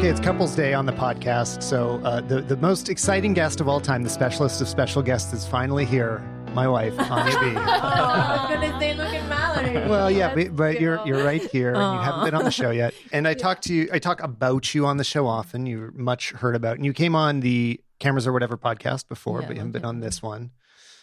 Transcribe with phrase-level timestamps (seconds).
[0.00, 1.62] Okay, it's Couples Day on the podcast.
[1.62, 5.30] So uh, the the most exciting guest of all time, the specialist of special guests,
[5.34, 6.20] is finally here.
[6.54, 7.46] My wife, Ania B.
[7.56, 9.88] Oh, I was gonna say, look at Mallory.
[9.90, 12.70] Well, yeah, but, but you're you're right here, and you haven't been on the show
[12.70, 12.94] yet.
[13.12, 13.36] And I Yeah.
[13.36, 15.66] talk to you, I talk about you on the show often.
[15.66, 19.46] You're much heard about, and you came on the Cameras or Whatever podcast before, Yeah,
[19.48, 20.50] but you haven't been on this one.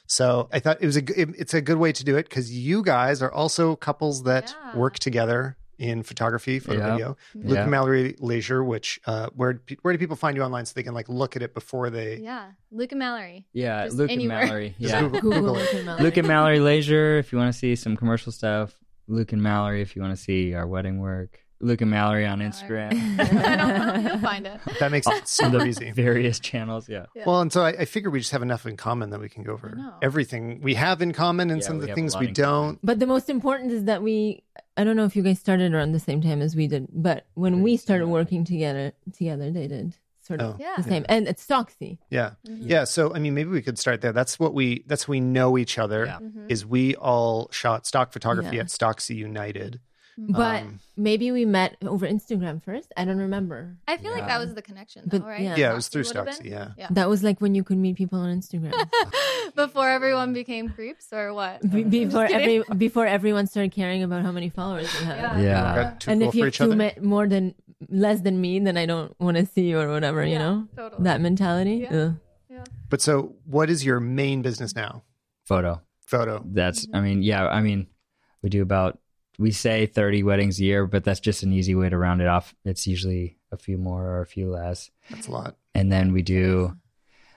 [0.08, 2.52] So I thought it was a it- it's a good way to do it because
[2.52, 4.76] you guys are also couples that Yeah.
[4.80, 6.92] work together in photography, photo Yeah.
[6.92, 7.18] video.
[7.36, 7.62] Luke Yeah.
[7.64, 10.94] and Mallory Leasure, which uh, where where do people find you online so they can
[10.94, 12.18] like look at it before they?
[12.18, 13.46] Yeah, Luke and Mallory.
[13.54, 14.40] Yeah, Just Luke anywhere.
[14.40, 14.76] and Mallory.
[14.80, 15.02] Yeah.
[15.02, 15.54] Google, Google Google.
[15.56, 16.04] Luke and Mallory.
[16.04, 18.76] Luke and Mallory Leasure if you want to see some commercial stuff.
[19.08, 21.40] Luke and Mallory if you want to see our wedding work.
[21.60, 22.92] Luke and Mallory on Instagram.
[23.46, 24.10] I don't know.
[24.12, 24.60] You'll find it.
[24.80, 25.92] That makes it super easy.
[25.92, 27.08] Various channels, yeah.
[27.16, 27.24] Yeah.
[27.26, 29.44] Well, and so I, I figure we just have enough in common that we can
[29.44, 32.80] go over everything we have in common and Yeah, some of the things we don't.
[32.84, 34.44] But the most important is that we
[34.76, 37.26] I don't know if you guys started around the same time as we did, but
[37.34, 40.58] when we started working together together they did sort of Oh.
[40.60, 40.74] Yeah.
[40.78, 41.06] the same.
[41.08, 41.98] And it's Stocksy.
[42.10, 42.32] Yeah.
[42.46, 42.68] Mm-hmm.
[42.70, 42.84] Yeah.
[42.84, 44.12] So, I mean, maybe we could start there.
[44.12, 46.20] That's what we, that's we know each other Yeah.
[46.20, 46.48] Mm-hmm.
[46.50, 48.64] is we all shot stock photography Yeah.
[48.64, 49.80] at Stocksy United.
[50.20, 52.92] But Um, maybe we met over Instagram first.
[52.98, 53.78] I don't remember.
[53.88, 55.42] I feel like that was the connection, But, right?
[55.42, 55.56] yeah.
[55.56, 56.44] Yeah, it was through Stocksy would've Stocksy.
[56.44, 56.52] been?
[56.52, 56.68] Yeah.
[56.78, 56.88] Yeah.
[56.90, 58.74] That was like when you could meet people on Instagram.
[59.56, 61.62] Before everyone became creeps, or what?
[61.70, 65.18] Be- before every before everyone started caring about how many followers you have.
[65.18, 65.40] Yeah.
[65.40, 65.76] Yeah.
[65.76, 67.02] Got And cool if you for have two other.
[67.02, 67.54] more than
[67.90, 70.68] less than me, then I don't want to see you or whatever, you know?
[70.76, 71.04] totally.
[71.04, 71.88] That mentality.
[71.90, 71.96] Yeah.
[72.52, 72.66] Ugh.
[72.90, 75.04] but so, what is your main business now?
[75.46, 75.82] Photo.
[76.06, 76.44] Photo.
[76.46, 77.88] That's I mean, yeah, I mean,
[78.42, 79.00] we do about
[79.38, 82.28] we say 30 weddings a year, but that's just an easy way to round it
[82.28, 82.56] off.
[82.66, 84.90] It's usually a few more or a few less.
[85.10, 85.58] That's a lot.
[85.76, 86.76] And then we do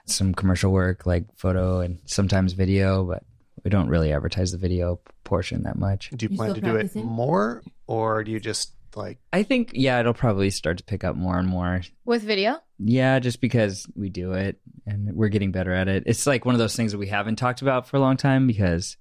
[0.06, 3.22] some commercial work like photo and sometimes video, but
[3.64, 6.10] we don't really advertise the video portion that much.
[6.16, 9.42] Do you You plan to still do it more or do you just like, I
[9.42, 11.82] think yeah, it'll probably start to pick up more and more.
[12.06, 12.58] With video?
[12.78, 16.04] Yeah, just because we do it and we're getting better at it.
[16.06, 18.46] It's like one of those things that we haven't talked about for a long time
[18.46, 18.96] because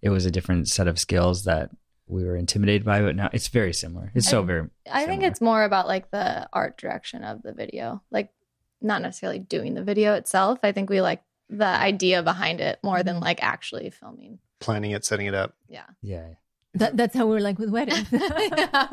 [0.00, 1.70] it was a different set of skills that
[2.08, 4.12] we were intimidated by, but now it's very similar.
[4.14, 8.02] It's so very I think it's more about like the art direction of the video,
[8.10, 8.30] like
[8.80, 10.58] not necessarily doing the video itself.
[10.62, 14.38] I think we like the idea behind it more than like actually filming.
[14.60, 15.54] planning it, setting it up?
[15.68, 15.86] Yeah.
[16.02, 16.28] yeah.
[16.74, 18.06] That, that's how we're like with weddings.
[18.12, 18.88] yeah,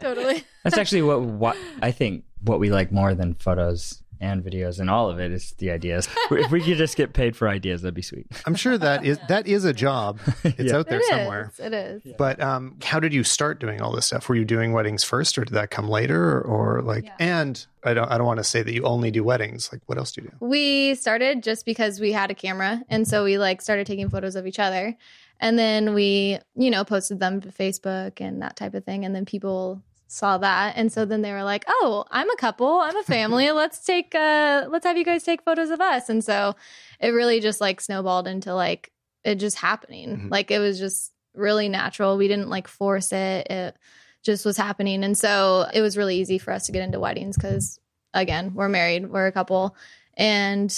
[0.00, 0.42] totally.
[0.64, 4.88] That's actually what, what I think what we like more than photos and videos and
[4.90, 6.08] all of it is the ideas.
[6.30, 8.26] if we could just get paid for ideas, that'd be sweet.
[8.46, 10.18] I'm sure that is, that is a job.
[10.44, 10.78] It's Yeah.
[10.78, 11.08] out there It is.
[11.08, 11.52] somewhere.
[11.58, 12.02] It is.
[12.16, 14.28] But um, how did you start doing all this stuff?
[14.28, 17.04] Were you doing weddings first, or did that come later, or, or like?
[17.04, 17.12] Yeah.
[17.18, 19.70] And I don't, I don't want to say that you only do weddings.
[19.72, 20.36] Like, what else do you do?
[20.40, 22.82] We started just because we had a camera.
[22.88, 24.96] And so we like started taking photos of each other.
[25.38, 29.04] And then we, you know, posted them to Facebook and that type of thing.
[29.04, 30.74] And then people saw that.
[30.76, 33.50] And so then they were like, oh, I'm a couple, I'm a family.
[33.52, 36.08] let's take, uh, let's have you guys take photos of us.
[36.08, 36.54] And so
[37.00, 38.92] it really just like snowballed into like
[39.24, 40.16] it just happening.
[40.16, 40.30] Mhm.
[40.30, 42.16] Like it was just really natural.
[42.16, 43.48] We didn't like force it.
[43.50, 43.76] It
[44.22, 45.04] just was happening.
[45.04, 47.78] And so it was really easy for us to get into weddings because
[48.14, 49.76] again, we're married, we're a couple.
[50.16, 50.70] And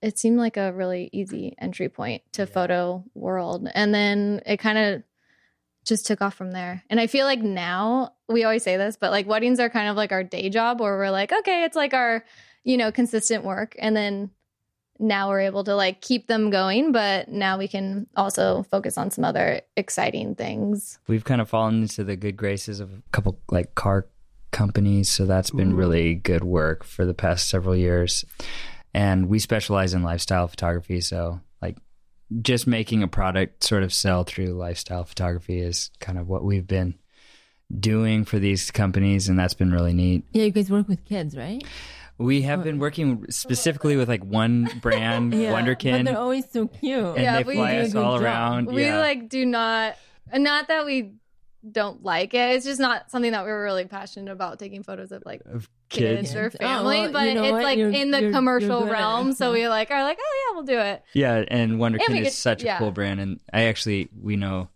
[0.00, 3.68] it seemed like a really easy entry point to photo world.
[3.74, 5.02] And then it kind of
[5.86, 6.82] just took off from there.
[6.90, 9.96] And I feel like now we always say this, but like weddings are kind of
[9.96, 12.24] like our day job where we're like, okay, it's like our,
[12.64, 13.74] you know, consistent work.
[13.78, 14.30] And then
[14.98, 19.10] now we're able to like keep them going, but now we can also focus on
[19.10, 20.98] some other exciting things.
[21.06, 24.06] We've kind of fallen into the good graces of a couple like car
[24.52, 25.76] companies, so that's been Ooh.
[25.76, 28.24] really good work for the past several years.
[28.94, 31.40] And we specialize in lifestyle photography, so
[32.42, 36.66] just making a product sort of sell through lifestyle photography is kind of what we've
[36.66, 36.94] been
[37.80, 40.24] doing for these companies and that's been really neat.
[40.32, 41.62] yeah, you guys work with kids, right?
[42.18, 45.52] We have been working specifically with like one brand, Yeah.
[45.52, 46.98] But Wonderkin, they're always so cute.
[47.04, 48.22] and Yeah, they we fly do a us all job.
[48.22, 48.66] around.
[48.68, 48.98] We yeah.
[49.00, 49.96] like do not,
[50.34, 51.12] not that we
[51.72, 52.54] don't like it.
[52.56, 55.68] It's just not something that we were really passionate about taking photos of like of
[55.88, 56.34] kids, kids.
[56.36, 57.62] or Oh, family, well, but you know it's what?
[57.62, 59.02] like You're- in the you're- commercial you're good at it.
[59.02, 59.32] realm.
[59.32, 61.02] So we like are like, oh yeah, we'll do it.
[61.14, 64.68] Yeah, and Wonderkin we is get- such a cool brand, and I actually we know.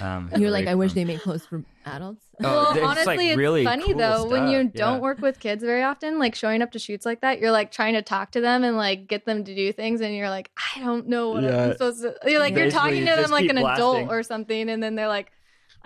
[0.00, 2.24] Um, You're like, Hillary I wish they made clothes for adults.
[2.42, 4.98] Oh, well, it's, honestly, like, it's really funny cool though when you don't yeah.
[4.98, 6.18] work with kids very often.
[6.18, 8.76] Like showing up to shoots like that, you're like trying to talk to them and
[8.76, 11.66] like get them to do things, and you're like, I don't know what Yeah.
[11.66, 12.16] I'm supposed to.
[12.28, 13.84] You're like, you're talking to them like an blasting.
[13.84, 15.30] adult or something, and then they're like,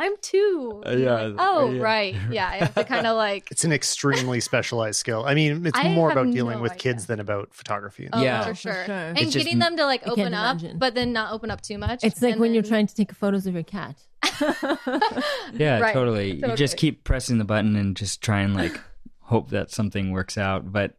[0.02, 0.82] I'm two.
[0.86, 1.82] Uh, yeah, like, oh, yeah.
[1.82, 2.16] right.
[2.30, 2.48] Yeah.
[2.48, 3.50] I have to kind of like.
[3.50, 5.24] It's an extremely specialized skill.
[5.26, 6.94] I mean, it's I more about dealing no with idea.
[6.94, 8.08] kids than about photography.
[8.12, 8.42] Oh, Yeah.
[8.44, 8.84] for For sure.
[8.86, 8.94] sure.
[8.94, 10.78] And It's just- getting them to like open up, imagine.
[10.78, 12.02] but then not open up too much.
[12.02, 13.96] It's like and when you're trying to take photos of your cat.
[15.52, 16.32] Yeah, Right, totally.
[16.36, 18.80] You just keep pressing the button and just try and like
[19.20, 20.72] hope that something works out.
[20.72, 20.96] But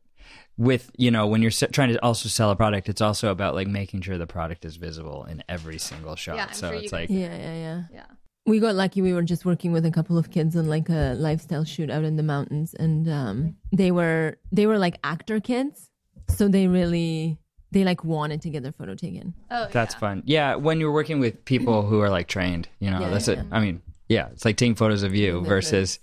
[0.57, 3.55] with you know when you're se- trying to also sell a product, it's also about
[3.55, 6.35] like making sure the product is visible in every single shot.
[6.35, 7.81] Yeah, so sure it's guys- like Yeah, yeah, yeah.
[7.93, 8.03] Yeah.
[8.45, 9.01] We got lucky.
[9.01, 12.03] We were just working with a couple of kids on like a lifestyle shoot out
[12.03, 15.89] in the mountains, and um, they were they were like actor kids,
[16.27, 17.37] so they really
[17.71, 19.33] they like wanted to get their photo taken.
[19.51, 19.99] Oh, That's yeah.
[19.99, 20.23] fun.
[20.25, 23.41] Yeah, when you're working with people who are like trained, you know, Yeah, that's yeah,
[23.41, 23.45] it.
[23.51, 25.99] I mean, yeah, it's like taking photos of you versus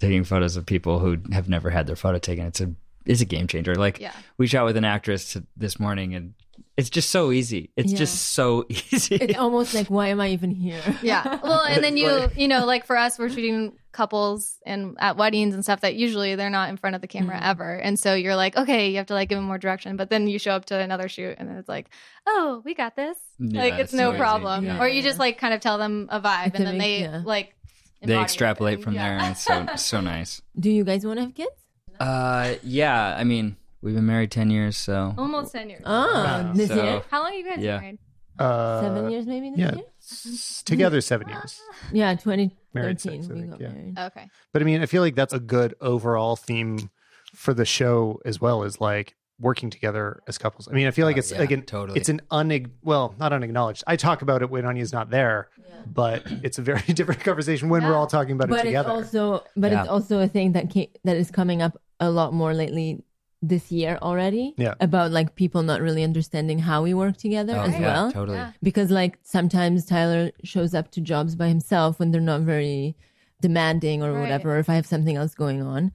[0.00, 2.44] taking photos of people who have never had their photo taken.
[2.46, 2.74] It's a
[3.06, 3.74] it's a game changer.
[3.76, 4.12] Like Yeah.
[4.36, 6.34] we shot with an actress this morning, and
[6.78, 7.70] it's just so easy.
[7.76, 7.98] It's Yeah.
[7.98, 9.16] just so easy.
[9.16, 10.80] It's almost like, why am I even here?
[11.02, 11.38] Yeah.
[11.42, 15.54] Well, and then you, you know, like for us, we're shooting couples and at weddings
[15.54, 17.50] and stuff that usually they're not in front of the camera Mm-hmm.
[17.50, 17.74] ever.
[17.74, 19.96] And so you're like, okay, you have to like give them more direction.
[19.96, 21.88] But then you show up to another shoot and then it's like,
[22.26, 23.18] oh, we got this.
[23.40, 24.64] Yeah, like it's it's no so problem.
[24.66, 24.80] Yeah.
[24.80, 27.22] Or you just like kind of tell them a vibe It's and then they yeah.
[27.24, 27.54] like
[28.02, 28.22] they embody it.
[28.22, 29.02] extrapolate from yeah.
[29.08, 30.40] there, and it's so so nice.
[30.56, 31.50] Do you guys want to have kids?
[31.98, 33.16] Uh, yeah.
[33.18, 35.82] I mean, we've been married ten years, so Almost 10 years.
[35.84, 36.52] Oh, Wow.
[36.54, 37.76] this So- year, How long have you guys Yeah.
[37.76, 37.98] been married?
[38.38, 39.74] Uh, seven years maybe this yeah.
[39.74, 39.84] year.
[40.00, 41.60] s- Together seven years.
[41.92, 43.22] Yeah, twenty Married thirteen.
[43.22, 43.68] six, I We think, got yeah.
[43.70, 43.98] married.
[43.98, 44.30] Okay.
[44.52, 46.90] But I mean, I feel like that's a good overall theme
[47.34, 50.68] for the show as well as like working together as couples.
[50.68, 51.98] I mean, I feel like Oh, it's yeah, like an totally.
[51.98, 53.82] it's an unig well, not unacknowledged.
[53.88, 55.48] I talk about it when Ania's not there,
[55.86, 58.90] but it's a very different conversation when we're all talking about it But it's together.
[58.90, 59.80] also, but Yeah.
[59.80, 63.02] it's also a thing that came, that is coming up a lot more lately
[63.40, 64.54] this year already.
[64.56, 64.74] Yeah.
[64.80, 68.12] About like people not really understanding how we work together Oh, as yeah, well.
[68.12, 68.36] totally.
[68.38, 68.52] Yeah.
[68.62, 72.96] because like sometimes Tyler shows up to jobs by himself when they're not very
[73.40, 74.20] demanding or Right.
[74.22, 75.92] whatever, or if I have something else going on.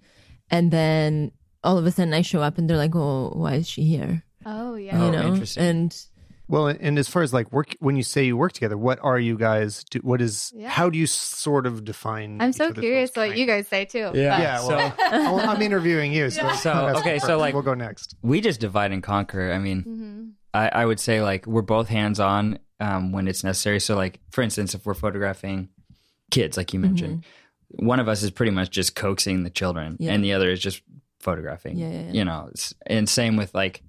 [0.49, 1.31] And then
[1.63, 4.23] all of a sudden I show up and they're like, Oh, why is she here?
[4.45, 5.01] Oh, yeah.
[5.01, 5.27] Oh, you know?
[5.27, 5.63] interesting.
[5.63, 6.05] And
[6.47, 9.17] well, and as far as like work, when you say you work together, what are
[9.19, 9.83] you guys?
[9.89, 10.51] Do, what is?
[10.55, 10.69] Yeah.
[10.69, 12.41] How do you sort of define?
[12.41, 13.29] I'm so curious roles?
[13.29, 13.99] what you guys say too.
[13.99, 14.09] Yeah.
[14.11, 14.75] but- Yeah, So-
[15.11, 18.15] well, I'll- I'm interviewing you, so, So, okay, so, like- we'll go next.
[18.21, 19.51] we just divide and conquer.
[19.53, 20.31] I mean, Mhm.
[20.53, 23.79] I, I would say like we're both hands on um, when it's necessary.
[23.79, 25.69] So, like for instance, if we're photographing
[26.29, 27.23] kids, like you mentioned,
[27.69, 30.13] one of us is pretty much just coaxing the children, Yeah.
[30.13, 30.81] and the other is just
[31.21, 31.77] photographing.
[31.77, 32.11] Yeah, yeah, yeah.
[32.11, 32.51] You know,
[32.85, 33.81] and same with like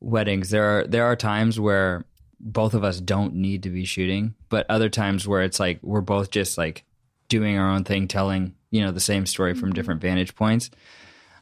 [0.00, 0.50] weddings.
[0.50, 2.04] There are there are times where
[2.38, 6.00] both of us don't need to be shooting, but other times where it's like we're
[6.00, 6.84] both just like
[7.28, 10.70] doing our own thing, telling you know the same story from different vantage points.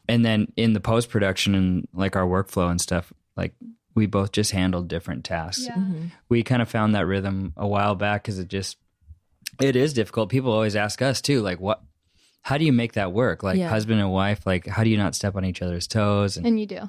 [0.09, 3.55] And then in the post production and like our workflow and stuff, like
[3.95, 5.65] we both just handled different tasks.
[5.65, 5.75] Yeah.
[5.77, 6.07] Mm-hmm.
[6.29, 8.77] We kind of found that rhythm a while back because it just
[9.61, 10.29] it is difficult.
[10.31, 11.81] People always ask us too, like what
[12.43, 13.43] how do you make that work?
[13.43, 13.69] Like Yeah.
[13.71, 16.37] husband and wife, like how do you not step on each other's toes?
[16.37, 16.81] And And you do.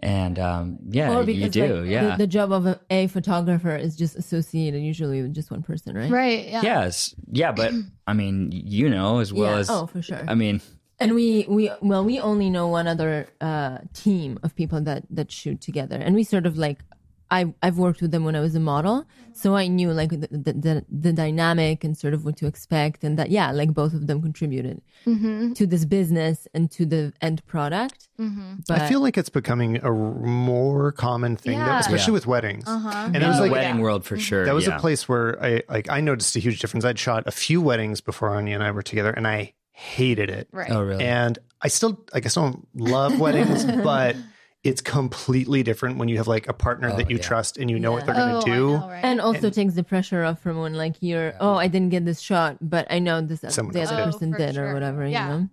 [0.00, 2.10] And um, yeah, or you because do, like, yeah.
[2.10, 5.96] the, the job of a, a photographer is just associated usually with just one person,
[5.96, 6.10] right?
[6.10, 6.46] Right.
[6.48, 6.62] Yeah.
[6.62, 7.72] Yes, yeah, but
[8.06, 9.58] I mean, you know as well Yeah.
[9.58, 10.22] as oh, for sure.
[10.28, 10.60] I mean,
[11.00, 15.30] And we we well we only know one other uh, team of people that that
[15.30, 16.82] shoot together, and we sort of like
[17.30, 20.28] I I've worked with them when I was a model, so I knew like the
[20.30, 23.92] the, the, the dynamic and sort of what to expect, and that yeah, like both
[23.92, 25.52] of them contributed mm-hmm.
[25.52, 28.08] to this business and to the end product.
[28.18, 28.60] Mm-hmm.
[28.66, 32.14] But I feel like it's becoming a more common thing, that, especially Yeah.
[32.14, 32.64] with weddings.
[32.66, 32.90] Uh-huh.
[33.06, 34.22] And in it was the like wedding world for mm-hmm.
[34.22, 34.44] sure.
[34.44, 34.76] that was yeah.
[34.76, 36.84] a place where I like I noticed a huge difference.
[36.84, 40.48] I'd shot a few weddings before Ania and I were together, and I hated it.
[40.50, 40.70] Right.
[40.70, 41.04] Oh, really?
[41.04, 44.16] And I still like I still don't love weddings, but
[44.64, 47.22] it's completely different when you have like a partner that you yeah.
[47.22, 48.66] trust and you know what they're Oh, going to I do.
[48.78, 49.04] know, right?
[49.04, 52.20] and also takes the pressure off from when like you're oh I didn't get this
[52.20, 54.04] shot, but I know this Someone the other did.
[54.04, 54.68] person Oh, did sure.
[54.70, 55.24] or whatever, Yeah.
[55.24, 55.48] you know.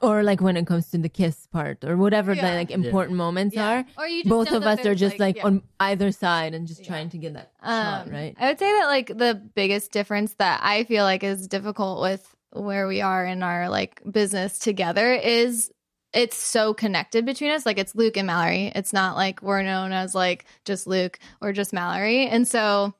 [0.00, 3.56] Or like when it comes to the kiss part or whatever the like important moments
[3.56, 3.68] Yeah.
[3.80, 3.84] are.
[3.96, 5.46] Or you just both of us are just like, yeah.
[5.46, 8.36] on either side and just trying to get that shot Um, right.
[8.38, 12.22] I would say that like the biggest difference that I feel like is difficult with
[12.52, 15.72] where we are in our like business together is
[16.12, 17.66] it's so connected between us.
[17.66, 18.72] Like it's Luke and Mallory.
[18.74, 22.26] It's not like we're known as like just Luke or just Mallory.
[22.26, 22.94] And so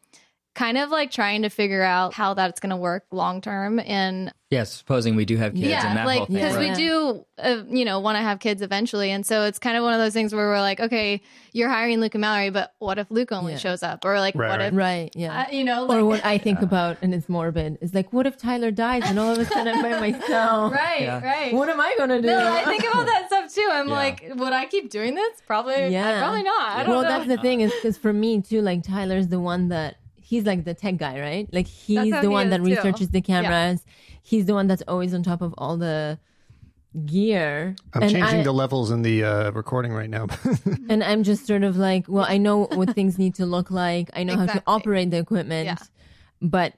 [0.58, 4.32] kind of like trying to figure out how that's going to work long term and
[4.50, 6.34] yes, supposing we do have kids yeah, and that like whole thing.
[6.36, 9.58] because Yeah, we do, uh, you know, want to have kids eventually, and so it's
[9.60, 11.20] kind of one of those things where we're like, okay,
[11.52, 13.58] you're hiring Luke and Mallory, but what if Luke only Yeah.
[13.58, 14.72] shows up, or like, Right, what right.
[14.72, 15.42] if, Right, yeah.
[15.42, 18.36] uh, you know, or what I think about, and it's morbid, is like, what if
[18.36, 20.72] Tyler dies and all of a sudden I'm by myself?
[20.72, 21.22] right, Yeah.
[21.22, 21.52] right.
[21.52, 22.26] What am I gonna do?
[22.26, 23.68] no, I think about that stuff too.
[23.70, 23.94] I'm Yeah.
[23.94, 25.40] like, would I keep doing this?
[25.46, 26.20] Probably, Yeah.
[26.20, 26.70] probably not.
[26.70, 27.08] I don't well, know.
[27.08, 29.96] that's the thing is because for me too, like Tyler's the one that
[30.28, 31.48] he's like the tech guy, right?
[31.52, 32.64] Like he's the he one that too.
[32.64, 33.82] researches the cameras.
[34.22, 36.18] He's the one that's always on top of all the
[37.06, 37.74] gear.
[37.94, 40.26] I'm and changing I, the levels in the uh, recording right now.
[40.90, 44.10] and I'm just sort of like, well, I know what things need to look like.
[44.12, 45.76] I know how to operate the equipment, Yeah.
[46.42, 46.74] but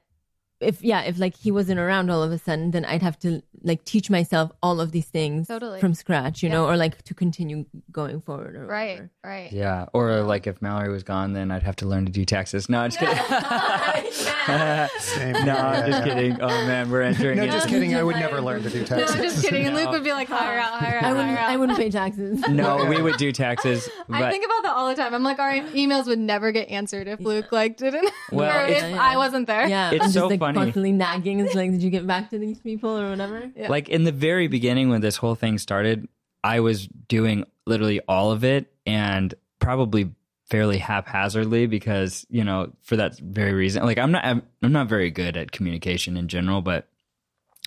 [0.61, 3.43] if yeah, if like he wasn't around all of a sudden, then I'd have to
[3.63, 5.81] like teach myself all of these things Totally.
[5.81, 8.57] from scratch, you know, or like to continue going forward.
[8.57, 9.11] Or Right, whatever.
[9.25, 9.53] right.
[9.53, 9.87] Yeah.
[9.93, 12.69] Or like if Mallory was gone, then I'd have to learn to do taxes.
[12.69, 13.17] No, I'm just kidding.
[15.01, 15.33] Same.
[15.47, 16.41] no, I'm just kidding.
[16.41, 17.37] Oh man, we're entering.
[17.37, 17.95] No, into- just kidding.
[17.95, 19.11] I would never learn to do taxes.
[19.15, 19.23] No.
[19.23, 19.67] I'm just kidding.
[19.67, 21.39] And Luke would be like, hire out, hire out, I wouldn't.
[21.39, 21.51] out.
[21.51, 22.41] I wouldn't pay taxes.
[22.51, 25.15] No, we would do taxes, I but think about that all the time.
[25.15, 28.79] I'm like, our emails would never get answered if Luke like didn't, Well, or if
[28.79, 29.67] it's- I wasn't there.
[29.69, 30.67] Yeah, It's I'm so just like funny.
[30.67, 31.41] constantly nagging.
[31.41, 33.51] It's like, did you get back to these people or whatever?
[33.57, 33.69] Yeah.
[33.69, 36.09] like in the very beginning when this whole thing started,
[36.43, 40.11] I was doing literally all of it and probably
[40.51, 43.85] fairly haphazardly because you know for that very reason.
[43.85, 46.89] Like I'm not I'm, I'm not very good at communication in general, but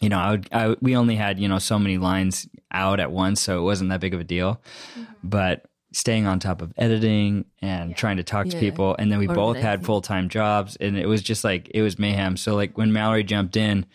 [0.02, 3.12] you know I would I, we only had you know so many lines out at
[3.12, 4.62] once, so it wasn't that big of a deal.
[4.94, 5.04] Mm-hmm.
[5.24, 8.60] But staying on top of editing and trying to talk to Yeah.
[8.60, 11.98] people and then we both had full-time jobs and it was just like it was
[11.98, 13.86] mayhem so like when mallory jumped in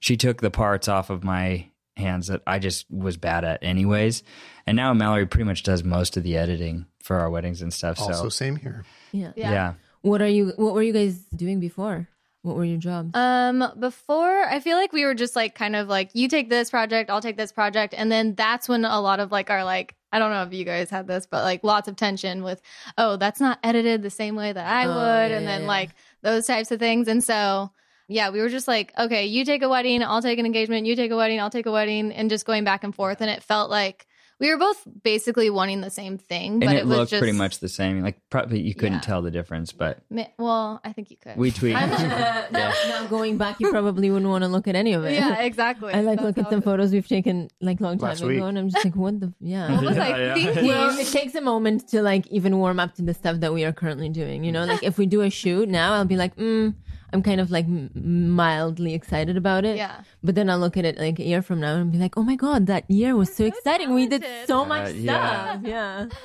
[0.00, 4.22] she took the parts off of my hands that i just was bad at anyways
[4.66, 7.98] and now mallory pretty much does most of the editing for our weddings and stuff
[8.00, 8.84] Also, so same here.
[9.12, 9.32] Yeah.
[9.34, 9.50] Yeah.
[9.50, 10.52] yeah What are you?
[10.56, 12.06] What were you guys doing before?
[12.42, 13.10] What were your jobs?
[13.14, 16.70] Um, before I feel like we were just like kind of like you take this
[16.70, 19.96] project, I'll take this project, and then that's when a lot of like our like
[20.12, 22.62] I don't know if you guys had this, but like lots of tension with
[22.96, 25.66] oh that's not edited the same way that I Oh, would, yeah, and then yeah.
[25.68, 25.90] like
[26.22, 27.70] those types of things, and so
[28.08, 30.96] yeah, we were just like okay, you take a wedding, I'll take an engagement, you
[30.96, 33.42] take a wedding, I'll take a wedding, and just going back and forth, and it
[33.42, 34.06] felt like
[34.40, 37.20] we were both basically wanting the same thing, and but it, it, was looked just
[37.20, 39.00] pretty much the same like probably you couldn't Yeah.
[39.00, 39.98] tell the difference but
[40.38, 41.36] Well, I think you could.
[41.36, 45.04] we tweaked now, now going back, you probably wouldn't want to look at any of
[45.04, 45.14] it.
[45.14, 45.92] yeah, exactly.
[45.98, 48.28] I like That's look at how some photos we've taken like long time Last ago,
[48.28, 48.40] week.
[48.42, 49.72] and I'm just like, what the yeah.
[49.74, 50.34] What was Yeah, I yeah.
[50.34, 50.66] thinking?
[50.66, 53.64] Well, it takes a moment to like even warm up to the stuff that we
[53.64, 54.44] are currently doing.
[54.44, 56.74] You know, like if we do a shoot now, I'll be like, mm,
[57.12, 59.76] I'm kind of like mildly excited about it.
[59.76, 60.02] Yeah.
[60.22, 62.22] But then I'll look at it like a year from now and be like, oh
[62.22, 63.94] my god, that year was so exciting.
[63.94, 64.46] We did talented.
[64.48, 65.50] so much Uh, yeah.
[65.52, 65.60] stuff.
[65.64, 66.06] Yeah.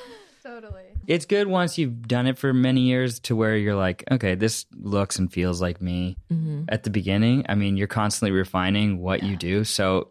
[0.44, 0.82] Totally.
[1.06, 4.66] it's good once you've done it for many years to where you're like, okay, this
[4.78, 6.18] looks and feels like me.
[6.30, 6.64] Mm-hmm.
[6.68, 9.64] At the beginning, I mean, you're constantly refining what you do.
[9.64, 10.10] So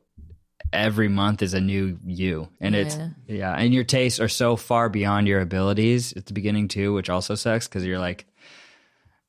[0.71, 2.47] every month is a new you.
[2.59, 3.09] And it's, Yeah.
[3.27, 3.53] yeah.
[3.55, 7.35] And your tastes are so far beyond your abilities at the beginning, too, which also
[7.35, 8.25] sucks because you're like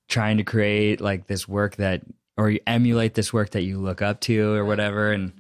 [0.09, 2.03] trying to create like this work that,
[2.37, 5.13] or you emulate this work that you look up to or whatever.
[5.13, 5.33] And,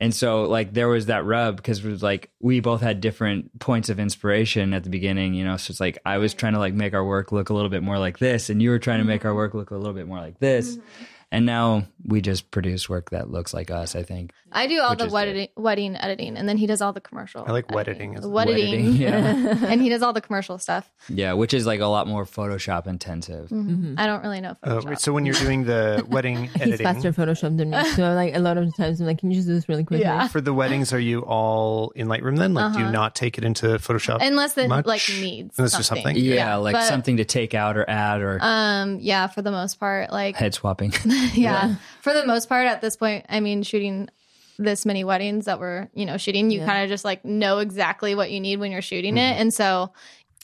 [0.00, 3.58] and so like there was that rub because it was like we both had different
[3.58, 5.58] points of inspiration at the beginning, you know.
[5.58, 7.82] So it's like I was trying to like make our work look a little bit
[7.82, 9.36] more like this, and you were trying to make our mm-hmm.
[9.36, 10.76] work look a little bit more like this.
[10.76, 11.04] Mm-hmm.
[11.32, 14.32] And now we just produce work that looks like us, I think.
[14.52, 17.44] I do all the is wedding, wedding editing, and then he does all the commercial.
[17.46, 18.30] I like wedding editing.
[18.32, 19.14] wedditing as- Yeah.
[19.68, 20.90] and he does all the commercial stuff.
[21.08, 23.50] yeah, which is like a lot more Photoshop intensive.
[23.52, 24.56] I don't really know.
[24.62, 24.98] Uh, Photoshop.
[24.98, 27.84] so when you're doing the wedding editing, He's editing faster Photoshop than me.
[27.94, 30.04] So like a lot of times I'm like, can you just do this really quickly?
[30.04, 30.28] Yeah.
[30.28, 32.54] for the weddings, are you all in Lightroom then?
[32.54, 34.18] Like, do you not take it into Photoshop?
[34.20, 34.86] Unless it much?
[34.86, 36.04] like needs Unless there's something.
[36.16, 36.24] something.
[36.24, 38.98] Yeah, like but, something to take out or add or Um.
[39.00, 39.26] Yeah.
[39.28, 40.92] For the most part, like head swapping.
[41.34, 41.76] yeah.
[42.02, 44.08] For the most part, at this point, I mean, shooting
[44.60, 46.66] this many weddings that we're you know shooting, you Yeah.
[46.66, 49.90] kind of just like know exactly what you need when you're shooting it, and so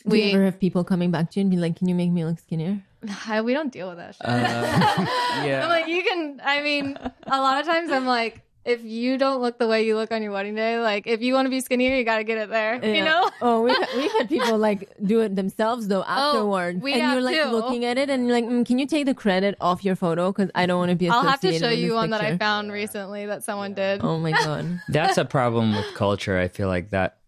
[0.09, 1.95] Do you we ever have people coming back to you and be like, can you
[1.95, 2.83] make me look skinnier?
[3.29, 4.15] I, we don't deal with that.
[4.17, 4.27] Shit.
[4.27, 5.07] Uh,
[5.47, 5.61] yeah.
[5.65, 6.41] I'm like, you can.
[6.45, 6.97] I mean,
[7.27, 10.23] a lot of times I'm like, if you don't look the way you look on
[10.23, 12.51] your wedding day, like if you want to be skinnier, you got to get it
[12.51, 12.85] there.
[12.85, 13.31] You know?
[13.41, 17.23] Oh, we've, we've had people like do it themselves though afterward, we and have you're
[17.23, 17.49] like too.
[17.51, 20.33] looking at it, and you're like, mm, "Can you take the credit off your photo?
[20.33, 22.37] Because I don't want to be." I'll have to show you this one that I
[22.37, 24.01] found recently that someone did.
[24.03, 24.81] Oh my god!
[24.89, 26.37] That's a problem with culture.
[26.37, 27.19] I feel like that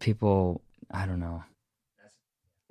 [0.00, 1.44] people, I don't know.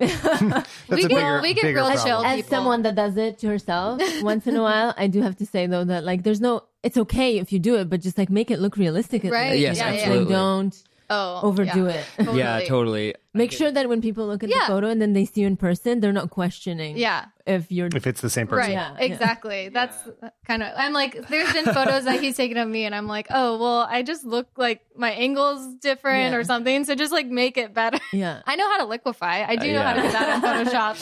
[0.00, 2.06] We get bigger, we get bigger real problem.
[2.06, 2.50] chill As people.
[2.50, 5.66] someone that does it to herself once in a while, I do have to say
[5.66, 6.62] though that like, there's no.
[6.82, 9.24] It's okay if you do it, but just like make it look realistic.
[9.24, 9.58] Right.
[9.58, 9.90] Yes, Yeah, yeah.
[9.90, 10.32] Like, absolutely.
[10.32, 11.90] don't oh, overdo yeah.
[11.90, 12.06] it.
[12.18, 12.38] Totally.
[12.38, 13.14] Yeah, totally.
[13.34, 14.60] Make sure that when people look at Yeah.
[14.60, 16.96] the photo and then they see you in person, they're not questioning.
[16.96, 17.26] Yeah.
[17.46, 18.58] If you're if it's the same person.
[18.58, 18.72] Right.
[18.72, 19.04] Yeah, yeah.
[19.04, 19.68] exactly.
[19.68, 19.96] That's
[20.46, 20.72] kind of.
[20.76, 23.86] I'm like, there's been photos that he's taken of me, and I'm like, oh, well,
[23.88, 26.38] I just look like my angle's different Yeah.
[26.38, 26.84] or something.
[26.84, 27.98] So just like make it better.
[28.12, 28.42] yeah.
[28.46, 29.46] I know how to liquify.
[29.48, 30.06] I do Uh, know how to yeah.
[30.06, 30.94] do that in Photoshop.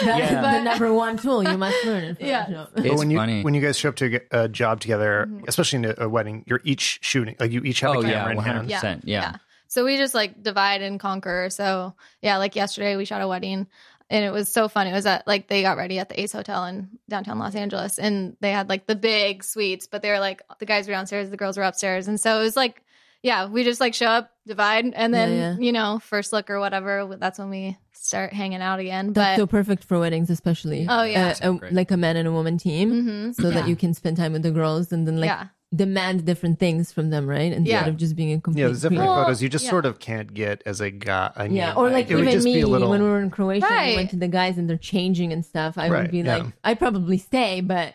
[0.04, 0.40] That's Yeah.
[0.58, 2.04] the number one tool you must learn.
[2.04, 2.46] In Yeah.
[2.46, 2.68] Photoshop.
[2.74, 3.42] But It's when you funny.
[3.42, 5.44] when you guys show up to get a job together, Mm-hmm.
[5.48, 7.36] especially in a, a wedding, you're each shooting.
[7.40, 8.56] Like you each have oh a camera yeah, in one hand.
[8.58, 9.02] hundred percent.
[9.04, 9.36] Yeah.
[9.68, 11.48] So we just like divide and conquer.
[11.50, 13.66] So yeah, like yesterday we shot a wedding
[14.08, 14.86] and it was so fun.
[14.86, 17.98] It was at like they got ready at the Ace Hotel in downtown Los Angeles
[17.98, 21.30] and they had like the big suites, but they were like the guys were downstairs,
[21.30, 22.06] the girls were upstairs.
[22.08, 22.82] And so it was like
[23.22, 25.56] yeah, we just like show up, divide, and then Yeah, yeah.
[25.58, 27.16] you know, first look or whatever.
[27.18, 29.14] That's when we start hanging out again.
[29.14, 30.86] That's But so perfect for weddings, especially.
[30.88, 31.34] Oh, yeah.
[31.42, 33.34] Uh, a- like a man and a woman team, Mhm.
[33.34, 35.46] so that you can spend time with the girls and then like yeah,
[35.76, 37.52] demand different things from them, right?
[37.52, 37.86] Instead Yeah.
[37.86, 38.62] of just being a complete.
[38.62, 39.70] Yeah, there's definitely Well, photos you just yeah.
[39.70, 41.30] sort of can't get as a guy.
[41.36, 42.90] I mean, Yeah, or like it would even just me be a little.
[42.90, 45.44] when we were in Croatia, and we went to the guys and they're changing and
[45.44, 45.76] stuff.
[45.78, 46.36] I Right, would be yeah.
[46.38, 47.94] like, I'd probably stay, but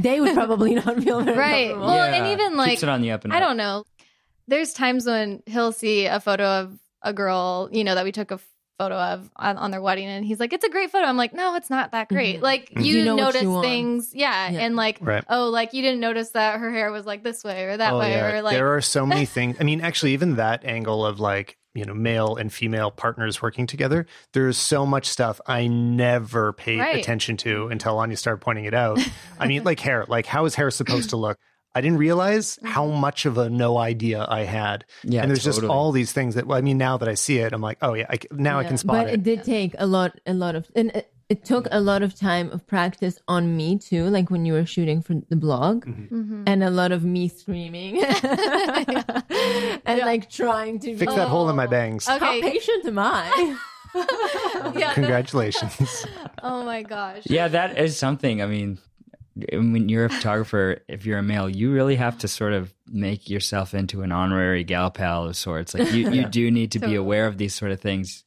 [0.00, 1.68] they would probably not feel very right.
[1.70, 1.86] comfortable.
[1.86, 3.42] Well, and even like keeps it on the up and I up.
[3.42, 3.84] don't know.
[4.48, 8.30] There's times when he'll see a photo of a girl, you know, that we took
[8.30, 8.38] a
[8.82, 11.32] photo of on, on their wedding, and he's like, "It's a great photo." I'm like,
[11.34, 12.42] "No, it's not that great." Mhm.
[12.42, 12.84] Like Mhm.
[12.84, 14.60] you, You know notice you things, yeah, Yeah.
[14.60, 15.24] and like, Right.
[15.28, 17.98] oh, like you didn't notice that her hair was like this way or that Oh,
[17.98, 18.32] way, yeah.
[18.32, 19.56] or like, there are so many things.
[19.60, 23.66] I mean, actually, even that angle of like you know male and female partners working
[23.66, 24.04] together.
[24.34, 26.96] There's so much stuff I never paid Right.
[26.98, 28.98] attention to until Ania started pointing it out.
[29.40, 30.04] I mean, like hair.
[30.06, 31.38] Like how is hair supposed to look?
[31.74, 34.84] I didn't realize how much of a no idea I had.
[35.04, 36.46] Yeah, and there's just all these things that.
[36.46, 38.58] Well, I mean, now that I see it, I'm like, oh yeah, I, c- now
[38.58, 39.10] I can spot but it.
[39.10, 42.02] But it did take a lot, a lot of, and it, it took a lot
[42.02, 44.04] of time of practice on me too.
[44.04, 46.14] Like when you were shooting for the blog, Mm-hmm.
[46.14, 46.42] Mhm.
[46.46, 48.04] and a lot of me screaming
[49.86, 51.70] and like trying to Fix be, that hole in my Oh.
[51.70, 52.06] bangs.
[52.06, 52.42] How Okay.
[52.42, 53.56] patient am I?
[54.76, 54.92] yeah.
[54.94, 56.06] Congratulations.
[56.42, 57.22] Oh my gosh.
[57.26, 58.42] Yeah, that is something.
[58.42, 58.78] I mean,
[59.34, 63.30] when you're a photographer, if you're a male, you really have to sort of make
[63.30, 65.74] yourself into an honorary gal pal of sorts.
[65.74, 68.24] Like you, you do need to be aware of these sort of things.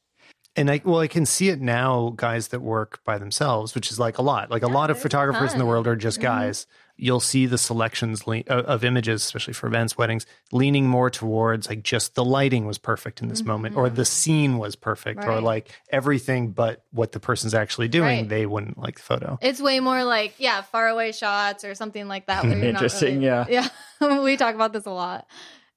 [0.56, 2.12] And I well, I can see it now.
[2.16, 4.50] Guys that work by themselves, which is like a lot.
[4.50, 6.26] Like a lot of there's a photographers in the world are just mm-hmm.
[6.26, 6.66] guys.
[6.98, 11.68] You'll see the selections le- of of images, especially for events, weddings, leaning more towards
[11.68, 13.48] like just the lighting was perfect in this mm-hmm.
[13.48, 18.20] moment, or the scene was perfect, or like everything but what the person's actually doing.
[18.20, 18.28] Right.
[18.28, 19.38] They wouldn't like the photo.
[19.42, 22.44] It's way more like yeah, far away shots or something like that.
[22.44, 23.68] Where you're not Interesting, really- yeah.
[24.00, 24.20] yeah.
[24.22, 25.26] we talk about this a lot.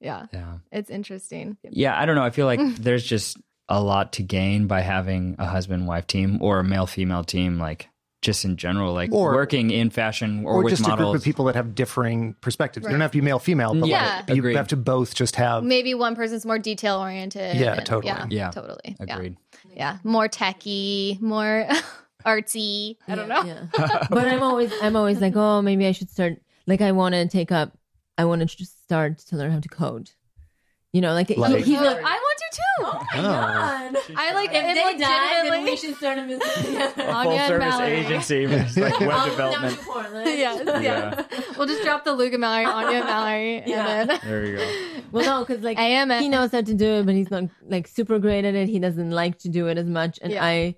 [0.00, 0.58] Yeah, Yeah.
[0.72, 1.58] it's interesting.
[1.62, 2.24] Yeah, I don't know.
[2.24, 3.36] I feel like there's just
[3.68, 7.58] a lot to gain by having a husband wife team or a male female team,
[7.58, 7.88] like
[8.22, 10.62] just in general, like Or- working in fashion or, with models.
[10.62, 12.84] Or with just a group of people that have differing perspectives.
[12.84, 15.36] They don't have to be male, female, but Yeah, like, you have to both just
[15.36, 15.64] have.
[15.64, 17.56] Maybe one person's more detail oriented.
[17.56, 18.12] Yeah, and- totally.
[18.12, 18.50] Yeah, Yeah.
[18.50, 18.96] totally.
[19.00, 19.36] Agreed.
[19.70, 21.66] Yeah, yeah, more techy, more
[22.26, 22.96] artsy.
[23.08, 23.42] I don't know.
[23.42, 23.66] Yeah.
[24.10, 26.40] but I'm always, I'm always like, oh, maybe I should start.
[26.66, 27.76] Like, I want to take up.
[28.18, 30.10] I want to just start to learn how to code.
[30.92, 32.84] You know, like, Like- he's like, I want to too.
[32.84, 33.22] oh my Oh.
[33.22, 33.96] god.
[34.16, 36.92] I like If they die, then we should start a business together.
[37.04, 37.92] Ania Full and service Mallory.
[37.92, 39.78] agency, with, like web I'll come down development.
[39.78, 40.26] to Portland.
[40.26, 41.56] yes, yes.
[41.56, 43.86] We'll just drop the Luke and Mallory, Ania and Mallory, Yeah.
[44.00, 44.72] and then There you go.
[45.12, 46.20] Well, no, because like AMS.
[46.20, 48.68] he knows how to do it, but he's not like super great at it.
[48.68, 50.44] He doesn't like to do it as much, and Yeah.
[50.44, 50.74] I,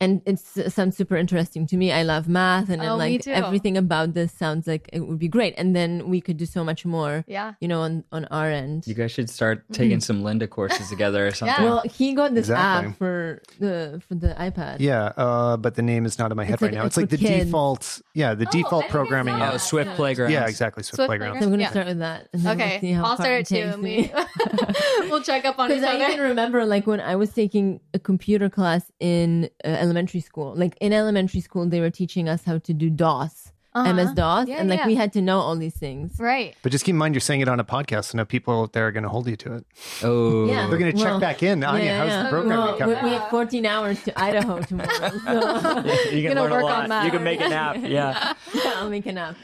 [0.00, 1.92] and it sounds super interesting to me.
[1.92, 5.28] I love math, and, Oh, and like everything about this sounds like it would be
[5.28, 5.54] great.
[5.56, 7.54] And then we could do so much more, yeah.
[7.60, 8.86] you know, on on our end.
[8.86, 11.64] You guys should start taking some Lynda courses together or something.
[11.64, 12.90] well, he got this Exactly.
[12.90, 14.76] app for the for the iPad.
[14.80, 16.86] Yeah, uh, but the name is not in my head It's right like- now.
[16.86, 17.44] it's It's like the kids.
[17.46, 19.34] default, yeah, the I default programming.
[19.34, 19.60] oh, app.
[19.60, 19.96] Swift Yeah.
[19.96, 20.30] Playground.
[20.32, 20.82] Yeah, exactly.
[20.82, 21.38] Swift, Swift Playground.
[21.40, 21.70] So I'm gonna Yeah.
[21.70, 23.76] start with that, Okay, we'll see I'll start it too.
[23.82, 24.10] me.
[24.12, 26.12] we- we'll check up on each Because I other.
[26.14, 30.54] even remember, like, when I was taking a computer class in uh, elementary school.
[30.62, 33.92] Like in elementary school, they were teaching us how to do DOS, Uh-huh.
[33.92, 34.86] MS DOS, Yeah, and like yeah.
[34.92, 36.16] we had to know all these things.
[36.18, 36.50] Right.
[36.62, 38.72] But just keep in mind, you're saying it on a podcast, so now people out
[38.72, 39.64] there are going to hold you to it.
[40.02, 40.66] Oh, Yeah.
[40.68, 41.60] They're going to check Well, back in.
[41.60, 42.22] Ania, Yeah, how's yeah.
[42.24, 43.04] the program Well, we, coming?
[43.04, 44.88] we have 14 hours to Idaho tomorrow.
[44.98, 46.82] So you can Gonna learn a work lot.
[46.84, 47.04] on that.
[47.04, 47.76] You can make an app.
[47.76, 48.32] Yeah.
[48.54, 49.36] yeah, I'll make an app.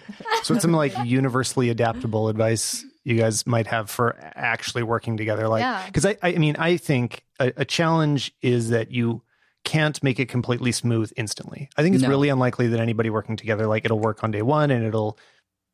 [0.45, 5.47] So, what's some like universally adaptable advice you guys might have for actually working together?
[5.47, 5.85] Like, Yeah.
[5.87, 9.21] because I, I mean, I think a, a challenge is that you
[9.64, 11.68] can't make it completely smooth instantly.
[11.77, 12.09] I think it's No.
[12.11, 15.18] really unlikely that anybody working together, like, it'll work on day one and it'll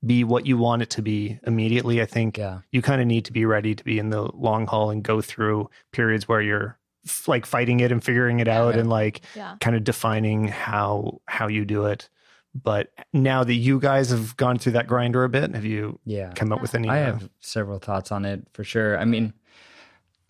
[0.05, 2.01] be what you want it to be immediately.
[2.01, 2.61] I think Yeah.
[2.71, 5.21] you kind of need to be ready to be in the long haul and go
[5.21, 8.81] through periods where you're f- like fighting it and figuring it out Yeah.
[8.81, 9.57] and like Yeah.
[9.61, 12.09] kind of defining how how you do it.
[12.55, 16.33] But now that you guys have gone through that grinder a bit, have you Yeah.
[16.35, 16.89] come up with any?
[16.89, 18.99] I uh, have several thoughts on it for sure.
[18.99, 19.33] I mean,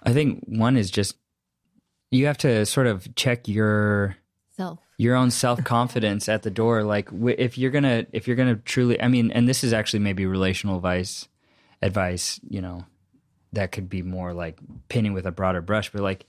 [0.04, 1.16] I think one is just
[2.10, 4.16] you have to sort of check your
[4.56, 4.80] Self.
[4.96, 6.82] your own self confidence at the door.
[6.82, 10.26] Like if you're gonna if you're gonna truly, I mean, and this is actually maybe
[10.26, 11.28] relational advice
[11.80, 12.40] advice.
[12.48, 12.84] You know,
[13.52, 16.26] that could be more like painting with a broader brush, but like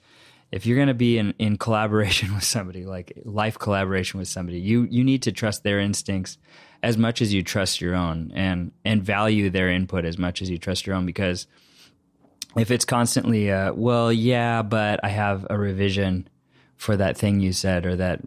[0.51, 4.87] if you're gonna be in in collaboration with somebody, like life collaboration with somebody, you
[4.89, 6.37] you need to trust their instincts
[6.81, 10.49] as much as you trust your own, and and value their input as much as
[10.49, 11.47] you trust your own because
[12.57, 16.27] if it's constantly uh, well yeah but i have a revision
[16.77, 18.19] for that thing you said or that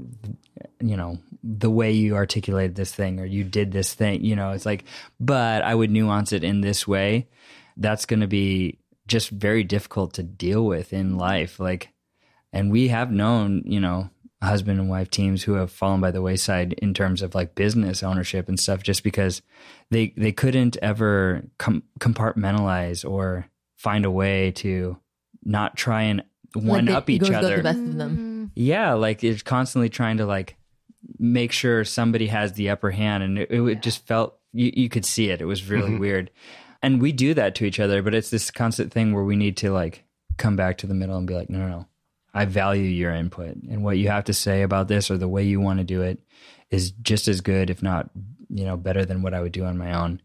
[0.81, 4.53] you know the way you articulated this thing or you did this thing you know
[4.53, 4.85] it's like
[5.19, 7.27] but i would nuance it in this way
[7.77, 11.59] that's going to be just very difficult to deal with in life.
[11.59, 11.91] Like,
[12.53, 14.11] and we have known, you know,
[14.43, 18.03] husband and wife teams who have fallen by the wayside in terms of like business
[18.03, 19.43] ownership and stuff, just because
[19.91, 23.47] they they couldn't ever com- compartmentalize or
[23.83, 24.97] find a way to
[25.45, 26.23] not try and
[26.55, 27.57] one like up each other.
[27.57, 28.17] the best of them.
[28.17, 28.51] Mm.
[28.55, 30.57] Yeah, like it's constantly trying to like
[31.19, 35.05] make sure somebody has the upper hand, and it, it just felt you, you could
[35.05, 35.41] see it.
[35.41, 35.99] It was really mm-hmm.
[35.99, 36.31] weird,
[36.81, 39.57] and we do that to each other, but it's this constant thing where we need
[39.59, 40.05] to like
[40.39, 41.87] come back to the middle and be like, no, no, no.
[42.35, 45.45] I value your input and what you have to say about this or the way
[45.45, 46.19] you want to do it
[46.71, 48.09] is just as good, if not,
[48.49, 50.23] you know, better than what I would do on my own.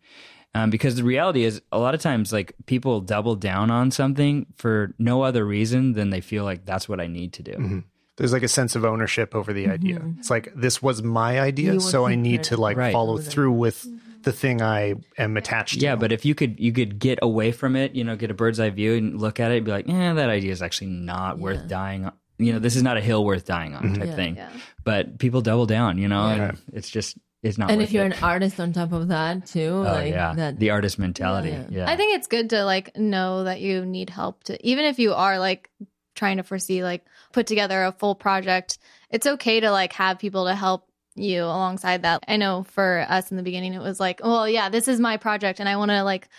[0.55, 4.47] Um, because the reality is, a lot of times, like people double down on something
[4.55, 7.51] for no other reason than they feel like that's what I need to do.
[7.51, 7.79] Mm-hmm.
[8.15, 10.01] There's like a sense of ownership over the idea.
[10.17, 12.91] It's like this was my idea, so I need to like Right.
[12.91, 13.85] follow through with
[14.23, 15.79] the thing I am attached to.
[15.85, 18.33] Yeah, but if you could you could get away from it, you know, get a
[18.33, 20.87] bird's eye view and look at it and be like, yeah, that idea is actually
[20.87, 22.13] not worth dying on.
[22.39, 23.93] You know, this is not a hill worth dying on mm-hmm.
[23.95, 24.15] type Yeah.
[24.15, 24.35] thing.
[24.37, 24.49] Yeah.
[24.83, 26.39] But people double down, you know, Right.
[26.39, 28.17] and it's just it's not And worth if you're it.
[28.17, 31.49] an artist on top of that too, oh like yeah, that the artist mentality.
[31.49, 31.65] Yeah.
[31.69, 31.89] Yeah.
[31.89, 35.13] I think it's good to like know that you need help to even if you
[35.13, 35.69] are like
[36.15, 38.77] trying to foresee like put together a full project,
[39.09, 42.23] it's okay to like have people to help you alongside that.
[42.27, 45.17] I know for us in the beginning it was like, well, yeah, this is my
[45.17, 46.29] project and I want to like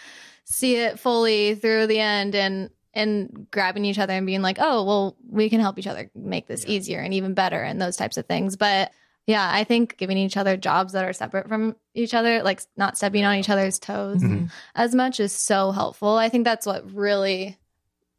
[0.45, 4.83] see it fully through the end and and grabbing each other and being like, "Oh,
[4.83, 8.17] well, we can help each other make this easier and even better and those types
[8.17, 8.91] of things." But
[9.29, 12.97] yeah, I think giving each other jobs that are separate from each other, like not
[12.97, 14.47] stepping on each other's toes mm-hmm.
[14.75, 16.17] as much is so helpful.
[16.17, 17.59] I think that's what really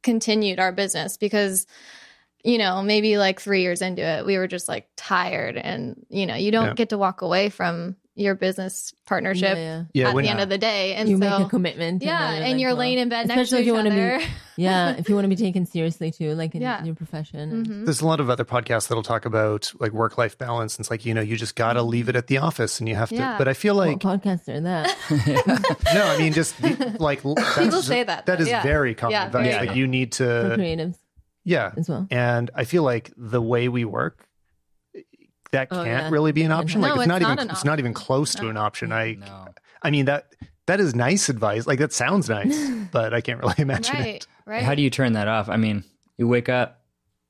[0.03, 1.65] continued our business because
[2.43, 6.27] you know, maybe like 3 years into it, we were just like tired and you
[6.27, 6.73] know, you don't Yeah.
[6.75, 9.83] get to walk away from your business partnership Yeah, yeah.
[9.93, 10.93] Yeah, at when- the end of the day.
[10.95, 12.03] And you so make a commitment.
[12.03, 13.73] yeah, then and you're like, laying well, in bed next to especially if each you
[13.73, 14.17] want to other.
[14.19, 14.25] be,
[14.63, 16.83] yeah, if you want to be taken seriously too, like in Yeah.
[16.83, 17.65] your profession.
[17.65, 17.85] Mhm.
[17.85, 20.75] There's a lot of other podcasts that'll talk about like work life balance.
[20.75, 22.89] And it's like, you know, you just got to leave it at the office and
[22.89, 23.15] you have to.
[23.15, 23.37] Yeah.
[23.37, 24.95] But I feel like, what podcasts are that?
[25.93, 28.43] no, I mean, just the- like, People say that, That though.
[28.43, 28.63] is Yeah.
[28.63, 29.53] very common Yeah, advice.
[29.53, 30.95] very like, you need For to, creatives
[31.45, 31.71] yeah.
[31.77, 32.07] as well.
[32.11, 34.25] And I feel like the way we work,
[35.51, 36.09] that Oh, can't yeah.
[36.09, 36.81] really be an option.
[36.81, 38.91] No, like, it's, it's not, not even, it's not even close to an option.
[38.91, 39.47] I, no.
[39.81, 40.33] I mean, that,
[40.67, 41.65] that is nice advice.
[41.65, 43.99] Like, that sounds nice, but I can't really imagine it.
[43.99, 44.63] right, right.
[44.63, 45.49] How do you turn that off?
[45.49, 45.83] I mean,
[46.17, 46.81] you wake up,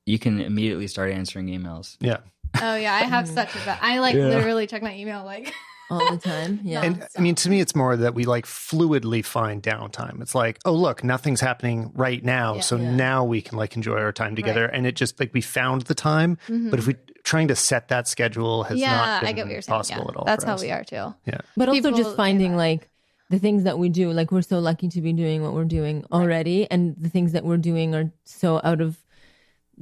[0.06, 1.96] you can immediately start answering emails.
[2.00, 2.18] Yeah.
[2.60, 3.78] oh yeah, I have such a bad.
[3.80, 4.26] I like Yeah.
[4.26, 5.54] literally check my email like
[5.88, 6.58] all the time.
[6.64, 6.82] Yeah.
[6.82, 10.20] And I mean, to me, it's more that we like fluidly find downtime.
[10.20, 12.56] It's like, oh, look, nothing's happening right now.
[12.56, 12.60] Yeah.
[12.62, 12.90] so Yeah.
[12.90, 14.62] now we can like enjoy our time together.
[14.66, 14.74] Right.
[14.74, 16.38] And it just like we found the time.
[16.48, 16.70] Mm-hmm.
[16.70, 16.96] But if we
[17.32, 18.82] trying to set that schedule has Mm-hmm.
[18.82, 19.78] yeah, not been I get what you're saying.
[19.78, 20.10] possible yeah.
[20.12, 20.24] at all.
[20.30, 20.62] That's how us.
[20.62, 21.06] we are too.
[21.30, 21.40] Yeah.
[21.56, 22.66] But also just finding that.
[22.68, 22.82] like
[23.34, 25.96] the things that we do like we're so lucky to be doing what we're doing
[26.10, 28.90] already and the things that we're doing are so out of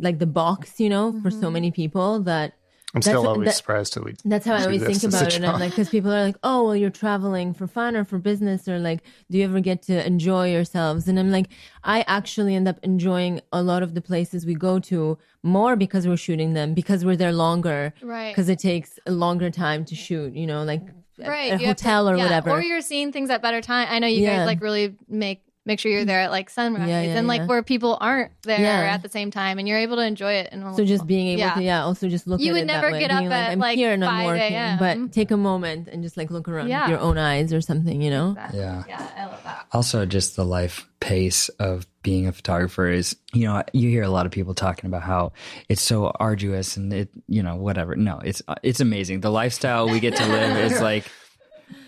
[0.07, 1.41] like the box you know for Mm-hmm.
[1.43, 2.49] so many people that
[2.95, 4.15] I'm still always that- surprised till we.
[4.25, 5.37] that's how I always think about it.
[5.37, 8.19] And I'm like, because people are like, oh, well, you're traveling for fun or for
[8.19, 11.07] business, or like, do you ever get to enjoy yourselves?
[11.07, 11.49] And I'm like,
[11.85, 16.09] I actually end up enjoying a lot of the places we go to more because
[16.09, 18.31] we're shooting them, because we're there longer, Right.
[18.33, 20.83] Because it takes a longer time to shoot, you know, like
[21.19, 22.51] right a you have to- hotel or yeah, whatever.
[22.53, 24.37] or you're seeing things at better time i know you Yeah.
[24.37, 26.07] guys like really make make sure you're mm.
[26.07, 27.47] there at like sunrise Yeah, yeah, and like yeah.
[27.47, 28.95] where people aren't there Yeah.
[28.95, 31.41] at the same time and you're able to enjoy it and so just being able
[31.41, 31.55] Yeah.
[31.55, 33.31] to, yeah, also just look You at would it never that way, get being up
[33.31, 35.07] like, at, I'm like, here and I'm 5 working, but mm-hmm.
[35.09, 36.83] take a moment and just like look around Yeah.
[36.83, 38.35] with your own eyes or something, you know?
[38.53, 38.83] Yeah.
[38.89, 43.45] yeah i love that Also, just the life pace of being a photographer is, you
[43.47, 45.33] know, you hear a lot of people talking about how
[45.69, 47.95] it's so arduous and it, you know, whatever.
[47.95, 49.21] No, it's it's amazing.
[49.21, 51.05] The lifestyle we get to live is like,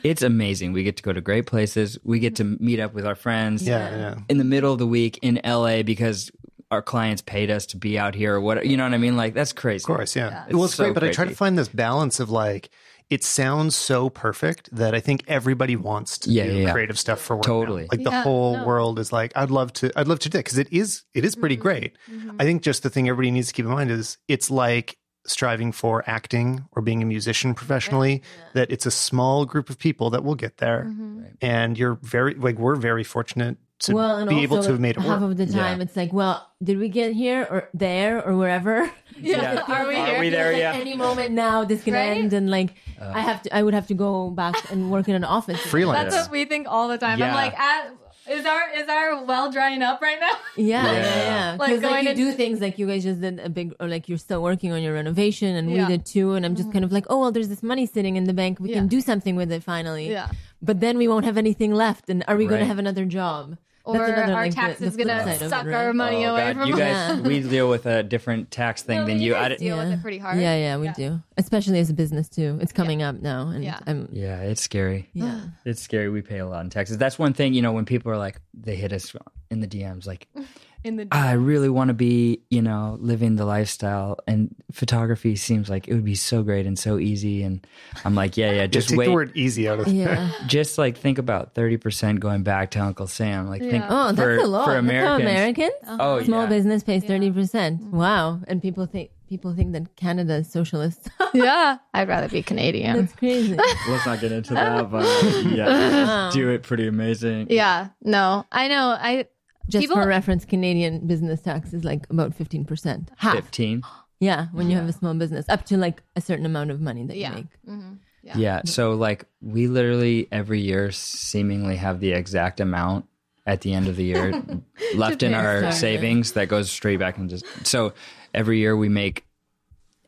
[0.03, 0.73] it's amazing.
[0.73, 1.99] We get to go to great places.
[2.05, 3.67] We get to meet up with our friends.
[3.67, 4.15] Yeah, yeah.
[4.29, 6.31] in the middle of the week in LA because
[6.71, 9.17] our clients paid us to be out here or what you know what I mean?
[9.17, 9.83] Like that's crazy.
[9.83, 10.45] Of course, yeah.
[10.47, 12.71] It's Well, it's so great, but I try to find this balance of like,
[13.09, 16.73] it sounds so perfect that I think everybody wants to Yeah, do yeah, yeah.
[16.73, 17.47] creative stuff for work.
[17.47, 17.53] now.
[17.53, 17.89] Totally.
[17.91, 18.65] Like the whole no.
[18.65, 21.25] world is like, I'd love to, I'd love to do it because it is, it
[21.25, 21.63] is pretty mm-hmm.
[21.63, 21.99] great.
[22.09, 22.37] Mm-hmm.
[22.39, 24.97] I think just the thing everybody needs to keep in mind is it's like
[25.31, 28.23] striving for acting or being a musician professionally,
[28.55, 30.85] that it's a small group of people that will get there.
[30.89, 31.25] Mm-hmm.
[31.41, 34.81] And you're very, like, we're very fortunate to well, and be also, able to have
[34.81, 35.31] made it half work.
[35.31, 35.85] of the time Yeah.
[35.85, 38.91] it's like, well, did we get here or there or wherever?
[39.19, 40.17] yeah, are we here?
[40.17, 40.53] Are we there?
[40.53, 40.73] Like, Yeah.
[40.75, 42.19] Any moment now, this can Right?
[42.19, 45.15] end, and like I have to, I would have to go back and work in
[45.15, 45.59] an office.
[45.61, 46.13] Freelance.
[46.13, 47.29] that's what we think all the time Yeah.
[47.29, 47.95] i'm like at,
[48.37, 51.17] is our is our well drying up right now Yeah, yeah, Yeah.
[51.31, 51.57] yeah.
[51.59, 53.75] Like Because like, going you in- do things like you guys just did a big,
[53.81, 55.79] or like you're still working on your renovation, and Yeah.
[55.79, 55.91] Mm-hmm.
[55.91, 56.29] we did too.
[56.35, 58.61] And I'm just kind of like, oh well, there's this money sitting in the bank.
[58.61, 58.77] We Yeah.
[58.79, 60.11] can do something with it finally.
[60.11, 60.29] Yeah.
[60.63, 63.57] But then we won't have anything left, and are we going to have another job?
[63.85, 65.75] Or another, our like, tax the is gonna side it, suck right?
[65.75, 66.79] our money Oh, away God, from you us.
[66.81, 67.17] guys.
[67.19, 67.21] Yeah.
[67.23, 69.33] We deal with a different tax thing No, than you you.
[69.33, 69.95] guys I, deal with Yeah.
[69.95, 70.39] it pretty hard.
[70.39, 71.21] Yeah, yeah, we do.
[71.37, 72.59] Especially as a business too.
[72.61, 73.81] It's coming up now, and Yeah.
[73.87, 75.09] I'm yeah, it's scary.
[75.15, 75.41] yeah.
[75.65, 76.09] It's scary.
[76.11, 76.99] We pay a lot in taxes.
[76.99, 79.15] That's one thing, you know, when people are like, they hit us
[79.51, 80.29] in the DMs, like,
[80.83, 84.19] In the I really want to be, you know, living the lifestyle.
[84.27, 87.43] And photography seems like it would be so great and so easy.
[87.43, 87.67] And
[88.05, 89.07] I'm like, yeah, yeah, Just just take wait.
[89.07, 90.31] the word easy out of there.
[90.47, 93.47] Just like think about 30% going back to Uncle Sam.
[93.49, 93.89] Like, think Yeah.
[93.91, 94.65] Oh, that's for, a lot.
[94.65, 95.31] for That's how Americans.
[95.31, 95.97] Americans, uh-huh.
[96.01, 96.49] Oh, small yeah.
[96.49, 97.83] business pays thirty percent.
[97.83, 101.09] Wow, and people think people think that Canada is socialist.
[101.35, 102.97] yeah, I'd rather be Canadian.
[102.97, 103.57] That's crazy.
[103.89, 105.05] Let's not get into that, but
[105.47, 107.49] yeah, do it pretty amazing.
[107.51, 108.97] Yeah, no, I know.
[108.99, 109.27] I
[109.71, 113.11] Just People- for reference, Canadian business tax is like about fifteen percent.
[113.17, 113.35] Half.
[113.37, 113.83] 15.
[114.19, 117.05] Yeah, when you have a small business, up to like a certain amount of money
[117.07, 117.31] that yeah.
[117.31, 117.47] you make.
[117.69, 117.99] Mhm.
[118.37, 118.61] Yeah.
[118.67, 123.07] So like we literally every year seemingly have the exact amount
[123.47, 124.43] at the end of the year
[124.95, 125.73] left in our Sorry.
[125.73, 127.95] savings that goes straight back into so
[128.35, 129.25] every year we make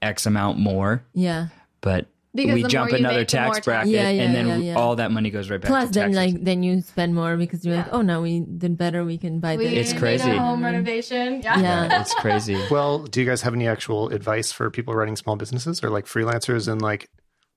[0.02, 1.46] X amount more, Yeah.
[1.80, 4.34] but Because we the jump more you another make, tax tax- bracket Yeah, yeah, and
[4.34, 4.74] then yeah, yeah.
[4.74, 6.34] all that money goes right back Plus, to then taxes.
[6.34, 9.04] like then you spend more because you're like, oh, no, we did better.
[9.04, 9.90] We can buy We this.
[9.90, 10.30] It's made crazy.
[10.30, 11.34] A home renovation.
[11.34, 11.42] Mm-hmm.
[11.42, 11.60] Yeah.
[11.60, 11.86] Yeah.
[11.88, 12.56] yeah, it's crazy.
[12.70, 16.06] Well, do you guys have any actual advice for people running small businesses or like
[16.06, 17.10] freelancers and like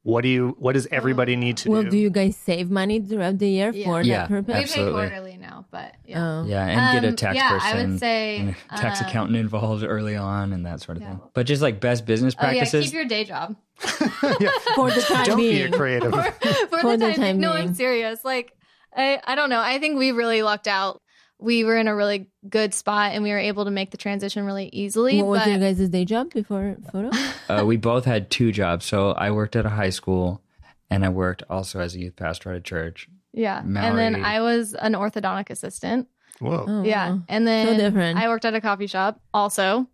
[0.05, 1.89] what do you what does everybody need to Well, do?
[1.89, 3.85] do you guys save money throughout the year Yeah.
[3.85, 4.17] for Yeah.
[4.19, 4.53] that purpose?
[4.55, 4.91] We Absolutely.
[5.01, 6.21] pay quarterly now, but yeah.
[6.23, 6.45] Oh.
[6.45, 9.07] Yeah, and get a Um, tax yeah, person, I would say, and a tax um,
[9.07, 11.09] accountant involved early on, and that sort of Yeah.
[11.09, 11.21] thing.
[11.33, 15.25] But just like best business Oh yeah, practices, keep your day job For the time
[15.25, 15.73] Don't be being.
[15.73, 16.11] a creative.
[16.13, 16.21] for,
[16.81, 17.15] For the the time.
[17.15, 17.51] time no.
[17.51, 18.23] I'm serious.
[18.23, 18.53] Like
[18.95, 19.59] I, I don't know.
[19.59, 21.01] I think we really lucked out.
[21.45, 24.45] We were in a really good spot, and we were able to make the transition
[24.45, 25.17] really easily.
[25.21, 27.11] What was but your guys' day job before photo?
[27.49, 28.85] uh, we both had two jobs.
[28.85, 30.41] So I worked at a high school,
[30.89, 33.07] and I worked also as a youth pastor at a church.
[33.31, 36.07] yeah, and then I was an orthodontic assistant.
[36.39, 36.65] Whoa.
[36.67, 37.21] Oh, Yeah, wow.
[37.29, 38.19] and then So different.
[38.19, 39.87] I worked at a coffee shop also.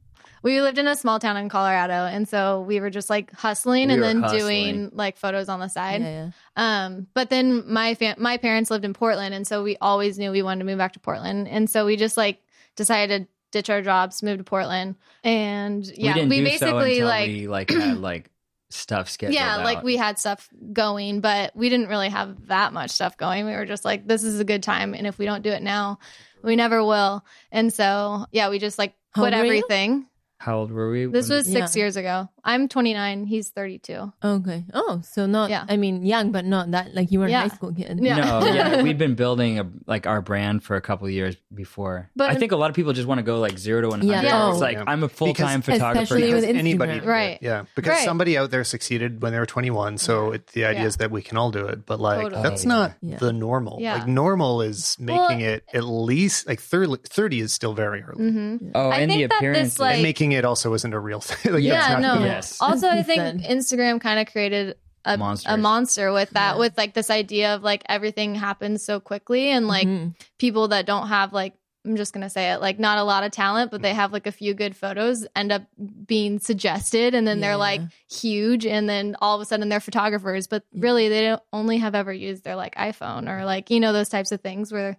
[0.44, 3.88] We lived in a small town in Colorado, and so we were just like hustling
[3.88, 4.40] We and then hustling.
[4.40, 6.02] doing like photos on the side.
[6.02, 6.86] Yeah, yeah.
[6.86, 10.32] Um, but then my fam- my parents lived in Portland, and so we always knew
[10.32, 12.42] we wanted to move back to Portland, and so we just like
[12.76, 16.66] decided to ditch our jobs, move to Portland, and yeah, we we, didn't do so
[16.66, 18.32] basically until like we like had like
[18.70, 19.36] stuff scheduled.
[19.36, 23.46] yeah, like we had stuff going, but we didn't really have that much stuff going.
[23.46, 25.62] We were just like, this is a good time, and if we don't do it
[25.62, 26.00] now,
[26.44, 27.24] we never will.
[27.52, 30.08] And so yeah, we just like How quit old everything.
[30.42, 31.06] How old were we?
[31.06, 31.82] This was six Yeah.
[31.84, 32.28] years ago.
[32.44, 33.26] I'm 29.
[33.28, 34.12] He's 32.
[34.24, 34.66] Okay.
[34.74, 35.52] Oh, so not.
[35.52, 35.66] Yeah.
[35.70, 36.96] I mean, young, but not that.
[36.96, 37.46] Like you were Yeah.
[37.46, 38.00] a high school kid.
[38.02, 38.16] Yeah.
[38.16, 42.10] No, yeah, we'd been building a, like our brand for a couple of years before.
[42.16, 44.00] But- I think a lot of people just want to go like zero to one
[44.02, 44.24] hundred.
[44.24, 44.50] Yeah.
[44.50, 44.86] It's like Yeah.
[44.88, 46.02] I'm a full time photographer.
[46.16, 46.36] Especially now.
[46.38, 46.96] with Because anybody Instagram.
[46.96, 47.08] did it.
[47.08, 47.38] Right.
[47.44, 47.64] Yeah.
[47.76, 48.06] Because Right.
[48.06, 50.00] somebody out there succeeded when they were 21.
[50.00, 50.88] So it, the idea Yeah.
[50.88, 51.86] is that we can all do it.
[51.86, 52.42] But like, Totally.
[52.42, 53.18] that's not Yeah.
[53.18, 53.78] the normal.
[53.80, 53.94] Yeah.
[54.00, 58.24] Like, normal is making Well- it at least like 30, 30 is still very early.
[58.32, 58.68] Mm-hmm.
[58.74, 59.78] oh, I and the think that appearance.
[59.80, 61.54] like- And making it also isn't a real thing.
[61.54, 62.22] like, yeah, that's not no.
[62.22, 62.58] the- Yes.
[62.62, 63.41] Also, I think.
[63.44, 65.13] Instagram kind of created a
[65.48, 66.60] a monster with that, Yeah.
[66.60, 70.13] with like this idea of like everything happens so quickly, and like Mhm.
[70.38, 73.32] people that don't have like I'm just gonna say it like not a lot of
[73.32, 75.63] talent, but they have like a few good photos end up
[76.06, 80.46] being suggested, and then they're like huge, and then all of a sudden they're photographers,
[80.46, 83.94] but really they don't only have ever used their like iPhone or like you know
[83.94, 84.98] those types of things where.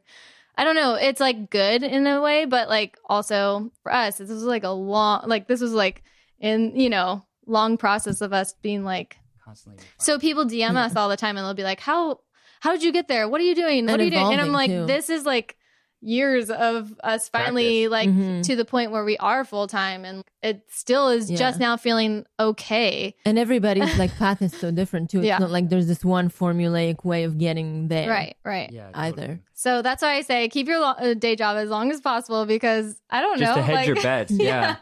[0.57, 0.95] I don't know.
[0.95, 4.71] It's like good in a way, but like also for us, this was like a
[4.71, 6.03] long, like this was like
[6.41, 9.83] in you know long process of us being like Constantly.
[9.99, 12.21] so people dm us all the time and they'll be like how
[12.61, 14.41] how did you get there what are you doing what And are you doing and
[14.41, 14.87] i'm like too.
[14.87, 15.57] this is like
[16.03, 17.91] years of us finally Practice.
[17.93, 18.43] like Mhm.
[18.45, 21.37] to the point where we are full time and it still is Yeah.
[21.39, 25.19] just now feeling okay And everybody's like path is so different too.
[25.19, 25.39] It's Yeah.
[25.39, 28.11] not like there's this one formulaic way of getting there.
[28.11, 28.91] right right Yeah.
[28.95, 29.41] Either.
[29.55, 32.47] so that's why i say keep your lo- uh, day job as long as possible
[32.47, 34.33] because i don't Just know to hedge like- your bets.
[34.39, 34.77] Yeah.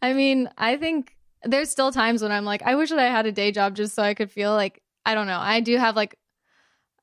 [0.00, 3.26] i mean i think there's still times when i'm like i wish that i had
[3.26, 5.96] a day job just so i could feel like i don't know i do have
[5.96, 6.16] like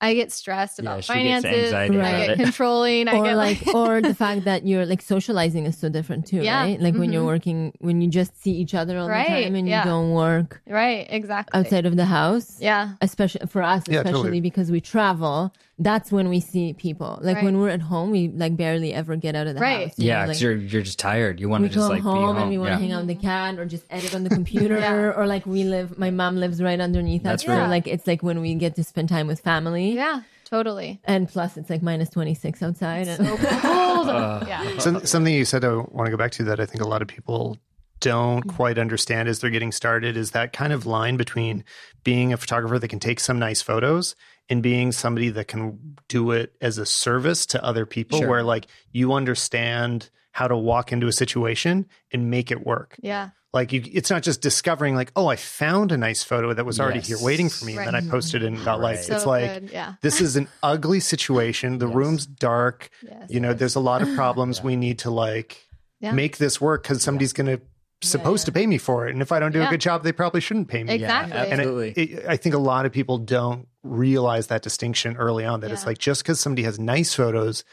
[0.07, 1.73] I get stressed about she gets finances.
[1.73, 2.39] anxiety about I get it.
[2.43, 3.07] controlling.
[3.07, 6.41] I Or get like, or the fact that you're like socializing is so different too,
[6.43, 6.59] Yeah.
[6.63, 6.79] right?
[6.85, 7.33] Like when you're Mhm.
[7.35, 9.83] working, when you just see each other all Right, the time and yeah.
[9.83, 11.57] you don't work right, exactly.
[11.57, 12.47] outside of the house.
[12.69, 14.41] Yeah, especially for us Yeah, especially totally.
[14.49, 17.45] because we travel that's when we see people like Right.
[17.45, 19.87] when we're at home we like barely ever get out of the Right.
[19.87, 21.39] house you Yeah, know, because like, you're you're just tired.
[21.39, 22.37] You want to just come like home, be home.
[22.37, 22.79] and we want to yeah.
[22.79, 25.13] hang out with the cat or just edit on the computer Yeah.
[25.17, 28.21] or like we live my mom lives right underneath That's us so like it's like
[28.21, 31.01] when we get to spend time with family yeah, totally.
[31.05, 34.07] and plus it's like minus 26 outside and So cold.
[34.13, 36.83] Uh, yeah, Some, something you said I want to go back to that I think
[36.83, 37.57] a lot of people
[38.03, 38.49] don't mm-hmm.
[38.55, 41.63] quite understand as they're getting started is that kind of line between
[42.03, 44.15] being a photographer that can take some nice photos
[44.49, 48.27] and being somebody that can do it as a service to other people Sure.
[48.29, 52.97] where like you understand how to walk into a situation and make it work.
[53.01, 53.29] Yeah.
[53.53, 56.79] Like you, it's not just discovering like, oh, I found a nice photo that was
[56.79, 57.07] already Yes.
[57.07, 58.95] here waiting for me, and then I posted it and got Right.
[58.95, 59.05] likes.
[59.07, 59.71] So it's like.
[59.71, 59.93] Yeah.
[60.01, 61.77] this is an ugly situation.
[61.77, 61.95] The Yes.
[61.95, 62.89] room's dark.
[63.03, 63.29] Yes.
[63.29, 64.61] You know, there's a lot of problems.
[64.63, 65.61] We need to like
[66.01, 66.11] Yeah.
[66.13, 67.61] make this work because somebody's going to
[68.03, 68.45] supposed yeah.
[68.45, 70.41] to pay me for it, and if I don't do a good job, they probably
[70.41, 70.93] shouldn't pay me.
[70.93, 71.33] Exactly.
[71.35, 71.91] Yeah, And it- absolutely.
[71.91, 75.59] it, I think a lot of people don't realize that distinction early on.
[75.61, 77.63] That it's like just because somebody has nice photos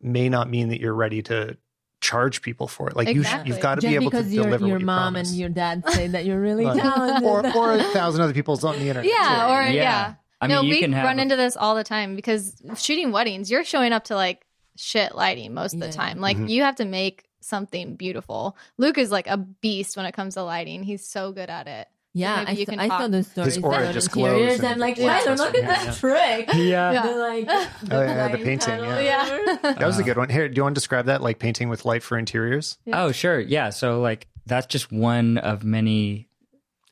[0.00, 1.56] may not mean that you're ready to
[2.00, 2.96] charge people for it.
[2.96, 3.52] Like you, sh- Exactly.
[3.52, 5.28] you've got to Just be able to because your deliver your what you mom promise.
[5.30, 6.80] and your dad say that you're really Right.
[6.80, 7.22] talented.
[7.24, 9.04] or or a thousand other people's on the internet.
[9.04, 9.18] Yeah.
[9.46, 9.52] too.
[9.52, 9.70] Or Yeah.
[9.72, 10.14] yeah.
[10.40, 13.12] I mean, no, you we can have run into this all the time because shooting
[13.12, 14.46] weddings, you're showing up to like
[14.78, 16.18] shit lighting most of the time.
[16.20, 16.48] Like Mhm.
[16.48, 18.56] you have to make something beautiful.
[18.78, 20.82] Luke is like a beast when it comes to lighting.
[20.82, 21.88] He's so good at it.
[22.14, 24.96] yeah, I, you saw, can I saw those stories aura just glows and- I'm like,
[24.96, 25.20] Yeah.
[25.20, 25.84] Tyler, look at Yeah.
[25.84, 26.48] that trick.
[26.54, 27.02] yeah.
[27.02, 27.46] The, like,
[27.90, 29.00] Oh, yeah, the painting, yeah.
[29.00, 29.56] Yeah.
[29.74, 30.28] That was a good one.
[30.30, 32.78] Here, do you want to describe that, like painting with light for interiors?
[32.92, 33.38] Oh, sure.
[33.38, 33.70] Yeah.
[33.70, 36.28] So like that's just one of many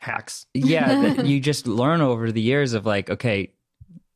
[0.01, 0.47] Hacks.
[0.55, 3.53] yeah that you just learn over the years of like okay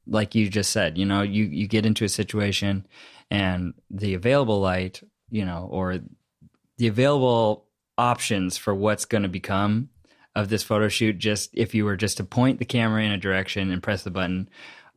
[0.07, 2.87] like you just said you know you you get into a situation
[3.33, 5.99] and the available light you know or
[6.83, 7.65] the available
[7.97, 9.89] options for what's going to become
[10.35, 13.17] of this photo shoot just if you were just to point the camera in a
[13.17, 14.49] direction and press the button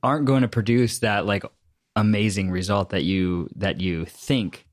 [0.01, 1.43] aren't going to produce that like
[1.95, 4.65] amazing result that you that you think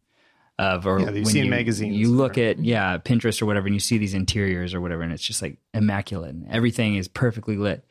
[0.58, 3.66] of or Yeah, you see in magazines you look or- at yeah Pinterest or whatever
[3.66, 7.08] and you see these interiors or whatever and it's just like immaculate and everything is
[7.08, 7.84] perfectly lit.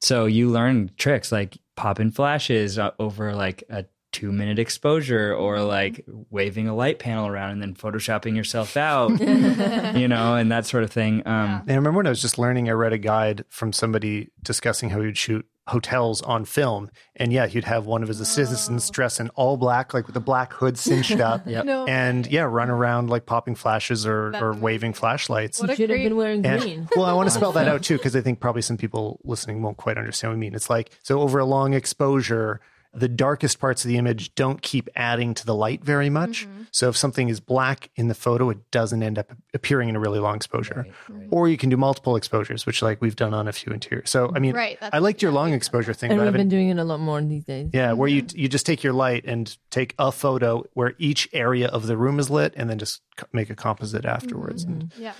[0.00, 3.84] So you learn tricks like popping flashes uh, over like a
[4.18, 5.66] two minute exposure or Mm-hmm.
[5.68, 9.10] like waving a light panel around and then photoshopping yourself out
[10.02, 12.38] you know and that sort of thing um And I remember when I was just
[12.38, 16.90] learning, I read a guide from somebody discussing how he would shoot hotels on film.
[17.16, 20.20] And yeah, he'd have one of his assistants dress in all black, like with a
[20.30, 21.42] black hood cinched up.
[21.46, 21.64] Yep.
[21.66, 21.86] No.
[21.86, 25.60] And yeah, run around like popping flashes or, or waving flashlights.
[25.60, 26.88] What a should have great- been wearing And- green.
[26.96, 29.60] well, I want to spell that out too, because I think probably some people listening
[29.60, 30.54] won't quite understand what I mean.
[30.54, 32.60] It's like, so over a long exposure,
[32.98, 36.46] the darkest parts of the image don't keep adding to the light very much.
[36.46, 36.62] Mm-hmm.
[36.70, 40.00] So if something is black in the photo, it doesn't end up appearing in a
[40.00, 40.84] really long exposure.
[40.86, 41.28] Right, right.
[41.30, 44.10] Or you can do multiple exposures, which like we've done on a few interiors.
[44.10, 46.40] So I mean, Right, I liked your long exposure thing, and but I we've been
[46.40, 46.48] haven't.
[46.50, 47.70] doing it a lot more these days.
[47.72, 51.68] Yeah, where you you just take your light and take a photo where each area
[51.68, 53.00] of the room is lit, and then just
[53.32, 54.64] make a composite afterwards.
[54.64, 55.12] And Yeah.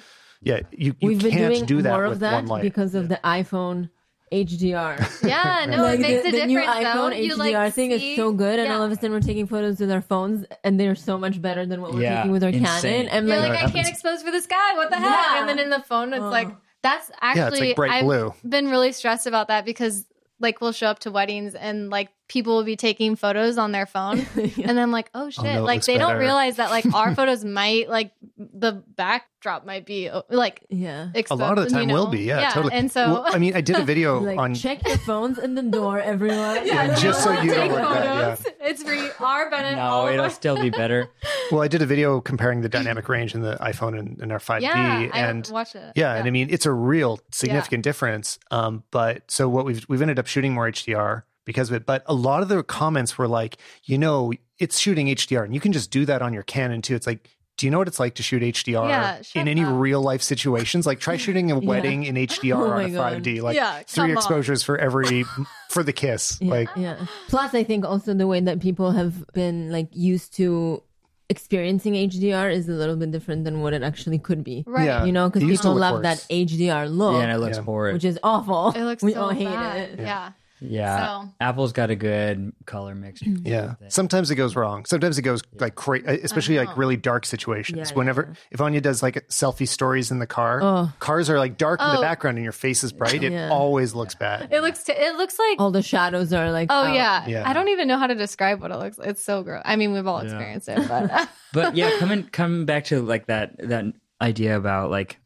[0.43, 2.63] yeah, you, you We've been can't doing do that more with of that one light.
[2.63, 3.91] because of the iPhone
[4.33, 5.25] HDR.
[5.27, 7.11] Yeah, no, like it makes the, a the new difference though.
[7.11, 8.77] iPhone You, HDR like, thing see- is so good, and yeah.
[8.77, 11.67] all of a sudden we're taking photos with our phones, and they're so much better
[11.67, 13.07] than what we're Yeah, taking with our insane.
[13.07, 13.09] Canon.
[13.09, 14.75] And You're like, like, I can't expose for this guy.
[14.75, 15.11] What the heck?
[15.11, 15.41] Yeah.
[15.41, 16.29] And then in the phone, it's Oh.
[16.31, 16.49] like
[16.83, 18.35] that's actually yeah, it's actually like bright I've blue.
[18.49, 20.05] been really stressed about that because
[20.41, 23.87] like we'll show up to weddings and like people will be taking photos on their
[23.87, 24.21] phone,
[24.63, 25.45] and I'm like, oh shit!
[25.45, 26.13] no, like they better.
[26.13, 31.11] don't realize that like our photos might like the backdrop might be uh, like yeah,
[31.31, 31.95] A lot of the time you know?
[31.95, 32.75] will be, yeah, totally.
[32.75, 35.55] And so Well, I mean, I did a video like on check your phones in
[35.55, 36.67] the door, everyone.
[36.67, 38.53] Yeah, just so you don't take look bad, photos.
[38.61, 39.77] It's for our benefit.
[39.77, 41.11] no it'll still be better
[41.51, 44.39] Well, I did a video comparing the dynamic range in the iPhone and, and our
[44.39, 45.93] 5D, yeah, and I watched it.
[45.97, 48.39] yeah, and I mean it's a real significant difference.
[48.51, 51.85] Um, but so what we've we've ended up shooting more HDR because of it.
[51.87, 55.61] But a lot of the comments were like, you know, it's shooting HDR, and you
[55.61, 56.95] can just do that on your Canon too.
[56.95, 57.29] It's like.
[57.57, 59.73] Do you know what it's like to shoot HDR Yeah, in any up.
[59.81, 60.87] real life situations?
[60.87, 63.25] Like try shooting a wedding in HDR Oh on a God.
[63.25, 63.43] 5D.
[63.43, 64.17] Like Yeah, three come on.
[64.17, 65.25] exposures for every
[65.69, 66.39] for the kiss.
[66.41, 67.07] Yeah, Like yeah.
[67.27, 70.85] Plus, I think also the way that people have been like used to
[71.29, 74.63] experiencing HDR is a little bit different than what it actually could be.
[74.65, 74.87] Right.
[74.87, 75.05] Yeah.
[75.05, 76.03] You know, because It used to people love worse.
[76.05, 77.65] that HDR look, yeah and it looks Yeah.
[77.65, 78.71] horrid which is awful.
[78.71, 79.91] It looks we so all hate bad.
[79.91, 79.99] it.
[79.99, 80.31] Yeah.
[80.61, 83.75] Yeah So- apple's got a good color mix Yeah.
[83.89, 84.85] Sometimes it goes wrong.
[84.85, 86.75] Sometimes it goes like crazy, especially like oh.
[86.77, 87.91] really dark situations.
[87.91, 88.41] Yeah, Whenever yeah.
[88.51, 90.93] if Ania does like selfie stories in the car, Oh.
[90.99, 92.03] cars are like dark in the Oh.
[92.03, 93.23] background and your face is bright.
[93.23, 93.51] It Yeah.
[93.51, 94.49] always looks bad.
[94.53, 94.85] It looks.
[94.85, 95.61] T- it looks like.
[95.61, 96.69] All the shadows are like.
[96.71, 96.95] Oh out.
[96.95, 97.27] yeah.
[97.27, 97.49] Yeah.
[97.49, 98.99] I don't even know how to describe what it looks.
[98.99, 99.09] like.
[99.09, 99.63] It's so gross.
[99.65, 103.57] I mean, we've all experienced it, but but yeah coming coming back to like that
[103.69, 103.85] that
[104.21, 105.19] idea about like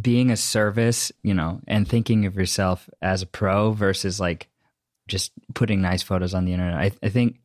[0.00, 4.48] being a service you know and thinking of yourself as a pro versus like
[5.08, 7.40] just putting nice photos on the internet i, I think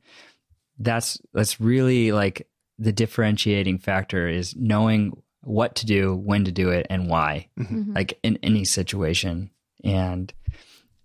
[0.77, 2.47] that's that's really like
[2.77, 7.93] the differentiating factor is knowing what to do when to do it and why Mm-hmm.
[7.93, 9.49] like in any situation
[9.83, 10.33] and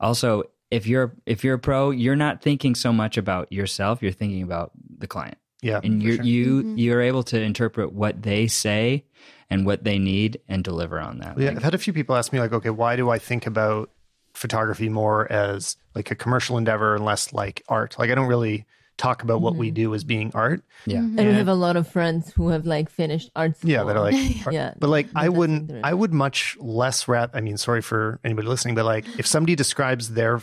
[0.01, 4.13] also if you're if you're a pro you're not thinking so much about yourself you're
[4.13, 5.81] thinking about the client Yeah.
[5.83, 6.25] and for you sure.
[6.25, 6.77] you Mm-hmm.
[6.79, 9.05] you're able to interpret what they say
[9.51, 11.39] and what they need and deliver on that.
[11.39, 13.47] Yeah, Like, I've had a few people ask me like, okay, why do I think
[13.47, 13.91] about
[14.35, 17.97] photography more as like a commercial endeavor and less like art?
[17.99, 18.67] Like I don't really
[18.97, 19.75] talk about what we mm-hmm.
[19.75, 20.63] do as being art.
[20.87, 20.99] yeah.
[20.99, 21.19] Mm-hmm.
[21.19, 23.71] And we have a lot of friends who have like finished art school.
[23.71, 24.15] Yeah, that are like,
[24.47, 25.73] art- Yeah, but like I wouldn't.
[25.85, 27.31] I would much less rap.
[27.35, 30.41] I mean, sorry for anybody listening, but like if somebody describes their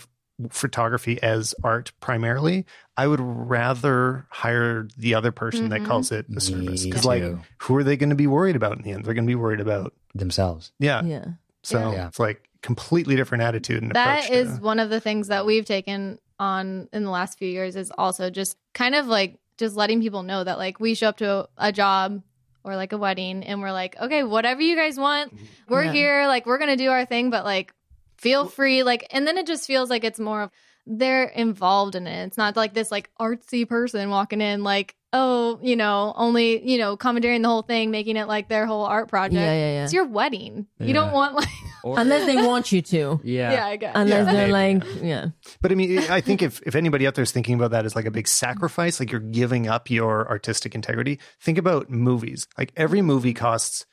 [0.50, 2.66] photography as art primarily,
[2.98, 5.88] I would rather hire the other person that mm-hmm.
[5.88, 7.24] calls it a service because like
[7.60, 9.06] who are they going to be worried about in the end?
[9.06, 10.72] They're going to be worried about Themselves.
[10.80, 11.04] yeah.
[11.04, 11.26] yeah.
[11.64, 12.08] So Yeah.
[12.08, 14.38] it's like completely different attitude and That approach.
[14.38, 17.76] is to, one of the things that we've taken on in the last few years
[17.76, 21.18] is also just kind of like just letting people know that like we show up
[21.18, 22.22] to a, a job
[22.64, 25.45] or like a wedding and we're like, okay, whatever you guys want, mm-hmm.
[25.70, 25.91] we're Yeah.
[25.91, 27.74] here, like we're gonna do our thing, but like
[28.18, 30.51] feel free, like and then it just feels like it's more of
[30.88, 32.26] they're involved in it.
[32.26, 36.80] It's not like this like artsy person walking in like, oh, you know, only, you
[36.80, 39.36] know, commandeering the whole thing, making it like their whole art project.
[39.36, 39.84] Yeah, yeah, yeah.
[39.84, 40.66] It's your wedding.
[40.80, 41.47] You don't want like
[41.84, 43.19] Or, Unless they want you to.
[43.23, 43.51] yeah.
[43.53, 43.91] Yeah, I guess.
[43.95, 44.34] Unless Yeah.
[44.34, 45.25] they're Maybe, like, yeah.
[45.61, 47.95] But I mean, I think if, if anybody out there is thinking about that as
[47.95, 52.47] like a big sacrifice, like you're giving up your artistic integrity, think about movies.
[52.57, 53.86] Like every movie costs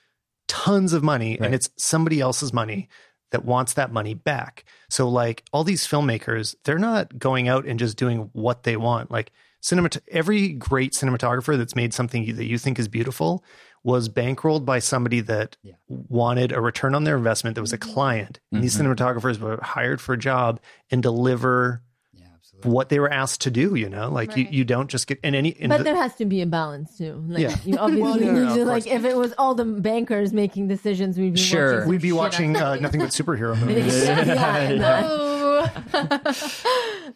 [0.49, 1.47] tons of money Right.
[1.47, 2.89] and it's somebody else's money
[3.31, 4.65] that wants that money back.
[4.89, 9.11] So like all these filmmakers, they're not going out and just doing what they want.
[9.11, 9.31] Like
[9.63, 13.45] cinemat every great cinematographer that's made something that you think is beautiful
[13.89, 15.73] was bankrolled by somebody that Yeah.
[15.89, 18.39] wanted a return on their investment that was a client.
[18.53, 20.61] And these cinematographers were hired for a job
[20.91, 21.81] and deliver
[22.13, 22.27] Yeah,
[22.65, 24.11] what they were asked to do, you know?
[24.11, 24.53] Like you, Right.
[24.53, 26.99] you don't just get in any and But the- there has to be a balance
[26.99, 27.25] too.
[27.29, 27.57] Like, Yeah.
[27.65, 30.35] You obviously Well, no, no, need no, to, like, if it was all the bankers
[30.35, 31.77] making decisions, we'd be Sure.
[31.77, 34.05] watching we'd be watching uh, nothing but superhero movies.
[34.07, 35.69] yeah,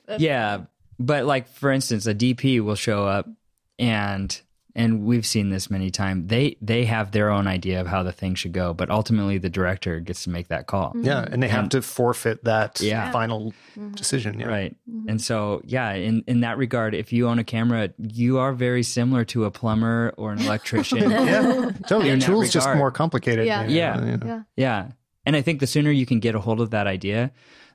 [0.19, 0.61] yeah
[0.99, 3.29] but like for instance a dp will show up
[3.79, 4.41] and
[4.75, 8.13] and we've seen this many times they they have their own idea of how the
[8.13, 11.49] thing should go but ultimately the director gets to make that call Yeah, and they
[11.49, 13.11] have to forfeit that Yeah.
[13.13, 13.81] final mm-hmm.
[13.81, 13.93] Mm-hmm.
[13.95, 14.41] decision.
[14.41, 14.47] Yeah.
[14.47, 15.09] right mm-hmm.
[15.09, 18.83] and so yeah in in that regard if you own a camera you are very
[18.83, 22.07] similar to a plumber or an electrician Yeah, totally.
[22.07, 23.47] Your In that tool's just more complicated.
[23.47, 23.63] Yeah.
[23.63, 24.05] you know, Yeah.
[24.05, 24.27] you know.
[24.27, 24.43] yeah.
[24.57, 24.89] yeah
[25.27, 27.31] and i think the sooner you can get a hold of that idea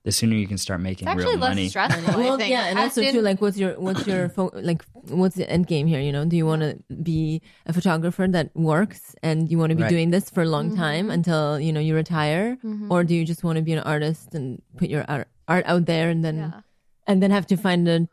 [0.08, 2.16] the sooner you can start making It's real less money stressful.
[2.24, 2.50] Well, think.
[2.56, 4.82] yeah, and I also too, like, what's your what's your fo- like
[5.22, 6.00] what's the end game here?
[6.08, 6.72] You know, do you want to
[7.12, 9.96] be a photographer that works and you want to be Right.
[9.96, 10.86] doing this for a long Mm-hmm.
[10.88, 12.58] time until you know you retire,
[12.90, 15.86] or do you just want to be an artist and put your art, art out
[15.92, 16.62] there and then Yeah.
[17.10, 18.08] and then have to find a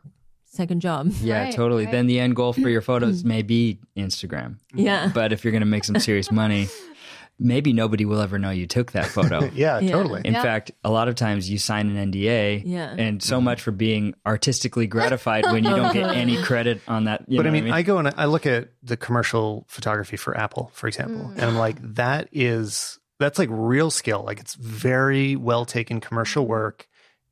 [0.59, 1.03] second job?
[1.21, 1.91] yeah Right, totally right.
[1.95, 5.67] then the end goal for your photos may be instagram Yeah, but if you're going
[5.69, 6.67] to make some serious money,
[7.37, 9.49] maybe nobody will ever know you took that photo.
[9.53, 9.91] Yeah, Yeah.
[9.91, 10.21] totally.
[10.23, 10.41] In Yeah.
[10.41, 12.95] fact, a lot of times you sign an NDA, Yeah.
[12.97, 17.25] and so much for being artistically gratified when you don't get any credit on that.
[17.27, 20.15] You but know I what mean, I go and I look at the commercial photography
[20.17, 21.33] for Apple, for example, mm.
[21.33, 24.23] and I'm like, that is that's like real skill.
[24.25, 26.87] Like it's very well taken commercial work.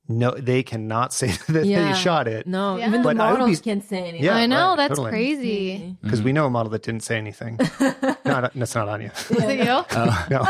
[0.10, 1.94] No, they cannot say that Yeah.
[1.94, 2.88] they shot it no, Yeah.
[2.88, 4.24] even the But I models be- can't say anything.
[4.24, 5.12] Yeah, I know right, that's totally.
[5.12, 5.96] crazy.
[6.02, 7.58] because we know a model that didn't say anything.
[7.80, 9.12] no, that's not on you.
[9.30, 9.86] Is it you?
[10.30, 10.42] No,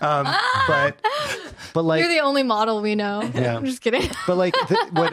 [0.00, 0.26] um,
[0.66, 0.96] but
[1.74, 3.22] but like You're the only model we know.
[3.34, 3.56] Yeah.
[3.56, 4.10] I'm just kidding.
[4.26, 5.12] but like the, what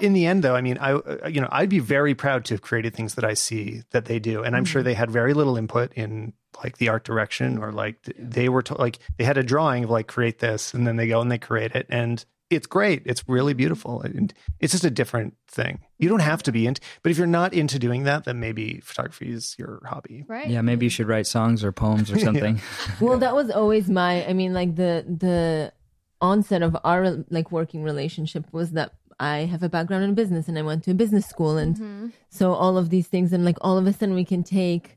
[0.00, 2.54] in the end though i mean i uh, you know i'd be very proud to
[2.54, 5.32] have created things that i see that they do and i'm sure they had very
[5.34, 9.24] little input in like the art direction or like th- they were to, like they
[9.24, 11.86] had a drawing of like create this and then they go and they create it
[11.88, 16.42] and it's great it's really beautiful and it's just a different thing you don't have
[16.42, 19.80] to be into but if you're not into doing that then maybe photography is your
[19.86, 20.48] hobby Right?
[20.48, 22.60] yeah, maybe you should write songs or poems or something.
[23.00, 25.72] well that was always my i mean like the the
[26.20, 30.58] onset of our like working relationship was that i have a background in business and
[30.58, 32.08] i went to a business school and mm-hmm.
[32.28, 34.96] so all of these things and like all of a sudden we can take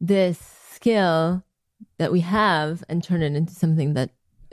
[0.00, 0.38] this
[0.72, 1.42] skill
[1.98, 4.10] that we have and turn it into something that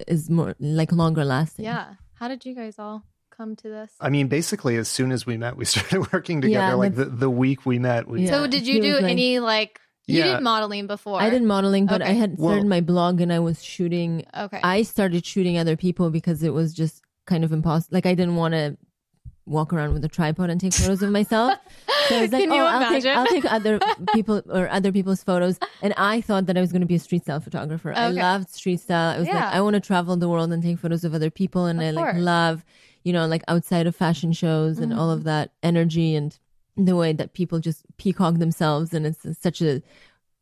[0.08, 1.96] is more like longer lasting Yeah.
[2.16, 3.03] How did you guys all
[3.36, 3.91] come to this?
[3.99, 7.05] i mean basically as soon as we met we started working together Yeah, like the,
[7.05, 8.32] the week we met we Yeah.
[8.32, 10.36] so did you He do like- any like you Yeah.
[10.36, 11.22] did modeling before?
[11.22, 12.13] i did modeling but i Okay.
[12.16, 14.59] had Well- started my blog and i was shooting Okay.
[14.63, 17.93] I started shooting other people because it was just kind of impossible.
[17.95, 18.78] Like I didn't want to
[19.48, 21.54] walk around with a tripod and take photos of myself.
[22.10, 23.06] So I was like, Can you oh, I'll take?
[23.06, 23.80] I'll take other
[24.14, 25.60] people or other people's photos.
[25.82, 27.93] And I thought that I was going to be a street style photographer.
[27.96, 29.16] I loved street style.
[29.16, 29.36] I was Yeah.
[29.36, 31.66] like, I want to travel the world and take photos of other people.
[31.66, 32.24] And Of I like course.
[32.24, 32.66] love,
[33.04, 35.28] you know, like outside of fashion shows and all of Mm-hmm.
[35.28, 36.38] that energy and
[36.76, 38.93] the way that people just peacock themselves.
[38.93, 39.82] And it's such a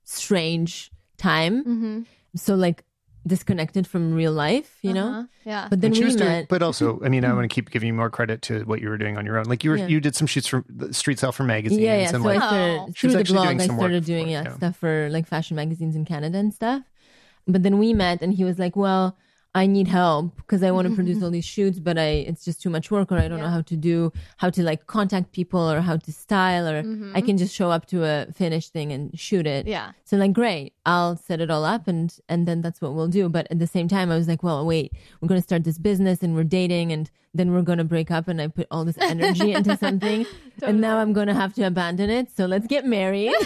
[0.03, 1.63] strange time.
[1.63, 2.01] mm-hmm.
[2.35, 2.83] So like
[3.25, 5.07] disconnected from real life, you know?
[5.07, 5.23] Uh-huh.
[5.45, 5.67] Yeah.
[5.69, 6.47] But then And she we was doing- met.
[6.49, 8.89] but also, I mean, I want to keep giving you more credit to what you
[8.89, 9.45] were doing on your own.
[9.45, 9.87] Like you were, Yeah.
[9.87, 12.01] you did some shoots for the Street Style for magazines, yeah, yeah.
[12.01, 12.47] and So I like Oh.
[12.47, 13.45] started She was through the blog.
[13.47, 14.55] doing I started for doing it, yeah, yeah.
[14.55, 16.83] stuff for like fashion magazines in Canada and stuff.
[17.47, 19.17] But then we met, and he was like, "Well,
[19.55, 22.61] I need help because I want to produce all these shoots, but I it's just
[22.61, 25.59] too much work, or I don't know how to do how to like contact people
[25.59, 27.25] or how to style, or I mm-hmm.
[27.25, 29.67] can just show up to a finished thing and shoot it.
[29.67, 29.91] Yeah.
[30.05, 33.29] So like, great, I'll set it all up, and and then that's what we'll do.
[33.29, 34.91] But at the same time, I was like, well, wait,
[35.21, 38.41] we're gonna start this business, and we're dating, and then we're gonna break up, and
[38.41, 40.25] I put all this energy into something,
[40.63, 42.31] and now I'm gonna have to abandon it.
[42.35, 43.33] So let's get married.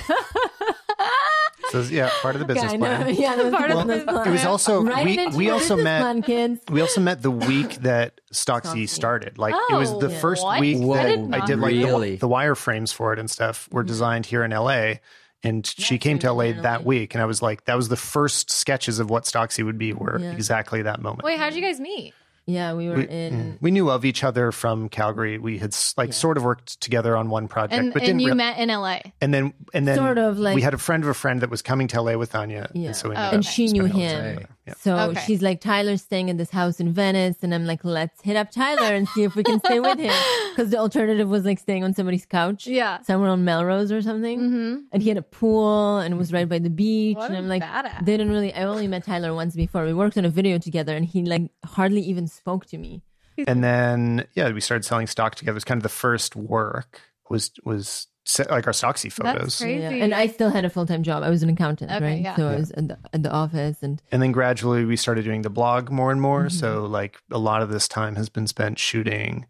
[1.72, 2.89] So yeah, part of the business Kind of.
[2.89, 3.15] plan.
[3.15, 4.28] Yeah, that was Part the of the business plan.
[4.28, 6.61] It was also Right we we also met plan, kids.
[6.70, 8.89] we also met the week that Stocksy Stocksy.
[8.89, 9.38] started.
[9.38, 10.20] Like it was Oh, the yeah.
[10.20, 10.59] first What?
[10.61, 12.15] week Whoa, that I I, did not did like the, Really?
[12.18, 13.88] the wireframes for it and stuff were mm-hmm.
[13.88, 14.95] designed here in LA.
[15.43, 17.95] And she came to LA you that week, and I was like, that was the
[17.95, 20.32] first sketches of what Stocksy would be were Yeah.
[20.32, 21.24] exactly that moment.
[21.24, 22.15] Wait, how'd you guys meet?
[22.50, 23.58] Yeah, we were we, in.
[23.60, 25.38] we knew of each other from Calgary.
[25.38, 28.20] We had s- like sort of worked together on one project, And but and didn't.
[28.22, 29.00] you real- met in LA.
[29.22, 31.50] and then and then Sort of, like- we had a friend of a friend that
[31.50, 32.88] was coming to LA with Ania, Yeah.
[32.88, 34.48] and so we Oh, and she knew spending all the time him.
[34.76, 34.78] Together.
[34.97, 35.05] Yeah.
[35.05, 35.22] So Okay.
[35.26, 37.38] she's like, Tyler's staying in this house in Venice.
[37.41, 40.13] And I'm like, let's hit up Tyler and see if we can stay with him.
[40.57, 42.65] Because the alternative was like staying on somebody's couch.
[42.65, 43.01] Yeah.
[43.03, 44.39] Somewhere on Melrose or something.
[44.39, 44.76] Mm-hmm.
[44.91, 47.15] And he had a pool and it was right by the beach.
[47.18, 48.03] What and a I'm like, badass.
[48.05, 49.86] they didn't really, I only met Tyler once before.
[49.86, 53.03] We worked on a video together and he like hardly even spoke to me.
[53.45, 55.53] and then yeah, we started selling stock together.
[55.53, 58.07] It was kind of the first work was was se-
[58.49, 59.82] like our Stocksy photos, That's crazy.
[59.82, 60.03] Yeah.
[60.03, 61.23] And I still had a full time job.
[61.23, 62.21] I was an accountant, Okay, right?
[62.21, 62.36] yeah.
[62.36, 65.41] So I was in the, at the office and and then gradually we started doing
[65.43, 66.41] the blog more and more.
[66.45, 66.57] Mm-hmm.
[66.57, 69.45] So like a lot of this time has been spent shooting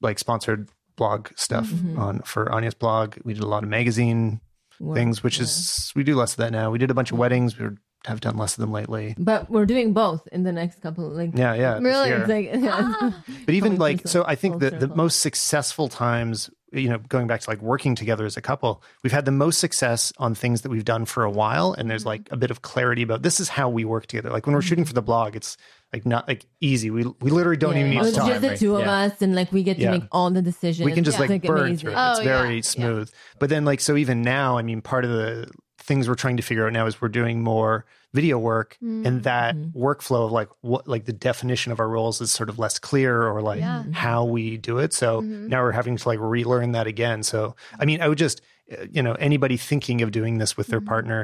[0.00, 1.98] like sponsored blog stuff Mm-hmm.
[1.98, 3.16] on for Ania's blog.
[3.24, 4.40] We did a lot of magazine
[4.80, 5.44] work, things, which yeah.
[5.44, 6.70] is we do less of that now.
[6.70, 7.58] We did a bunch of weddings.
[7.58, 7.68] We
[8.06, 9.14] have done less of them lately.
[9.18, 11.74] But we're doing both in the next couple, like, Yeah, yeah.
[11.74, 12.10] this Really?
[12.50, 13.10] like, yeah.
[13.46, 16.48] but even like so i think that the, the most successful times
[16.80, 19.58] you know going back to like working together as a couple we've had the most
[19.58, 22.34] success on things that we've done for a while and there's like mm-hmm.
[22.34, 24.68] a bit of clarity about this is how we work together like when we're mm-hmm.
[24.68, 25.56] shooting for the blog it's
[25.92, 28.48] like not like easy we we literally don't even Yeah, need it's time just the
[28.48, 28.58] right?
[28.58, 28.92] two of Yeah.
[28.92, 29.90] us, and like we get to Yeah.
[29.92, 30.84] make all the decisions.
[30.84, 31.76] we can just It's, like, burn amazing.
[31.78, 32.62] through it Oh, it's yeah, very yeah.
[32.62, 35.48] smooth but then like so even now i mean part of the
[35.78, 37.86] things we're trying to figure out now is we're doing more
[38.18, 39.78] video work and that Mm-hmm.
[39.86, 43.12] workflow of like what like the definition of our roles is sort of less clear
[43.32, 43.84] or like Yeah.
[44.06, 45.48] how we do it so Mm-hmm.
[45.52, 47.38] now we're having to like relearn that again so
[47.80, 48.40] i mean i would just
[48.72, 50.88] uh, you know anybody thinking of doing this with their Mm-hmm.
[50.94, 51.20] partner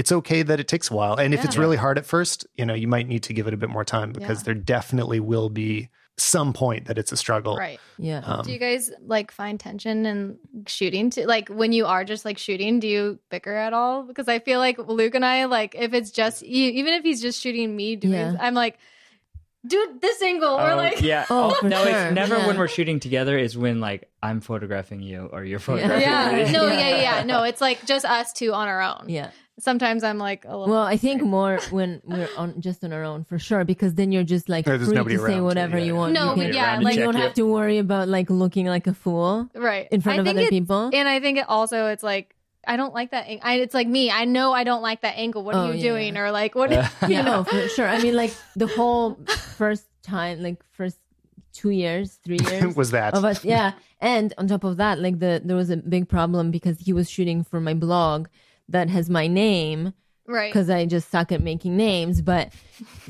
[0.00, 2.66] it's okay that it takes a while and if it's really hard at first you
[2.66, 4.44] know you might need to give it a bit more time because Yeah.
[4.46, 5.88] there definitely will be
[6.18, 7.78] some point that it's a struggle Right.
[7.98, 8.20] Yeah.
[8.24, 12.24] um, Do you guys like find tension in shooting to like when you are just
[12.24, 14.02] like shooting, do you bicker at all?
[14.02, 17.40] Because I feel like Luke and I, like if it's just even if he's just
[17.42, 18.36] shooting me doing Yeah.
[18.40, 18.78] I'm like,
[19.66, 20.54] dude, this angle.
[20.54, 21.26] Or Oh, like yeah.
[21.30, 21.92] Oh, no, sure.
[22.06, 22.46] it's never Yeah.
[22.46, 23.36] when we're shooting together.
[23.36, 26.44] Is when like I'm photographing you or you're photographing Yeah.
[26.46, 26.52] me.
[26.52, 27.22] No, yeah, yeah.
[27.24, 29.06] No, it's like just us two on our own.
[29.08, 29.30] Yeah.
[29.58, 33.02] Sometimes I'm like a little Well, I think more when we're on just on our
[33.04, 35.44] own for sure, because then you're just like Yeah, there's free nobody to say around,
[35.44, 36.12] whatever yeah, you want.
[36.12, 37.22] No, you but can- yeah, like you don't you.
[37.22, 40.46] have to worry about like looking like a fool right in front I of other
[40.48, 40.90] people.
[40.92, 42.34] And I think it also it's like
[42.68, 43.28] I don't like that.
[43.28, 44.10] ang- I, it's like me.
[44.10, 45.42] I know I don't like that angle.
[45.44, 45.90] What are Oh, you yeah.
[45.90, 46.16] doing?
[46.18, 46.70] Or like what?
[47.08, 47.86] yeah, no, for sure.
[47.88, 49.14] I mean, like the whole
[49.56, 50.98] first time, like first
[51.52, 53.72] two years, three years was that of us, yeah.
[54.00, 57.08] And on top of that, like the there was a big problem because he was
[57.08, 58.26] shooting for my blog
[58.68, 59.92] that has my name
[60.26, 60.50] right.
[60.52, 62.20] because I just suck at making names.
[62.22, 62.52] But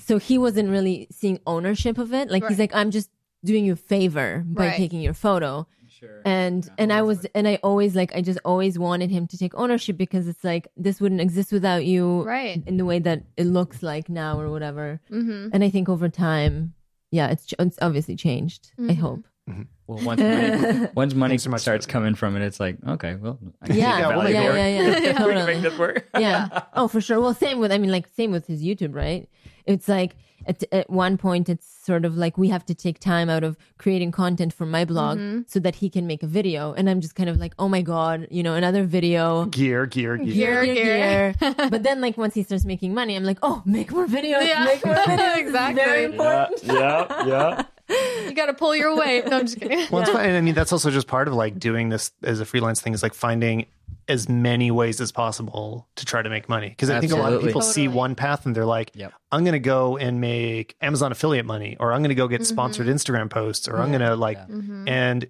[0.03, 2.31] so he wasn't really seeing ownership of it.
[2.31, 3.11] Like he's like, I'm just
[3.45, 4.77] doing you a favor by Right.
[4.77, 5.67] taking your photo.
[5.89, 6.21] Sure.
[6.27, 9.55] And and I was and I always like I just always wanted him to take
[9.55, 12.63] ownership because it's like this wouldn't exist without you Right.
[12.67, 15.01] in the way that it looks like now or whatever.
[15.11, 15.49] Mm-hmm.
[15.55, 16.75] And I think over time,
[17.11, 18.73] yeah, it's it's obviously changed.
[18.79, 18.97] I Mhm.
[18.99, 19.25] hope.
[19.87, 21.61] Well, once money, once money so much.
[21.61, 24.35] starts coming from it, it's like okay, well, I can Yeah, see Yeah, we'll value
[24.35, 25.55] yeah, yeah, yeah, we can totally.
[25.55, 26.09] make this work.
[26.19, 26.63] yeah.
[26.75, 27.21] Oh, for sure.
[27.21, 29.29] Well, same with, I mean, like, same with his YouTube, right?
[29.65, 30.17] It's like
[30.47, 33.57] at, at one point, it's sort of like we have to take time out of
[33.79, 35.43] creating content for my blog Mm-hmm.
[35.47, 36.73] so that he can make a video.
[36.73, 39.47] And I'm just kind of like, oh my God, you know, another video.
[39.47, 41.55] gear gear gear Gear, gear.
[41.71, 44.45] but then, like, once he starts making money, I'm like, oh, make more videos.
[44.45, 44.65] Yeah.
[44.65, 45.37] Make more videos.
[45.39, 45.85] Exactly.
[45.85, 46.09] Very Yeah.
[46.09, 46.65] important.
[46.65, 47.63] yeah, yeah.
[47.89, 49.27] You got to pull your weight.
[49.29, 49.87] No, I'm just kidding.
[49.91, 50.27] Well, it's fine.
[50.27, 52.93] And I mean, that's also just part of like doing this as a freelance thing
[52.95, 53.67] is like finding
[54.09, 56.69] as many ways as possible to try to make money.
[56.69, 57.49] Because I think a lot of Absolutely.
[57.49, 59.13] people see one path and they're like, Yep.
[59.33, 62.47] I'm going to go and make Amazon affiliate money, or I'm going to go get
[62.47, 64.89] sponsored Instagram posts, or I'm going to like, Mm-hmm.
[64.89, 65.27] and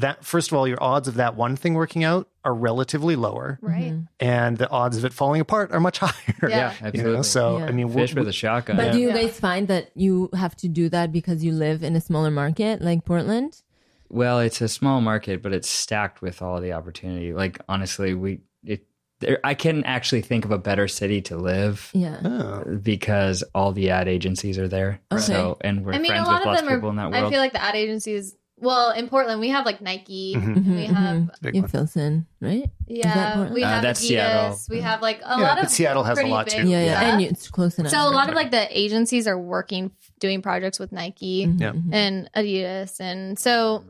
[0.00, 3.58] that, first of all, your odds of that one thing working out are relatively lower,
[3.60, 3.92] Right.
[3.92, 4.02] Mm-hmm.
[4.20, 6.12] and the odds of it falling apart are much higher.
[6.42, 6.48] Yeah.
[6.48, 7.12] Yeah, You absolutely.
[7.16, 7.66] know, so Yeah.
[7.66, 8.76] I mean, Fish we're, with a shotgun.
[8.76, 11.96] But do you guys find that you have to do that because you live in
[11.96, 13.62] a smaller market like Portland?
[14.08, 17.32] Well, it's a small market, but it's stacked with all the opportunity.
[17.32, 18.86] Like honestly, we it
[19.18, 22.20] there, I can actually think of a better city to live Yeah.
[22.22, 22.76] Oh.
[22.80, 25.00] because all the ad agencies are there.
[25.10, 25.20] Okay.
[25.22, 26.92] So, and we're I mean, a friends lot with of lots them of people are.
[26.92, 27.14] in that world.
[27.14, 27.32] I world.
[27.32, 28.36] feel like the ad agencies.
[28.58, 30.34] Well, in Portland, we have like Nike.
[30.34, 30.76] Mhm.
[30.76, 31.70] We have Big You one.
[31.70, 32.70] Filson, right?
[32.86, 33.34] yeah.
[33.34, 33.54] Portland?
[33.54, 34.06] We Uh, have that's Adidas.
[34.08, 34.58] Seattle.
[34.70, 35.70] We have like a Yeah, lot but of.
[35.70, 36.68] Seattle has a pretty lot big too.
[36.68, 36.98] Yeah, yeah.
[37.00, 37.12] stuff.
[37.12, 37.92] And it's close enough.
[37.92, 39.90] So a lot of like the agencies are working
[40.20, 41.72] doing projects with Nike Mhm, Yeah.
[41.72, 41.92] mhm.
[41.92, 43.84] and Adidas, and so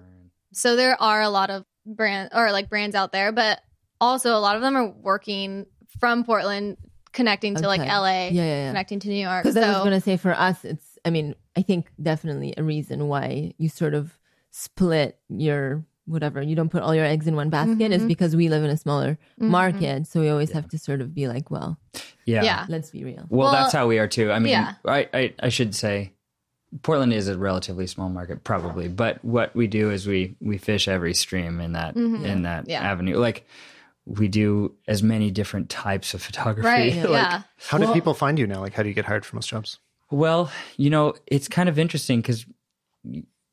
[0.52, 3.60] so there are a lot of brand or like brands out there, but
[4.00, 5.66] also a lot of them are working
[6.00, 6.76] from Portland,
[7.12, 7.88] connecting to like Okay.
[7.90, 8.68] LA, Yeah, yeah, yeah.
[8.70, 9.44] connecting to New York.
[9.44, 12.52] Because I was So going to say for us, it's, I mean, I think definitely
[12.56, 14.18] a reason why you sort of
[14.50, 18.08] split your whatever, you don't put all your eggs in one basket is Mhm.
[18.08, 19.48] because we live in a smaller Mhm.
[19.48, 20.06] market.
[20.06, 21.78] So we always have to sort of be like, well,
[22.26, 22.44] yeah.
[22.44, 22.66] yeah.
[22.68, 23.26] let's be real.
[23.28, 24.30] Well, Well, that's how we are too.
[24.30, 24.74] I mean, yeah.
[24.84, 26.12] I, I, I should say
[26.82, 28.86] Portland is a relatively small market, probably.
[28.86, 32.70] But what we do is we we fish every stream in that in that Mm-hmm.
[32.70, 32.82] Yeah.
[32.82, 33.16] avenue.
[33.18, 33.44] Like
[34.04, 36.68] we do as many different types of photography.
[36.68, 37.02] right, Yeah.
[37.08, 38.60] Like, yeah, How do people find you now?
[38.60, 39.80] Like, how do you get hired for most jobs?
[40.12, 42.46] Well, you know, it's kind of interesting because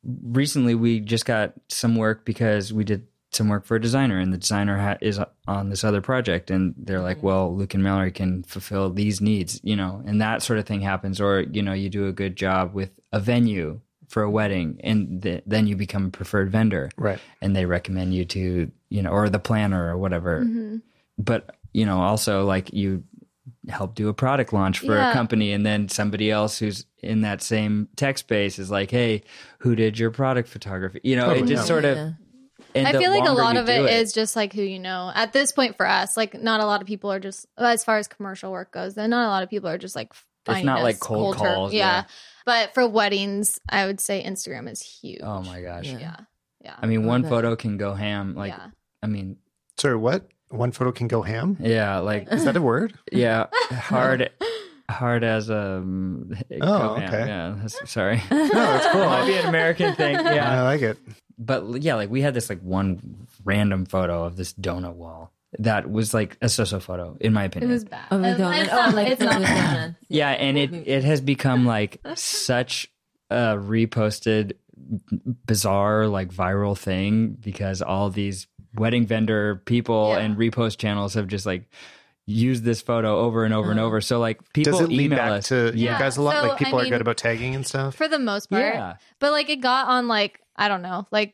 [0.04, 4.32] recently we just got some work because we did some work for a designer, and
[4.32, 8.12] the designer ha- is on this other project, and they're like, "Well, Luke and Mallory
[8.12, 11.20] can fulfill these needs," you know, and that sort of thing happens.
[11.20, 15.24] Or you know, you do a good job with a venue for a wedding, and
[15.24, 17.18] th- then you become a preferred vendor, Right.
[17.41, 20.41] and they recommend you to you know, or the planner or whatever.
[20.41, 20.78] Mm-hmm.
[21.18, 23.04] But you know, also like you
[23.70, 25.11] help do a product launch for Yeah.
[25.11, 29.24] a company and then somebody else who's in that same tech space is like hey
[29.59, 32.11] who did your product photography you know it just sort of Yeah.
[32.76, 35.11] and I feel like a lot of do it is just like who you know.
[35.14, 37.97] At this point for us, like not a lot of people are just as far
[37.99, 38.95] as commercial work goes.
[38.95, 40.11] Then not a lot of people are just like
[40.45, 41.97] finding not us like cold tur- calls, Yeah.
[41.97, 42.03] yeah.
[42.45, 45.22] but for weddings, I would say Instagram is huge.
[45.24, 45.99] oh my gosh Yeah.
[45.99, 46.16] yeah,
[46.61, 47.30] yeah, i mean Love one that.
[47.30, 48.68] photo can go ham like yeah.
[49.01, 49.38] i mean
[49.78, 50.28] Sorry, what?
[50.54, 51.58] One photo can go ham?
[51.60, 52.93] yeah like Is that a word?
[53.12, 54.30] yeah hard
[54.89, 57.08] hard as a um, Oh, go ham.
[57.14, 57.28] okay.
[57.28, 59.06] yeah that's, sorry No, that's cool.
[59.06, 60.97] might be an american thing yeah I like it.
[61.39, 65.89] but yeah, like we had this like one random photo of this donut wall that
[65.91, 67.76] was like a so-so photo, in my opinion It opinion.
[67.76, 68.06] was bad.
[68.12, 68.64] Oh, the donut.
[68.64, 69.74] It's oh, like it's not with bad.
[69.76, 69.97] donuts.
[70.10, 72.91] yeah, and it it has become like such
[73.30, 74.54] a reposted,
[75.45, 80.19] bizarre, like viral thing because all these wedding vendor people Yeah.
[80.19, 81.69] and repost channels have just like
[82.26, 83.88] used this photo over and over and Uh-huh.
[83.88, 84.01] over.
[84.01, 85.47] So like people Does it lead email back us.
[85.49, 85.99] to you Yeah.
[85.99, 86.41] guys a lot?
[86.41, 87.95] So, like people I are good about tagging and stuff?
[87.95, 88.63] for the most part.
[88.63, 88.95] yeah.
[89.19, 91.34] But like it got on like I don't know, like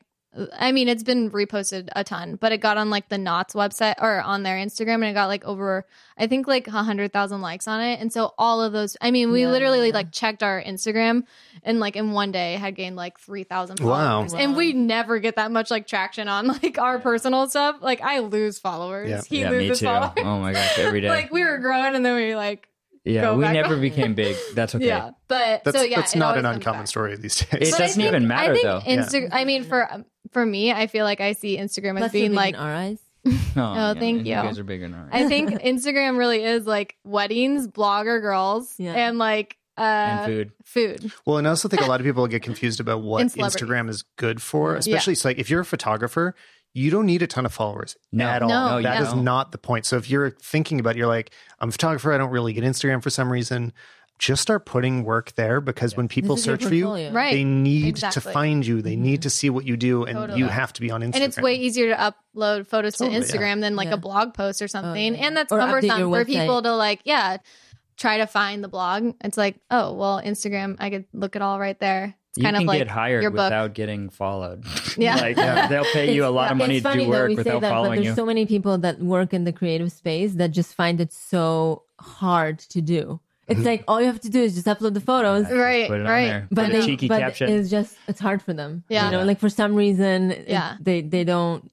[0.60, 3.96] I mean it's been reposted a ton, but it got on like the Knot's website
[4.00, 7.42] or on their Instagram and it got like over I think like a hundred thousand
[7.42, 8.00] likes on it.
[8.00, 11.24] And so all of those I mean we Yeah, literally like checked our Instagram
[11.64, 14.22] and like in one day had gained like three thousand Wow.
[14.24, 14.34] followers.
[14.36, 17.78] And we never get that much like traction on like our personal stuff.
[17.82, 19.10] Like I lose followers.
[19.10, 19.22] Yeah.
[19.28, 19.94] He yeah, loses me too.
[19.94, 20.14] followers.
[20.18, 21.10] Oh my gosh, every day.
[21.10, 22.68] like we were growing and then we like
[23.06, 23.82] yeah, go we never up.
[23.82, 24.36] became big.
[24.54, 24.86] That's okay.
[24.86, 25.12] yeah.
[25.30, 26.88] But That's, so yeah, that's not an uncommon back.
[26.90, 27.72] story these It days.
[27.72, 28.82] But doesn't think- even matter I think though.
[28.86, 32.12] Insta- I mean, for um, for me, I feel like I see Instagram as Plus,
[32.12, 32.56] being like.
[32.56, 33.00] in our eyes.
[33.58, 34.42] Oh, thank You you.
[34.42, 35.10] guys are bigger than ours.
[35.12, 38.94] I think Instagram really is like weddings, blogger girls, Yeah.
[38.94, 40.52] and like uh, and food.
[40.64, 41.12] food.
[41.26, 43.62] Well, and I also think a lot of people get confused about what And celebrities.
[43.68, 46.36] Instagram is good for, especially so like if you're a photographer,
[46.74, 48.26] you don't need a ton of followers No.
[48.28, 48.50] at all.
[48.50, 49.24] No, That you is don't.
[49.24, 49.86] not the point.
[49.86, 52.64] So if you're thinking about, it, you're like, I'm a photographer, I don't really get
[52.64, 53.74] Instagram for some reason.
[54.20, 57.10] Just start putting work there because when people This is your search for you.
[57.10, 57.32] Right.
[57.34, 58.22] they need Exactly.
[58.22, 58.82] to find you.
[58.82, 59.22] They need mm-hmm.
[59.22, 60.40] to see what you do, and Totally.
[60.40, 61.16] you have to be on Instagram.
[61.16, 63.32] And it's way easier to upload photos Totally, to yeah.
[63.34, 63.94] Instagram than like Yeah.
[63.94, 65.16] a blog post or something.
[65.16, 65.26] yeah.
[65.26, 67.38] And that's Or update cumbersome for people to like, yeah,
[67.98, 69.14] try to find the blog.
[69.24, 72.14] It's like, oh, well, Instagram, I could look it all right there.
[72.32, 73.46] It's you kind can of like get hired your book.
[73.46, 74.66] without getting followed.
[74.98, 75.16] Yeah.
[75.22, 75.68] like Yeah.
[75.68, 78.08] they'll pay you a lot of money to do work without that, but following there's
[78.08, 78.16] you.
[78.16, 82.60] so many people that work in the creative space that just find it so hard
[82.60, 83.22] to do.
[83.50, 85.50] It's like all you have to do is just upload the photos.
[85.52, 86.26] right, Put it on right.
[86.28, 86.48] there.
[86.52, 87.50] But Put a they, cheeky but caption.
[87.50, 88.84] it's just it's hard for them.
[88.90, 89.06] Yeah.
[89.06, 90.76] you know, like for some reason, it- Yeah.
[90.80, 91.70] they they don't.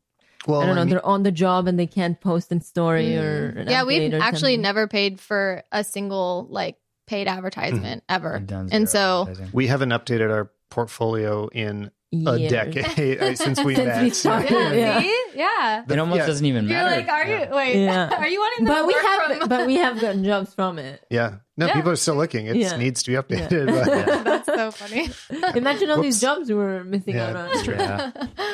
[0.47, 0.83] well, I don't know.
[0.83, 3.71] mean, they're on the job and they can't post in story or an Mm.
[3.71, 4.63] Yeah, we've or actually something.
[4.63, 8.37] never paid for a single like paid advertisement ever.
[8.37, 9.51] I've done And so advertising.
[9.53, 12.51] we haven't updated our portfolio in a Years.
[12.53, 14.03] decade uh, since we Since met.
[14.03, 14.51] we started.
[14.53, 15.01] yeah, Yeah.
[15.01, 15.25] see?
[15.35, 15.85] yeah.
[15.89, 16.27] it almost yeah.
[16.27, 16.97] doesn't even You're matter.
[16.97, 17.83] like, are you wait?
[17.85, 18.09] Yeah.
[18.19, 18.67] Are you wanting?
[18.67, 21.05] But we work have, from- but we have gotten jobs from it.
[21.11, 21.39] Yeah.
[21.59, 21.73] No, Yeah.
[21.75, 22.47] people are still looking.
[22.47, 22.77] It Yeah.
[22.77, 23.67] needs to be updated.
[23.85, 25.11] but- That's so funny.
[25.57, 27.49] Imagine all these jobs we were missing Yeah, out on.
[27.53, 28.11] that's yeah.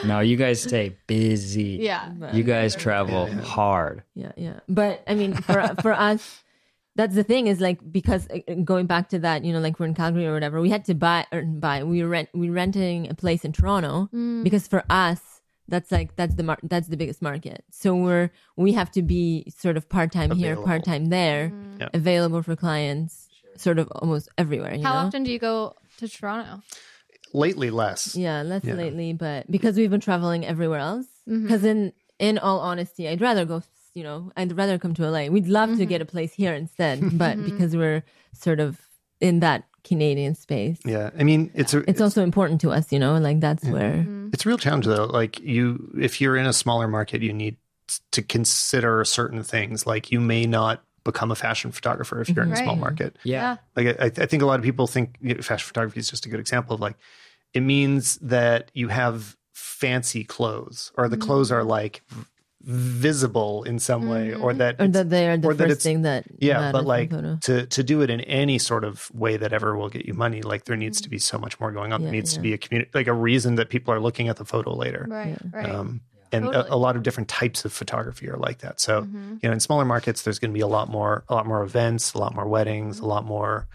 [0.07, 1.79] No, you guys stay busy.
[1.83, 2.11] yeah.
[2.33, 3.41] You guys travel Yeah, yeah.
[3.43, 4.03] hard.
[4.15, 6.42] yeah yeah but i mean for for us
[6.95, 9.87] that's the thing is like because uh, going back to that you know like we're
[9.87, 13.15] in calgary or whatever we had to buy or buy we rent we renting a
[13.15, 14.43] place in toronto Mm.
[14.45, 15.21] because for us
[15.69, 17.65] That's like that's the mar- that's the biggest market.
[17.71, 19.25] So we're we have to be
[19.63, 21.41] sort of part time here, part time there,
[21.81, 21.89] Yeah.
[21.95, 23.13] available for clients,
[23.57, 24.75] sort of almost everywhere.
[24.75, 25.07] You How know?
[25.07, 26.61] often do you go to Toronto?
[27.33, 28.15] Lately, less.
[28.17, 28.75] Yeah, less Yeah.
[28.75, 31.07] lately, but because we've been traveling everywhere else.
[31.25, 31.43] Mm-hmm.
[31.47, 33.63] Because in in all honesty, I'd rather go.
[33.95, 35.27] You know, I'd rather come to LA.
[35.27, 35.79] We'd love Mm-hmm.
[35.79, 38.81] to get a place here instead, but because we're sort of
[39.21, 42.91] in that Canadian space, Yeah, I mean, it's a it's also important to us.
[42.93, 43.93] You know, like that's where.
[43.93, 44.31] Mm-hmm.
[44.33, 45.05] it's a real challenge though.
[45.05, 47.57] Like you, if you're in a smaller market, you need
[48.13, 49.87] to consider certain things.
[49.87, 53.19] Like you may not become a fashion photographer if you're in a small market.
[53.25, 53.57] Yeah.
[53.77, 56.25] Like I, I think a lot of people think you know, fashion photography is just
[56.25, 56.97] a good example of like
[57.53, 61.57] it means that you have fancy clothes or the clothes Mm-hmm.
[61.61, 62.03] are like
[62.65, 65.83] visible in some way or that Or that they are the or that first it's-
[65.83, 67.11] thing that yeah but like
[67.43, 70.43] to to do it in any sort of way that ever will get you money
[70.43, 72.53] like there needs to be so much more going on Yeah, there needs to be
[72.53, 75.69] a community like a reason that people are looking at the photo later Right, right.
[75.71, 76.01] um,
[76.31, 76.69] and Totally.
[76.71, 78.81] a, a lot of different types of photography are like that.
[78.81, 79.35] So, Mm-hmm.
[79.43, 81.63] you know, in smaller markets, there's going to be a lot more, a lot more
[81.63, 83.05] events, a lot more weddings, Mm-hmm.
[83.05, 83.69] a lot more,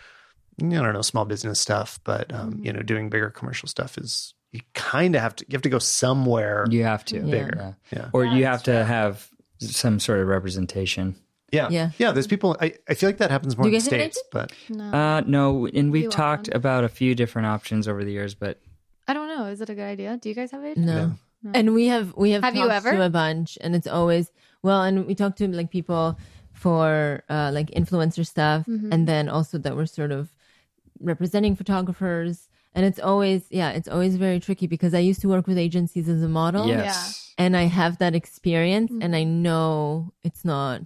[0.59, 1.99] I don't know, small business stuff.
[2.03, 2.65] But um, Mm-hmm.
[2.65, 5.45] you know, doing bigger commercial stuff is you kind of have to.
[5.47, 6.65] You have to go somewhere.
[6.69, 7.19] You have to.
[7.19, 7.75] Bigger.
[7.91, 7.99] Yeah.
[7.99, 8.09] Yeah.
[8.13, 9.27] Or you have to have
[9.59, 11.15] some sort of representation.
[11.51, 11.91] Yeah, Yeah.
[11.97, 12.11] yeah.
[12.11, 12.57] There's people.
[12.59, 14.83] I, I feel like that happens more in the guys have an states, but no,
[14.83, 16.57] Uh, no, and we've You talked one?
[16.57, 18.59] about a few different options over the years, but
[19.07, 19.45] I don't know.
[19.45, 20.17] Is it a good idea?
[20.21, 20.77] Do you guys have it?
[20.77, 21.13] No.
[21.53, 22.91] And we have we have Have you talked ever?
[22.97, 24.31] to a bunch and it's always
[24.63, 26.17] well and we talk to like people
[26.51, 28.91] for uh like influencer stuff Mm-hmm.
[28.91, 30.33] and then also that we're sort of
[30.99, 35.47] representing photographers and it's always yeah it's always very tricky because I used to work
[35.47, 37.34] with agencies as a model yes.
[37.38, 39.01] and I have that experience Mm-hmm.
[39.01, 40.84] and I know it's not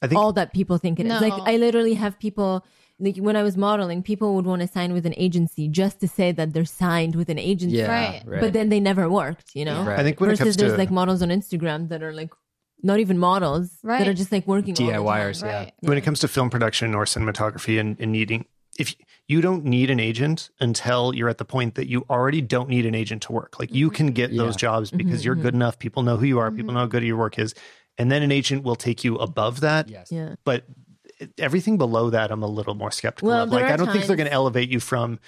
[0.00, 1.12] I think all that people think it is.
[1.12, 1.18] No.
[1.26, 2.64] Like I literally have people
[2.98, 6.08] like when I was modeling, people would want to sign with an agency just to
[6.08, 7.78] say that they're signed with an agency.
[7.78, 7.90] Yeah.
[7.90, 8.22] Right.
[8.24, 8.40] Right.
[8.40, 9.82] But then they never worked, you know?
[9.82, 9.98] Right.
[9.98, 12.32] I think when it Versus comes there's to like models on Instagram that are like
[12.82, 15.02] not even models that are just like working all the time.
[15.02, 15.58] DIYers, yeah.
[15.58, 15.72] Right.
[15.80, 18.46] when it comes to film production or cinematography and, and needing
[18.78, 18.94] if
[19.28, 22.86] you don't need an agent until you're at the point that you already don't need
[22.86, 23.96] an agent to work like you mm-hmm.
[23.96, 25.42] can get those jobs mm-hmm, because you're mm-hmm.
[25.42, 27.54] good enough people know who you are people know how good your work is
[27.98, 30.10] and then an agent will take you above that Yes.
[30.10, 30.34] Yeah.
[30.44, 30.64] but
[31.38, 34.16] everything below that i'm a little more skeptical Well, of like i don't think they're
[34.16, 35.18] going to elevate you from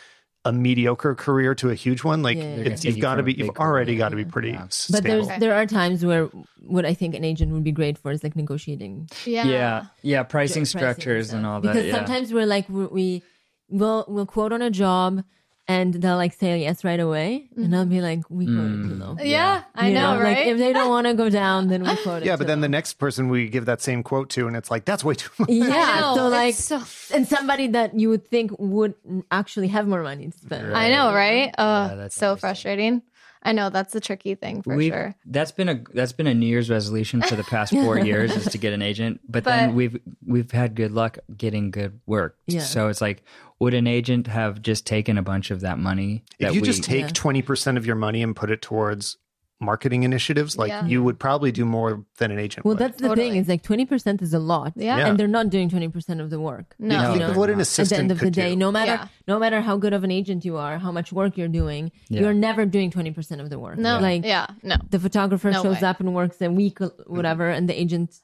[0.45, 3.33] a mediocre career to a huge one like Yeah, yeah, it's, you've got to be
[3.35, 4.69] you've already got to be pretty Yeah.
[4.91, 6.31] But there's there are times where
[6.61, 9.45] what I think an agent would be great for is like negotiating Yeah.
[9.45, 9.87] Yeah.
[10.03, 10.23] Yeah.
[10.23, 11.51] Pricing pricing structures and stuff.
[11.55, 11.73] all that.
[11.73, 11.95] Because yeah.
[11.97, 13.23] sometimes we're like we
[13.69, 15.23] we will we'll quote on a job
[15.71, 18.89] and they'll like say yes right away and I'll be like we quoted mm.
[18.89, 19.17] too low.
[19.23, 20.47] Yeah, I You know, Like right?
[20.47, 22.27] if they don't want to go down, then we quote it.
[22.27, 22.73] yeah but too then the low.
[22.73, 25.51] next person we give that same quote to and it's like that's way too much
[25.51, 28.95] yeah, know, so it's like so- and somebody that you would think would
[29.31, 30.75] actually have more money to spend.
[30.75, 31.55] I know, right?
[31.59, 33.03] Oh, that's so frustrating.
[33.43, 35.15] I know that's the tricky thing for We've- sure.
[35.27, 38.47] That's been a that's been a New Year's resolution for the past four years is
[38.53, 39.21] to get an agent.
[39.29, 42.37] But, But- then we've we've had good luck getting good work.
[42.47, 42.61] Yeah.
[42.61, 43.23] So it's like,
[43.61, 46.25] would an agent have just taken a bunch of that money?
[46.39, 47.11] If that you we, just take Yeah.
[47.15, 49.17] twenty percent of your money and put it towards
[49.61, 50.87] marketing initiatives, like Yeah.
[50.87, 52.79] you would probably do more than an agent Well, would.
[52.79, 53.31] that's the Totally.
[53.31, 53.41] thing.
[53.41, 54.73] Is like twenty percent is a lot.
[54.77, 54.99] Yeah.
[54.99, 55.07] Yeah.
[55.09, 56.77] and they're not doing twenty percent of the work.
[56.79, 56.89] No.
[56.89, 57.79] No, think they're what an not.
[57.79, 58.57] At the end of the day, do.
[58.57, 59.09] no matter Yeah.
[59.27, 62.21] no matter how good of an agent you are, how much work you're doing, Yeah.
[62.21, 63.79] you're never doing twenty percent of the work.
[63.79, 64.77] No, like yeah, no.
[64.91, 65.89] the photographer No shows way.
[65.89, 68.15] up and works a week, or whatever, and the agent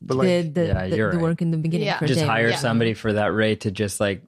[0.00, 1.20] but like, did the, Yeah, the, the right.
[1.20, 1.86] work in the beginning.
[1.86, 1.98] Yeah.
[1.98, 2.26] for just day.
[2.26, 2.56] hire Yeah.
[2.56, 4.22] somebody for that rate to just like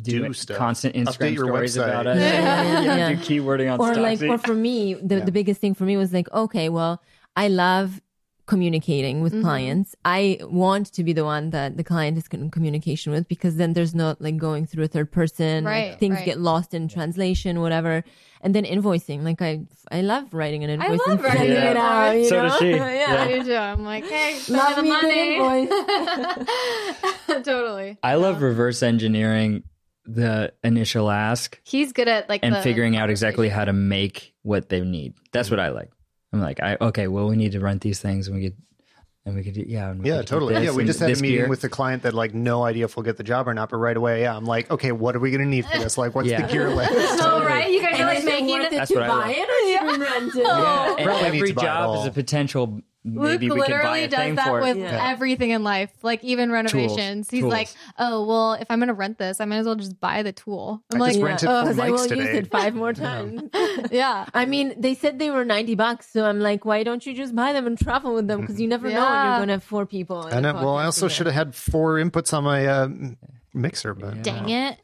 [0.00, 0.56] do, Do stuff.
[0.56, 1.84] constant Instagram your stories website.
[1.88, 2.18] about us.
[2.18, 3.08] Yeah, yeah, yeah, yeah.
[3.10, 5.24] do keywording on or like or for me the, Yeah.
[5.24, 7.02] the biggest thing for me was like okay well
[7.36, 8.00] i love
[8.46, 9.42] communicating with Mm-hmm.
[9.42, 13.56] clients i want to be the one that the client is in communication with because
[13.56, 16.24] then there's not like going through a third person like, Right, things right.
[16.24, 18.02] get lost in translation whatever
[18.40, 19.60] and then invoicing like i
[19.92, 22.36] i love writing an invoice I love and writing sending an it out you So
[22.42, 22.48] know?
[22.48, 22.70] does she.
[22.72, 23.24] yeah.
[23.26, 23.54] I do too.
[23.54, 25.68] I'm like, hey, send love me me the good money.
[25.68, 27.98] invoice totally.
[28.02, 29.62] I love reverse engineering
[30.04, 34.34] the initial ask He's good at like and the figuring out exactly how to make
[34.42, 35.14] what they need.
[35.32, 35.90] That's what I like.
[36.32, 38.56] I'm like, I okay, well, we need to rent these things, and we could,
[39.26, 40.54] and we could, do, yeah, and we yeah, could get totally.
[40.54, 41.48] this Yeah, we and just had a this meeting gear.
[41.48, 43.76] with the client that like no idea if we'll get the job or not, but
[43.76, 45.96] right away, yeah, I'm like, okay, what are we going to need for this?
[45.98, 46.44] Like, what's Yeah.
[46.46, 46.90] the gear list?
[47.22, 47.70] Oh, right?
[47.70, 48.62] You guys are like Is it making it.
[48.62, 49.30] it That's to what I buy love.
[49.30, 51.88] it or should we rent it Yeah, and Probably need every to buy it job
[51.90, 52.00] all.
[52.00, 52.80] is a potential.
[53.04, 54.76] Luke Maybe we can buy literally a does thing that with.
[54.76, 55.10] Yeah.
[55.10, 57.28] everything in life, like even renovations.
[57.28, 57.52] He's Tools.
[57.52, 60.22] like, "Oh, well, if I'm going to rent this, I might as well just buy
[60.22, 62.50] the tool." I'm I like, just "Oh, rented for because I Mike's will use it
[62.50, 63.42] five more times
[63.90, 66.10] "Yeah, I mean, they said they were 90 bucks.
[66.12, 68.40] So I'm like, why don't you just buy them and travel with them?
[68.40, 70.24] Because you never know when you're going to have four people.
[70.26, 72.88] And a well, I also should have had four inputs on my uh,
[73.52, 74.78] mixer, but dang it."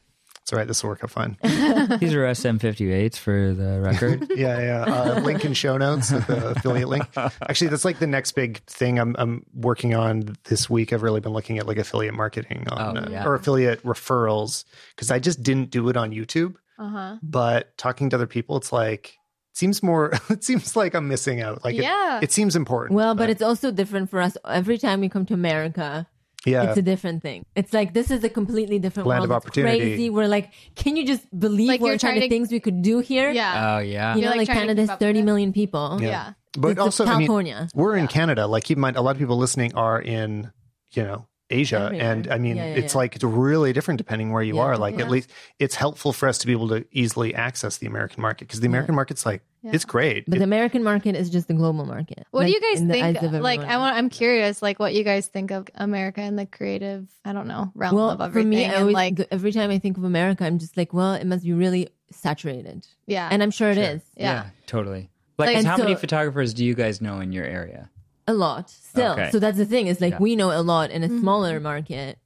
[0.48, 0.66] It's all right.
[0.66, 1.36] This will work out fine.
[1.42, 4.28] These are SM58s for the record.
[4.34, 4.80] yeah, yeah.
[4.94, 7.04] Uh, link in show notes with the affiliate link.
[7.18, 10.94] Actually, that's like the next big thing I'm, I'm working on this week.
[10.94, 14.64] I've really been looking at like affiliate marketing on, Oh, uh, or affiliate referrals
[14.96, 16.54] because I just didn't do it on YouTube.
[16.78, 17.16] Uh huh.
[17.22, 19.18] But talking to other people, it's like
[19.52, 20.14] it seems more.
[20.30, 21.62] It seems like I'm missing out.
[21.62, 22.20] Like Yeah.
[22.22, 22.96] it, seems important.
[22.96, 24.34] Well, but it's also different for us.
[24.48, 26.06] Every time we come to America,
[26.46, 27.44] yeah, it's a different thing.
[27.56, 29.30] It's like this is a completely different Land world.
[29.30, 29.78] of It's opportunity.
[29.78, 30.10] Crazy.
[30.10, 32.60] We're like, can you just believe Like, what you're kind trying of to- things we
[32.60, 33.30] could do here?
[33.30, 33.76] Yeah.
[33.76, 34.14] Oh yeah.
[34.14, 35.24] You know, You're, like, like, trying Canada's keep up with 30 it.
[35.24, 35.98] million people.
[36.00, 36.32] yeah.
[36.58, 37.68] but It's also I mean, California.
[37.74, 38.46] we're in Canada.
[38.46, 40.50] Like keep in mind, a lot of people listening are in
[40.92, 42.12] you know Asia, Everywhere.
[42.12, 42.98] and I mean, Yeah, yeah, it's yeah.
[42.98, 44.62] like it's really different depending where you Yeah.
[44.62, 44.78] are.
[44.78, 45.04] Like Yeah.
[45.06, 48.46] at least it's helpful for us to be able to easily access the American market
[48.48, 49.72] because the American market's like Yeah.
[49.74, 50.24] it's great.
[50.26, 52.26] But It- the American market is just the global market.
[52.30, 53.32] What do you guys in the eyes think?
[53.32, 53.96] Like, I want.
[53.96, 54.62] I'm curious.
[54.62, 57.08] Like, what you guys think of America and the creative?
[57.24, 58.50] I don't know realm Well, of for everything.
[58.50, 61.14] me, I and always, like, every time I think of America, I'm just like, well,
[61.14, 62.86] it must be really saturated.
[63.06, 64.02] yeah, And I'm sure it is.
[64.16, 64.46] yeah.
[64.66, 65.10] totally.
[65.38, 67.90] Like, Like, how so- many photographers do you guys know in your area?
[68.26, 69.12] A lot still.
[69.12, 69.30] Okay.
[69.30, 70.18] So that's the thing is like Yeah.
[70.18, 71.20] we know a lot in a Mm-hmm.
[71.20, 72.18] smaller market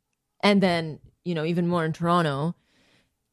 [0.42, 2.54] and then, you know, even more in Toronto.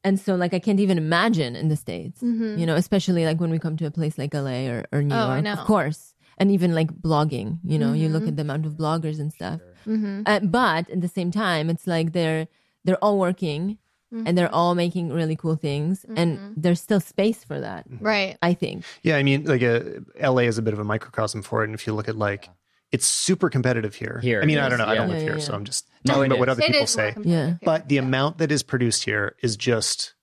[0.04, 3.52] And so like I can't even imagine in the States, you know, especially like when
[3.52, 5.30] we come to a place like LA or, or New Mm-hmm.
[5.30, 5.54] Oh, I York, know.
[5.54, 6.14] of course.
[6.38, 8.30] And even like blogging, you know, you look Mm-hmm.
[8.30, 9.60] at the amount of bloggers and stuff.
[9.86, 12.48] Uh, but at the same time, it's like they're
[12.86, 13.78] they're all working
[14.14, 14.26] Mm-hmm.
[14.28, 17.86] and they're all making really cool things, and there's still space for that.
[18.02, 18.38] right.
[18.42, 18.84] I think.
[19.04, 19.82] yeah, I mean, like uh
[20.20, 21.66] LA is a bit of a microcosm for it.
[21.66, 22.50] And if you look at like,
[22.92, 24.20] it's super competitive here.
[24.24, 24.92] Here I mean, I don't is, know.
[24.92, 25.54] I don't live Yeah, here, yeah, so.
[25.54, 26.52] I'm just No, talking it about what is.
[26.54, 27.12] other It people say.
[27.14, 27.60] competitive here.
[27.64, 30.14] But the amount that is produced here is just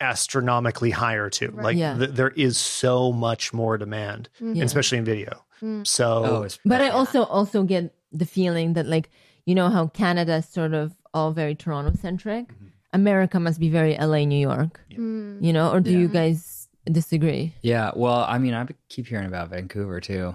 [0.00, 1.52] astronomically higher too.
[1.56, 1.96] Like Yeah.
[1.96, 4.64] th- there is so much more demand, Yeah.
[4.64, 5.44] especially in video.
[5.62, 5.86] Mm.
[5.86, 9.10] So Oh, But I also also get the feeling that like
[9.46, 12.46] you know how Canada is sort of all very Toronto centric.
[12.48, 12.66] Mm-hmm.
[12.94, 14.80] America must be very LA, New York.
[14.90, 15.42] Mm.
[15.42, 17.54] You know, or do you guys disagree?
[17.62, 20.34] Yeah, well, I mean, I keep hearing about Vancouver too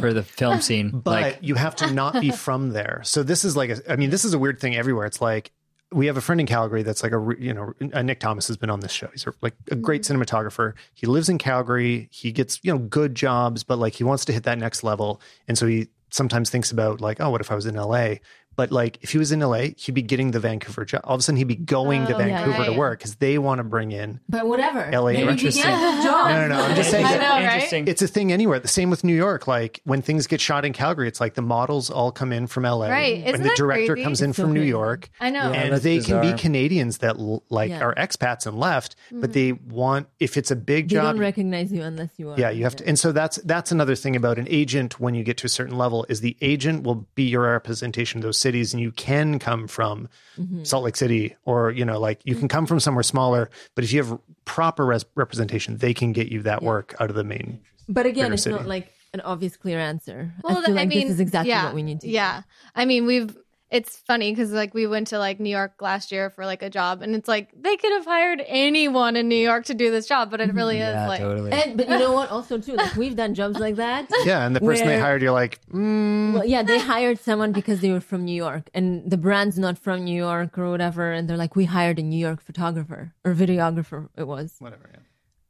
[0.00, 0.90] for the film scene.
[0.90, 3.00] but like, you have to not be from there.
[3.04, 5.06] So this is like, a, I mean, this is a weird thing everywhere.
[5.06, 5.52] It's like
[5.92, 8.56] we have a friend in Calgary that's like a, you know, uh, Nick Thomas has
[8.56, 9.08] been on this show.
[9.12, 10.74] He's like a great cinematographer.
[10.94, 12.08] He lives in Calgary.
[12.10, 15.20] He gets you know good jobs, but like he wants to hit that next level,
[15.46, 18.14] and so he sometimes thinks about like, oh, what if I was in LA?
[18.56, 21.02] But like if he was in LA, he'd be getting the Vancouver job.
[21.04, 22.78] All of a sudden, he'd be going to Oh, yeah, Vancouver yeah, to yeah.
[22.78, 24.20] work because they want to bring in.
[24.28, 24.90] But whatever.
[24.90, 25.64] LA Maybe you interesting.
[25.64, 26.30] get a job.
[26.30, 26.62] No, no, no.
[26.62, 27.88] I'm just saying I that know, right?
[27.88, 28.58] it's a thing anywhere.
[28.58, 29.46] The same with New York.
[29.46, 32.64] Like when things get shot in Calgary, it's like the models all come in from
[32.64, 33.18] LA, Right.
[33.18, 34.04] Isn't and the that director crazy?
[34.04, 34.62] comes in It's so from New.
[34.62, 35.52] York, I know.
[35.52, 35.60] Yeah.
[35.60, 37.18] and that's they can be Canadians that
[37.50, 37.80] like Yeah.
[37.84, 39.32] are expats and left, but mm-hmm.
[39.32, 41.04] they want if it's a big They job.
[41.14, 42.38] don't recognize you unless you are.
[42.40, 44.98] yeah, you have to, and so that's that's another thing about an agent.
[44.98, 48.22] When you get to a certain level, is the agent will be your representation of
[48.24, 50.64] those cities, and you can come from Mm-hmm.
[50.64, 53.90] Salt Lake City, or you know, like you can come from somewhere smaller, but if
[53.92, 57.60] you have proper res- representation, they can get you that work out of the main.
[57.88, 60.30] But again, bigger it's not like an obvious clear answer.
[60.44, 62.06] Well, I feel I like mean, this is exactly yeah, what we need to.
[62.06, 62.12] do.
[62.12, 62.42] Yeah.
[62.74, 63.34] I mean, we've,
[63.70, 66.70] it's funny because like we went to like New York last year for like a
[66.70, 70.06] job and it's like they could have hired anyone in New York to do this
[70.06, 71.50] job, but it really is like, totally.
[71.50, 72.30] And but you know what?
[72.30, 74.06] Also, too, like we've done jobs like that.
[74.24, 77.80] Yeah, and the person they hired, you're like, mm, Well, yeah, they hired someone because
[77.80, 81.28] they were from New York, and the brand's not from New York or whatever, and
[81.28, 84.08] they're like, we hired a New York photographer or videographer.
[84.16, 84.54] It was.
[84.60, 84.90] whatever.
[84.92, 85.00] Yeah.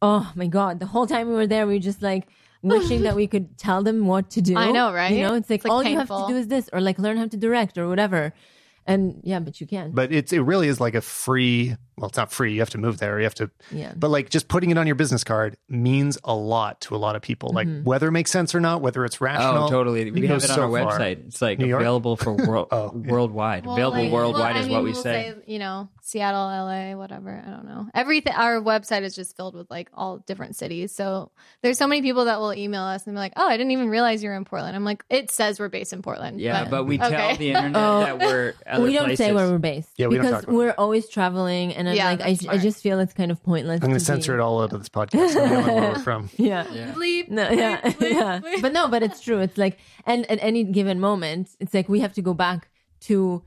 [0.00, 0.80] Oh my god!
[0.80, 2.28] The whole time we were there, we were just like
[2.62, 4.56] wishing that we could tell them what to do.
[4.56, 5.12] I know, right?
[5.12, 6.98] You know, it's like, It's, like, all you have to do is this, or like
[6.98, 8.32] learn how to direct or whatever.
[8.88, 9.90] And yeah, but you can.
[9.90, 12.78] but it's it really is like a free well it's not free you have to
[12.78, 13.92] move there you have to Yeah.
[13.96, 17.16] but like just putting it on your business card means a lot to a lot
[17.16, 17.82] of people like Mm-hmm.
[17.82, 20.08] whether it makes sense or not whether it's rational Oh, totally.
[20.12, 20.98] We have it on so our far.
[21.00, 21.26] website.
[21.26, 23.10] It's like available for world, Oh, yeah.
[23.10, 23.66] worldwide.
[23.66, 25.34] Well, available like- worldwide well, I is mean, what we we'll say.
[25.48, 27.42] You know, Seattle, LA, whatever.
[27.44, 27.88] I don't know.
[27.92, 28.32] Everything.
[28.32, 30.92] Our website is just filled with like all different cities.
[30.92, 31.32] So
[31.62, 33.88] there's so many people that will email us and be like, "Oh, I didn't even
[33.88, 36.40] realize you were in Portland." I'm like, it says we're based in Portland.
[36.40, 39.18] Yeah, but, we tell the internet Oh, that we're other we don't places.
[39.26, 41.96] say where we're based Yeah, we don't because talk about we're always traveling, and I'm
[41.96, 43.82] Yeah, like, I, that's I just feel it's kind of pointless.
[43.82, 45.74] i'm going to to censor be- it all out of this podcast so don't know
[45.74, 46.66] where we're from Yeah.
[46.72, 46.92] Yeah.
[46.92, 47.30] Bleep.
[47.30, 48.40] No, yeah, bleep, bleep, yeah.
[48.40, 48.62] bleep.
[48.62, 49.40] But no, but it's true.
[49.40, 52.68] It's like, and at any given moment, it's like we have to go back
[53.00, 53.42] to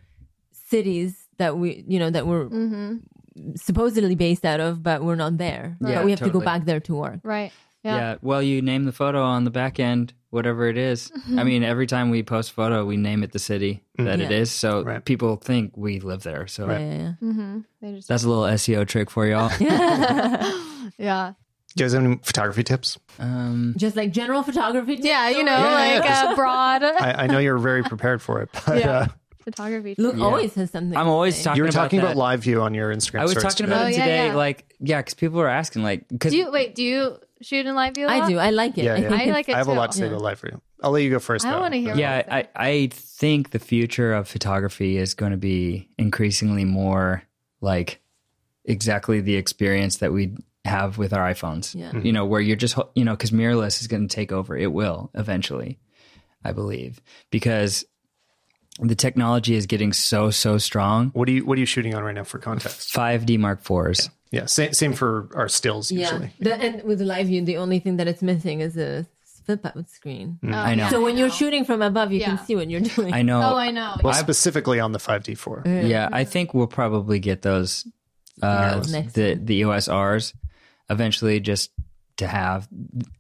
[0.52, 3.56] cities that we, you know, that we're Mm-hmm.
[3.56, 5.78] supposedly based out of, but we're not there.
[5.82, 7.20] Yeah, but we have to go back there to work.
[7.24, 7.52] Right.
[7.84, 7.96] Yeah.
[7.96, 8.16] Yeah.
[8.22, 11.12] Well, you name the photo on the back end, whatever it is.
[11.38, 14.38] I mean, every time we post photo, we name it the city that it Yeah.
[14.42, 14.52] is.
[14.52, 15.04] So Right.
[15.04, 16.46] people think we live there.
[16.48, 17.60] So Yeah, yeah, Mm-hmm.
[17.96, 18.08] Just.
[18.10, 19.50] that's a little SEO trick for y'all.
[19.62, 20.52] yeah.
[20.98, 21.34] yeah.
[21.76, 24.96] do you guys have any photography tips um, Just like general photography.
[24.98, 25.30] tips Yeah.
[25.30, 26.24] You know, Yeah, yeah, like yeah.
[26.32, 26.84] uh, broad.
[27.08, 28.90] I, I know you're very prepared for it but Yeah.
[28.92, 29.08] uh,
[29.52, 29.96] photography.
[29.98, 30.24] Luke Yeah.
[30.26, 30.98] always has something.
[30.98, 32.06] I'm always talking You were about talking that.
[32.06, 33.22] about live view on your Instagram.
[33.22, 33.72] I was talking today.
[33.72, 34.26] about Oh, it yeah, today.
[34.28, 34.36] yeah.
[34.36, 36.76] Like, yeah, because people were asking, like, because Do you wait?
[36.76, 38.06] Do you shoot in live view?
[38.08, 38.30] a I lot?
[38.30, 38.38] do.
[38.38, 38.84] I like it.
[38.86, 39.10] Yeah, I, yeah.
[39.10, 40.62] think I like it I have a lot to say about live view.
[40.82, 41.46] I'll let you go first.
[41.46, 45.90] I wanna hear yeah, I, I think the future of photography is going to be
[45.98, 47.24] increasingly more
[47.62, 48.00] like
[48.66, 50.36] exactly the experience that we
[50.66, 51.74] have with our iPhones.
[51.76, 51.90] Yeah.
[51.90, 52.06] Mm-hmm.
[52.06, 54.56] You know, where you're just, you know, because mirrorless is going to take over.
[54.56, 55.80] It will eventually,
[56.44, 57.86] I believe, because
[58.82, 61.10] the technology is getting so, so strong.
[61.14, 62.94] What are you What are you shooting on right now for context?
[62.94, 64.10] 5D Mark fours.
[64.32, 66.02] Yeah, same same for our stills Yeah.
[66.12, 66.32] usually.
[66.40, 69.06] The, and with the live view, the only thing that it's missing is a
[69.46, 70.38] flip out screen.
[70.44, 70.90] Oh, I know.
[70.90, 72.36] So when you're shooting from above, you Yeah.
[72.38, 73.12] can see what you're doing.
[73.14, 73.42] I know.
[73.42, 73.96] Oh, I know.
[74.04, 75.90] Well, specifically on the 5D4.
[75.90, 77.88] Yeah, I think we'll probably get those
[78.42, 80.34] uh, the the EOS R's
[80.90, 81.72] eventually just
[82.20, 82.68] to have.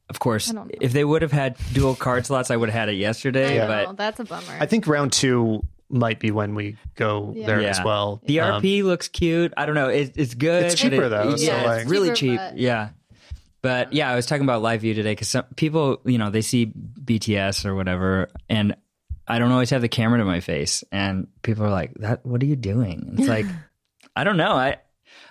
[0.10, 0.78] Of course, I don't know.
[0.80, 3.62] if they would have had dual card slots, I would have had it yesterday.
[3.62, 4.58] I But know, that's a bummer.
[4.60, 7.48] I think round two might be when we go Yeah.
[7.48, 7.70] there Yeah.
[7.70, 8.22] as well.
[8.26, 9.54] the Um, RP looks cute.
[9.58, 9.90] I don't know.
[9.90, 10.66] It, it's good.
[10.66, 12.38] It's cheaper, it- though, Yeah, so, it's really Cheaper, cheap.
[12.38, 12.90] but- Yeah.
[13.62, 16.42] But yeah, I was talking about live view today because some people, you know, they
[16.42, 18.76] see BTS or whatever, and
[19.28, 22.42] I don't always have the camera to my face, and people are like, "That, what
[22.42, 23.46] are you doing?" It's like,
[24.16, 24.52] I don't know.
[24.54, 24.78] I,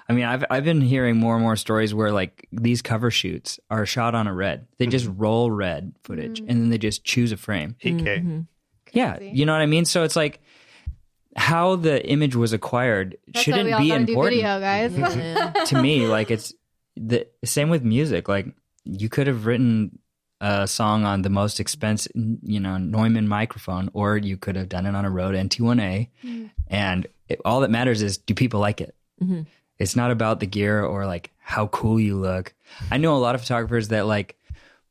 [0.09, 3.61] I mean, I've I've been hearing more and more stories where like these cover shoots
[3.71, 4.67] are shot on a red.
[4.79, 5.21] They just Mm-hmm.
[5.21, 7.77] roll red footage, and then they just choose a frame.
[7.83, 8.03] 8K.
[8.03, 8.41] Mm-hmm.
[8.93, 9.85] Yeah, you know what I mean.
[9.85, 10.41] So it's like
[11.37, 15.69] how the image was acquired That's why shouldn't all be gotta do important video, guys.
[15.69, 16.53] To me like it's
[16.97, 18.47] the same with music like
[18.85, 19.99] you could have written
[20.41, 24.85] a song on the most expensive you know neumann microphone or you could have done
[24.85, 26.51] it on a rode nt1a mm.
[26.69, 29.43] and it, all that matters is do people like it mm-hmm.
[29.79, 32.55] It's not about the gear or like how cool you look
[32.91, 34.37] i know a lot of photographers that like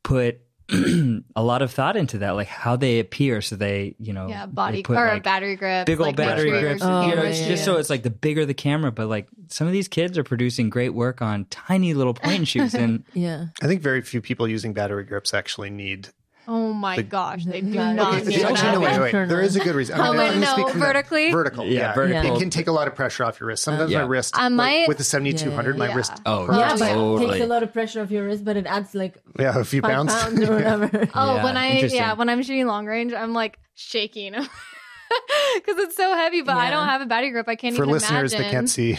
[0.02, 0.40] put
[1.34, 4.44] a lot of thought into that like how they appear so they you know yeah,
[4.44, 5.86] body put, or like, battery grip.
[5.86, 6.82] big old like, battery sure grips.
[6.82, 7.64] your Oh, you know, camera's it's yeah, just yeah.
[7.64, 10.68] so it's like the bigger the camera, but like some of these kids are producing
[10.68, 13.46] great work on tiny little point and shoots, and yeah.
[13.62, 16.10] I think very few people using battery grips actually need.
[16.50, 19.28] Oh my gosh, they do Okay, not Okay, need so- actually, no, wait, wait, wait.
[19.28, 20.00] There is a good reason.
[20.00, 21.30] Oh, I'm wait, gonna no, speak from the- vertically?
[21.30, 21.66] Vertical.
[21.66, 22.36] Yeah, Yeah, vertical.
[22.36, 23.62] It can take a lot of pressure off your wrist.
[23.64, 23.98] Sometimes Yeah.
[24.00, 26.12] my wrist, I like, with the 7200, my wrist.
[26.24, 26.58] oh hurts.
[26.58, 27.30] Yeah, but it totally.
[27.32, 29.82] takes a lot of pressure off your wrist, but it adds like Yeah, a few
[29.82, 30.14] five pounds.
[30.14, 30.90] pounds or whatever.
[31.14, 34.32] Oh, Yeah, when I yeah, when I'm shooting long range, I'm like shaking
[35.54, 36.40] because it's so heavy.
[36.42, 37.48] But I don't have a battery grip.
[37.48, 38.46] I can't For even listeners imagine.
[38.46, 38.98] that can't see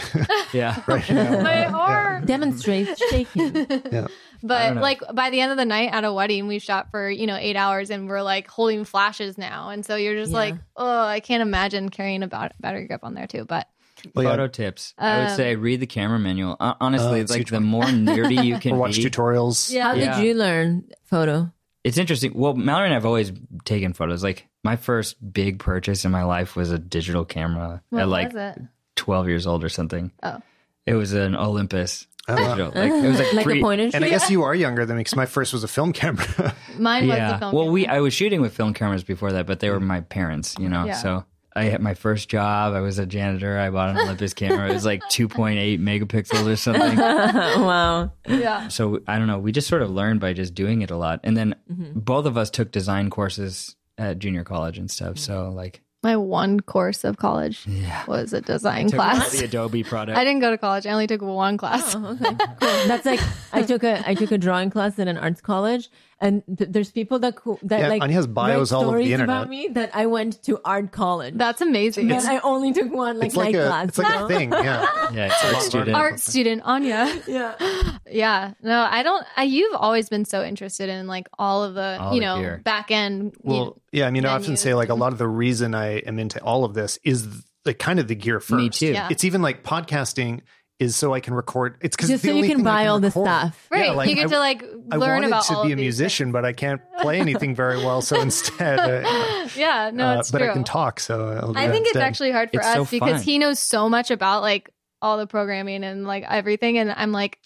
[0.56, 1.42] yeah, right now.
[1.42, 2.26] my uh, arm.
[2.26, 3.66] Demonstrates shaking.
[3.90, 4.06] Yeah.
[4.42, 7.26] But like by the end of the night at a wedding, we shot for you
[7.26, 10.38] know eight hours, and we're like holding flashes now, and so you're just Yeah.
[10.38, 13.44] like, oh, I can't imagine carrying a battery grip on there too.
[13.44, 13.68] But
[14.14, 14.30] Well, yeah.
[14.30, 14.94] photo tips.
[14.98, 16.56] I would Um, say read the camera manual.
[16.58, 19.70] Hon- Honestly, Uh, it's like the more nerdy you can Or watch be, tutorials.
[19.72, 20.16] yeah, How Yeah.
[20.16, 21.52] did you learn photo?
[21.84, 22.32] it's interesting.
[22.34, 23.32] Well, Mallory and I've always
[23.64, 24.22] taken photos.
[24.22, 28.32] Like my first big purchase in my life was a digital camera what at like
[28.34, 28.62] was it?
[28.96, 30.12] 12 years old or something.
[30.22, 30.40] Oh.
[30.86, 32.54] It was an Olympus Oh, wow.
[32.54, 32.72] digital.
[32.74, 34.86] Like, it was like, Like pre- a point and And I guess you are younger
[34.86, 36.54] than me because my first was a film camera.
[36.78, 37.38] Mine was the yeah.
[37.38, 37.54] film.
[37.54, 37.86] Well, we.
[37.86, 40.84] I was shooting with film cameras before that, but they were my parents, you know.
[40.84, 40.94] Yeah.
[40.94, 42.74] So I had my first job.
[42.74, 43.58] I was a janitor.
[43.58, 44.70] I bought an Olympus camera.
[44.70, 46.96] It was like 2.8 megapixels or something.
[46.96, 48.12] wow.
[48.28, 48.68] yeah.
[48.68, 49.38] So I don't know.
[49.38, 51.20] We just sort of learned by just doing it a lot.
[51.24, 51.98] And then mm-hmm.
[51.98, 55.14] both of us took design courses at junior college and stuff.
[55.14, 55.32] Mm-hmm.
[55.32, 58.04] So like My one course of college Yeah.
[58.06, 59.32] was a design took class.
[59.32, 60.16] the Adobe product.
[60.16, 60.86] I didn't go to college.
[60.86, 61.94] I only took one class.
[61.94, 62.34] Oh, okay.
[62.60, 62.88] Cool.
[62.88, 63.20] That's like
[63.52, 65.90] I took a I took a drawing class at an arts college,
[66.20, 69.04] and th- there's people that co- that Yeah, like Ania has bios all over the
[69.04, 69.36] stories internet.
[69.36, 71.34] about me that I went to art college.
[71.36, 72.10] That's amazing.
[72.12, 73.88] and I only took one like it's like night a class.
[73.88, 74.52] it's like you a thing.
[74.52, 75.10] Yeah.
[75.12, 75.96] yeah, it's art student.
[75.96, 77.22] Art student Ania.
[77.26, 77.96] Yeah.
[78.10, 78.52] Yeah.
[78.62, 79.24] No, I don't.
[79.36, 82.60] I, you've always been so interested in like all of the, All you know, gear.
[82.64, 83.32] back end.
[83.36, 84.06] you Well, yeah.
[84.06, 86.64] I mean, I often say like a lot of the reason I am into all
[86.64, 87.26] of this is
[87.64, 88.52] like kind of the gear first.
[88.62, 88.92] Me too.
[88.92, 89.08] Yeah.
[89.10, 90.40] It's even like podcasting
[90.80, 91.76] is so I can record.
[91.80, 93.66] It's because Just so you can buy all the stuff.
[93.70, 93.86] right.
[93.86, 95.72] Yeah, like, you get I- to like I learn wanted about to all be a
[95.74, 98.02] of these musician, but I can't play anything very well.
[98.02, 99.48] So instead, uh.
[99.54, 99.90] Yeah.
[99.94, 100.50] No, uh, it's but true.
[100.50, 100.98] I can talk.
[100.98, 103.58] So I'll I that think it's actually hard for It's us so because he knows
[103.60, 104.70] so much about like
[105.02, 107.38] all the programming and like everything, and I'm like.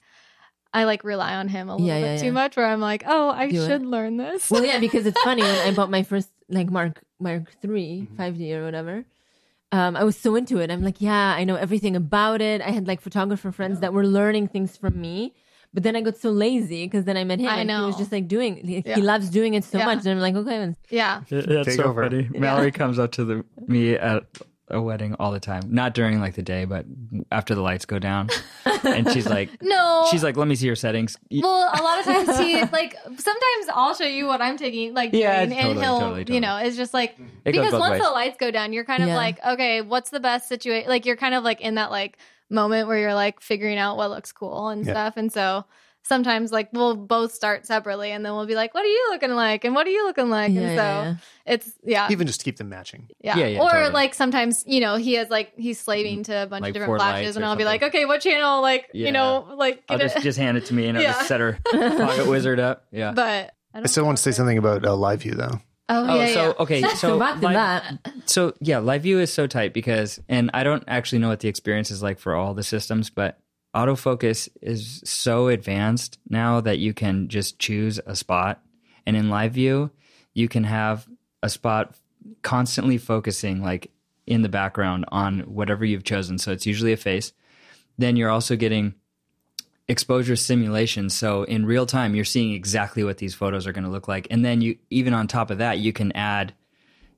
[0.76, 2.30] I like rely on him a little Yeah, bit yeah, too yeah.
[2.32, 3.66] much where I'm like, oh, I Do it.
[3.68, 4.50] should learn this.
[4.50, 8.52] Well, yeah, because it's funny when I bought my first like Mark Mark 3 5D
[8.56, 9.04] or whatever.
[9.74, 10.70] Um, I was so into it.
[10.70, 12.58] I'm like, yeah, I know everything about it.
[12.68, 15.16] I had like photographer friends that were learning things from me.
[15.74, 17.96] But then I got so lazy because then I met him I and he was
[17.96, 18.52] just like doing.
[18.70, 18.94] He, Yeah.
[18.94, 19.86] he loves doing it so Yeah.
[19.90, 21.22] much, and I'm like, okay, then yeah.
[21.28, 22.02] That's Take so over.
[22.04, 22.28] funny.
[22.44, 24.22] Mallory comes up to the me at
[24.68, 25.62] a wedding all the time.
[25.68, 26.86] Not during like the day, but
[27.30, 28.30] after the lights go down.
[28.84, 30.06] and she's like, No.
[30.10, 31.16] she's like, let me see your settings.
[31.30, 35.10] well, a lot of times he like sometimes I'll show you what I'm taking like
[35.12, 36.34] Yeah, doing, totally, and he'll totally, totally.
[36.36, 38.02] you know it's just like It because once ways.
[38.02, 39.16] the lights go down, you're kind of Yeah.
[39.16, 40.88] like okay, what's the best situation?
[40.88, 42.18] Like you're kind of like in that like
[42.50, 44.92] moment where you're like figuring out what looks cool and Yeah.
[44.92, 45.64] stuff, and so.
[46.06, 49.30] Sometimes, like we'll both start separately, and then we'll be like, "What are you looking
[49.30, 51.16] like?" and "What are you looking like?" Yeah, and so yeah, yeah.
[51.54, 53.08] it's yeah, Even just to keep them matching.
[53.20, 53.38] yeah.
[53.38, 53.92] Yeah, yeah, or totally.
[53.92, 57.00] like sometimes, you know, he has like he's slaving to a bunch Like of different
[57.00, 58.60] flashes, and I'll be like, okay, what channel?
[58.60, 59.06] Like, Yeah.
[59.06, 61.12] you know, like I'll just, just hand it to me and I'll Yeah.
[61.14, 62.84] just set her PocketWizard up.
[62.92, 63.12] Yeah.
[63.12, 65.60] but I, I don't still want to say something about uh, live view though.
[65.88, 66.52] Oh, Oh, yeah, so yeah.
[66.60, 68.12] okay, so So back live- that.
[68.26, 71.48] So yeah, live view is so tight because, and I don't actually know what the
[71.48, 73.38] experience is like for all the systems, but
[73.74, 78.62] autofocus is so advanced now that you can just choose a spot,
[79.06, 79.90] and in live view,
[80.32, 81.08] you can have
[81.42, 81.96] a spot
[82.42, 83.90] constantly focusing like
[84.26, 86.38] in the background on whatever you've chosen.
[86.38, 87.32] So it's usually a face.
[87.98, 88.94] Then you're also getting
[89.86, 91.10] exposure simulation.
[91.10, 94.26] So in real time, you're seeing exactly what these photos are going to look like.
[94.30, 96.54] And then you, even on top of that, you can add,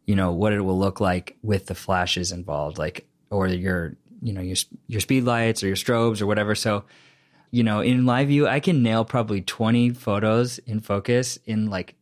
[0.04, 3.96] you know, what it will look like with the flashes involved, like, or your,
[4.26, 4.56] you know, your,
[4.88, 6.56] your speed lights or your strobes or whatever.
[6.56, 6.84] So,
[7.52, 11.94] you know, in live view, I can nail probably 20 photos in focus in like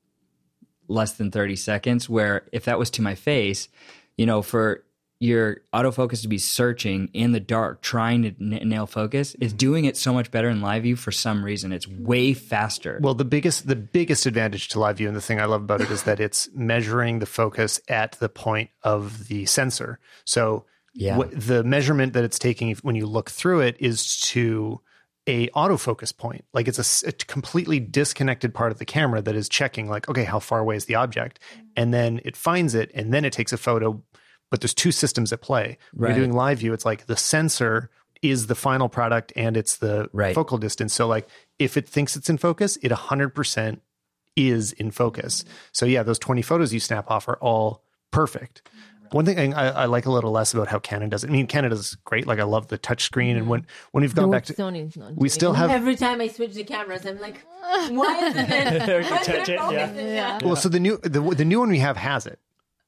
[0.89, 2.09] less than 30 seconds.
[2.09, 3.69] Where if that was to my face,
[4.17, 4.85] you know, for
[5.21, 9.59] your autofocus to be searching in the dark, trying to n- nail focus, is mm-hmm.
[9.59, 11.73] doing it so much better in live view for some reason.
[11.73, 12.99] It's way faster.
[13.03, 15.83] Well, the biggest the biggest advantage to live view, and the thing I love about
[15.83, 19.99] it is that it's measuring the focus at the point of the sensor.
[20.25, 20.65] So
[20.95, 21.17] Yeah.
[21.19, 24.81] what, the measurement that it's taking when you look through it is to
[25.27, 26.45] a autofocus point.
[26.53, 30.39] Like it's a completely disconnected part of the camera that is checking, like, okay, how
[30.39, 31.65] far away is the object, mm.
[31.77, 34.03] and then it finds it, and then it takes a photo.
[34.51, 35.79] But there's two systems at play.
[35.93, 36.17] When Right.
[36.17, 37.91] you're doing live view, it's like the sensor
[38.23, 40.35] is the final product and it's the Right.
[40.35, 40.95] focal distance.
[40.95, 41.27] So like
[41.59, 43.81] if it thinks it's in focus, it 100%
[44.37, 45.43] is in focus.
[45.43, 45.49] Mm.
[45.73, 47.83] So yeah, those 20 photos you snap off are all
[48.13, 48.63] perfect.
[48.65, 48.94] Mm.
[49.15, 51.31] One thing I, I like a little less about how Canon does it.
[51.31, 52.27] I mean, Canada's great.
[52.27, 54.97] Like I love the touch screen, and when when we've gone No, back to Sony's
[54.97, 55.11] not.
[55.13, 55.57] we doing still it.
[55.59, 57.41] have- every time I switch the cameras, I'm like,
[57.91, 59.05] why isn't it?
[59.11, 59.93] Why touch it it, yeah.
[59.93, 60.39] Yeah.
[60.43, 62.41] well, so the new the the new one we have has it,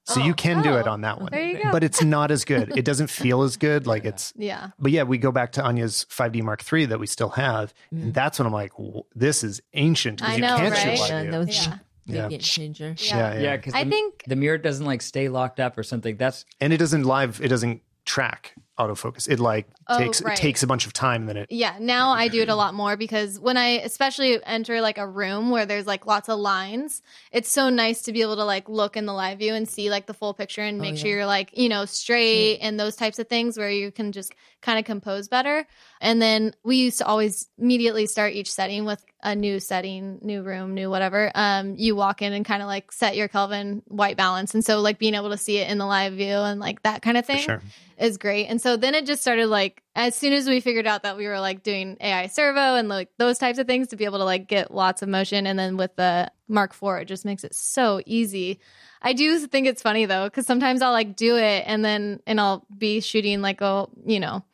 [0.02, 0.34] so you oh.
[0.34, 1.28] can do it Oh, on that one.
[1.30, 1.70] there you go.
[1.70, 2.76] But it's not as good.
[2.76, 3.86] It doesn't feel as good.
[3.86, 4.70] Like it's yeah.
[4.80, 8.10] But yeah, we go back to Ania's 5D Mark III that we still have, and
[8.10, 8.14] mm.
[8.14, 8.72] that's when I'm like,
[9.14, 10.98] this is ancient because I you know, can't right?
[10.98, 11.30] shoot live Yeah, view.
[11.30, 11.68] that was
[12.06, 12.26] Yeah.
[12.26, 12.38] a big Yeah.
[12.38, 12.94] game changer.
[12.98, 13.16] Yeah.
[13.16, 13.40] yeah, yeah.
[13.40, 16.16] yeah, because I the, think- the mirror doesn't like stay locked up or something.
[16.16, 17.40] That's and it doesn't live.
[17.42, 19.28] It doesn't track autofocus.
[19.28, 20.36] It like Oh, takes right.
[20.36, 22.54] it takes a bunch of time, and then it Yeah, now I do it a
[22.54, 26.38] lot more because when I especially enter like a room where there's like lots of
[26.38, 29.68] lines, it's so nice to be able to like look in the live view and
[29.68, 31.16] see like the full picture and make sure yeah.
[31.16, 34.78] you're like, you know, straight and those types of things where you can just kind
[34.78, 35.66] of compose better.
[36.00, 40.42] And then we used to always immediately start each setting with a new setting, new
[40.42, 41.30] room, new whatever.
[41.34, 44.54] Um, you walk in and kind of like set your Kelvin white balance.
[44.54, 47.02] And so like being able to see it in the live view and like that
[47.02, 47.62] kind of thing sure.
[47.98, 48.46] is great.
[48.46, 51.26] And so then it just started like as soon as we figured out that we
[51.26, 54.24] were like doing AI servo and like those types of things to be able to
[54.24, 57.54] like get lots of motion and then with the Mark IV it just makes it
[57.54, 58.60] so easy.
[59.02, 62.40] I do think it's funny though cuz sometimes I'll like do it and then and
[62.40, 64.44] I'll be shooting like a, you know,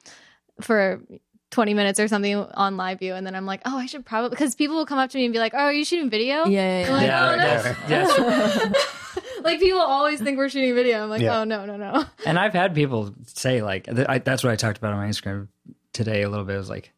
[0.60, 1.02] for
[1.50, 4.30] 20 minutes or something on live view and then I'm like, "Oh, I should probably
[4.30, 6.46] because people will come up to me and be like, "Oh, are you shooting video?"
[6.46, 7.30] Yeah, yeah, Like, yeah.
[7.30, 7.42] oh, no.
[7.42, 8.86] that's, that's
[9.44, 11.02] like people always think we're shooting video.
[11.04, 11.40] I'm like, Yeah.
[11.40, 14.56] "Oh, no, no, no." And I've had people say like th- I, that's what I
[14.56, 15.48] talked about on my Instagram
[15.92, 16.54] today a little bit.
[16.54, 16.92] It was like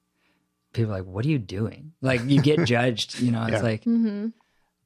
[0.73, 3.21] people are like, "What are you doing?" Like you get judged.
[3.21, 3.61] You know, it's Yeah.
[3.63, 4.33] like, Mhm.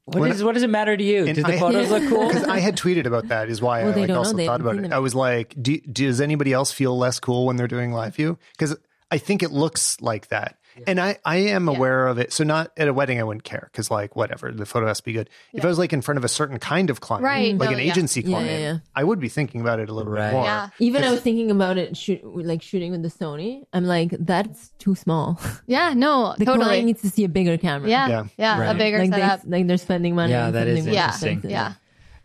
[0.05, 1.25] what When is what does it matter to you?
[1.25, 2.27] And Do the I- photos look cool?
[2.27, 4.75] Because I had tweeted about that is why Well, I like also They thought about
[4.77, 4.81] it.
[4.83, 4.93] them.
[4.93, 8.37] I was like, do, does anybody else feel less cool when they're doing live view?
[8.53, 8.75] Because
[9.11, 10.57] I think it looks like that.
[10.87, 12.31] And I, I am aware of it.
[12.33, 15.03] So not at a wedding, I wouldn't care because like whatever, the photo has to
[15.03, 15.29] be good.
[15.53, 17.77] If I was like in front of a certain kind of client, Right, like no,
[17.77, 17.91] an yeah.
[17.91, 18.77] agency Yeah, yeah, client, yeah.
[18.95, 20.27] I would be thinking about it a little Right.
[20.29, 20.43] bit more.
[20.45, 20.69] Yeah.
[20.79, 23.63] Even I was thinking about it, shoot, like shooting with the Sony.
[23.73, 25.39] I'm like, that's too small.
[25.67, 26.65] Yeah, no, The totally.
[26.65, 27.89] client needs to see a bigger camera.
[27.89, 28.23] Yeah, Yeah.
[28.37, 29.43] yeah, a bigger like setup.
[29.43, 30.31] they like they're spending money.
[30.31, 31.49] Yeah, that is something more Yeah, interesting.
[31.49, 31.73] yeah.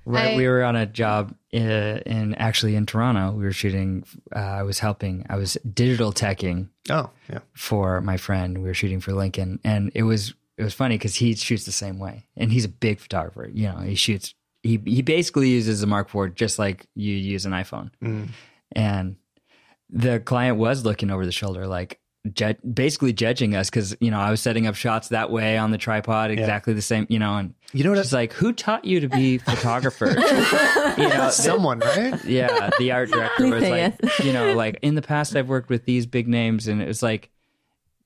[0.06, 1.62] Right, I- we were on a job in,
[2.06, 3.32] in actually in Toronto.
[3.32, 4.04] We were shooting.
[4.34, 5.24] Uh, I was helping.
[5.30, 7.38] I was digital teching Oh, yeah.
[7.54, 8.58] for my friend.
[8.58, 11.72] We were shooting for Lincoln, and it was it was funny because he shoots the
[11.72, 13.48] same way, and he's a big photographer.
[13.52, 14.34] You know, he shoots.
[14.62, 18.28] He he basically uses a Mark IV just like you use an iPhone, Mm.
[18.72, 19.16] and
[19.90, 22.00] the client was looking over the shoulder, like,
[22.32, 25.70] ju- basically judging us because you know I was setting up shots that way on
[25.70, 27.06] the tripod exactly the same.
[27.08, 27.98] You know, and You know what?
[27.98, 30.06] she's like, "Who taught you to be photographer?"
[30.98, 32.22] you know, Someone, right?
[32.24, 33.94] yeah, the art director was like,
[34.24, 37.02] you know, like in the past I've worked with these big names, and it was
[37.02, 37.30] like,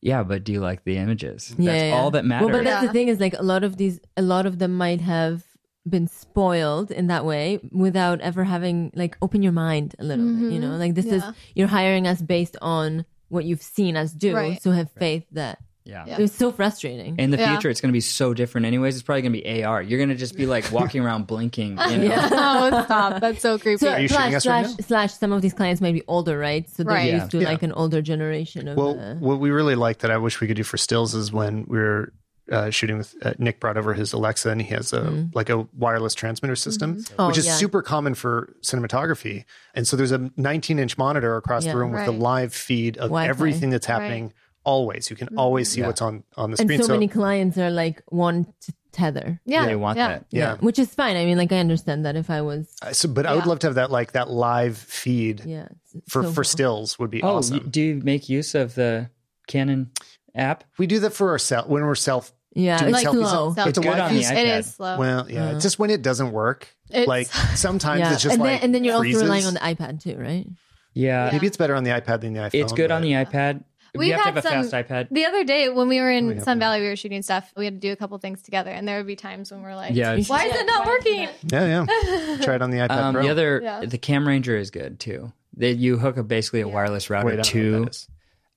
[0.01, 1.55] yeah, but do you like the images?
[1.59, 1.97] Yeah, That's yeah.
[1.97, 2.47] all that matters.
[2.49, 2.87] Well, but that's Yeah.
[2.87, 5.45] the thing is like a lot of these, a lot of them might have
[5.89, 10.35] been spoiled in that way without ever having like open your mind a little bit.
[10.35, 10.61] You mm-hmm.
[10.61, 11.23] know, like this is
[11.55, 14.63] you're hiring us based on what you've seen us do, Right.
[14.63, 16.05] so have faith that yeah.
[16.07, 16.17] Yeah.
[16.19, 17.17] it was so frustrating.
[17.19, 17.53] In the Yeah.
[17.55, 18.67] future, it's going to be so different.
[18.67, 19.81] Anyways, it's probably going to be AR.
[19.81, 21.79] You're going to just be like walking around blinking.
[21.91, 22.15] You know?
[22.33, 23.23] oh, stop.
[23.23, 23.79] That's so creepy.
[23.79, 24.85] so Are you slash shooting us right slash now?
[24.87, 26.69] slash some of these clients might be older, right?
[26.69, 27.15] So they're Right.
[27.15, 27.49] used to Yeah.
[27.49, 28.77] like an older generation of.
[28.77, 31.33] Well, uh, what we really like that I wish we could do for stills is
[31.33, 32.13] when we were
[32.51, 35.67] uh, shooting with uh, Nick brought over his Alexa and he has a like a
[35.77, 37.55] wireless transmitter system, Oh, which is yeah.
[37.55, 39.45] super common for cinematography.
[39.75, 41.73] And so there's a 19 inch monitor across Yeah.
[41.73, 43.29] the room with the live feed of Wi-Fi.
[43.29, 44.33] everything that's happening.
[44.65, 46.83] Always, you can always see what's on on the and screen.
[46.83, 49.41] so, many clients are like want to tether.
[49.47, 49.65] yeah.
[49.65, 50.09] They want yeah.
[50.09, 50.25] that.
[50.31, 50.57] yeah.
[50.57, 51.17] which is fine.
[51.17, 53.61] I mean, like I understand that if I was, Uh, So, but I would love
[53.61, 55.69] to have that like that live feed yeah,
[56.09, 56.45] for so for cool.
[56.45, 57.59] stills would be Oh, awesome.
[57.59, 59.09] you- do you make use of the
[59.47, 59.91] Canon
[60.35, 60.65] app?
[60.77, 62.33] we do that for ourselves when we're self.
[62.55, 63.13] Yeah, doing it's selfies.
[63.31, 63.53] slow.
[63.55, 64.59] Self- It's a good on Wi-Fi the iPad.
[64.59, 64.99] is slow.
[64.99, 66.69] Well, yeah, it's just when it doesn't work.
[66.91, 67.27] It's- like
[67.57, 69.23] sometimes Yeah, it's just and like then and then you're freezes.
[69.23, 70.47] also relying on the iPad too, right?
[70.95, 72.55] Yeah, Maybe it's better on the iPad than the iPhone.
[72.55, 73.65] it's good on but- the iPad.
[73.95, 75.09] We've you have to have a fast iPad.
[75.11, 76.65] The other day when we were in have Sun that.
[76.67, 77.51] Valley, we were shooting stuff.
[77.57, 79.75] We had to do a couple things together, and there would be times when we're
[79.75, 82.37] like, Yeah, "Why is it not working?" Yeah, yeah.
[82.43, 83.23] Try it on the iPad Um, Pro.
[83.23, 83.81] the other, Yeah.
[83.87, 85.33] the CamRanger is good too.
[85.57, 87.93] That you hook up basically a wireless router don't know what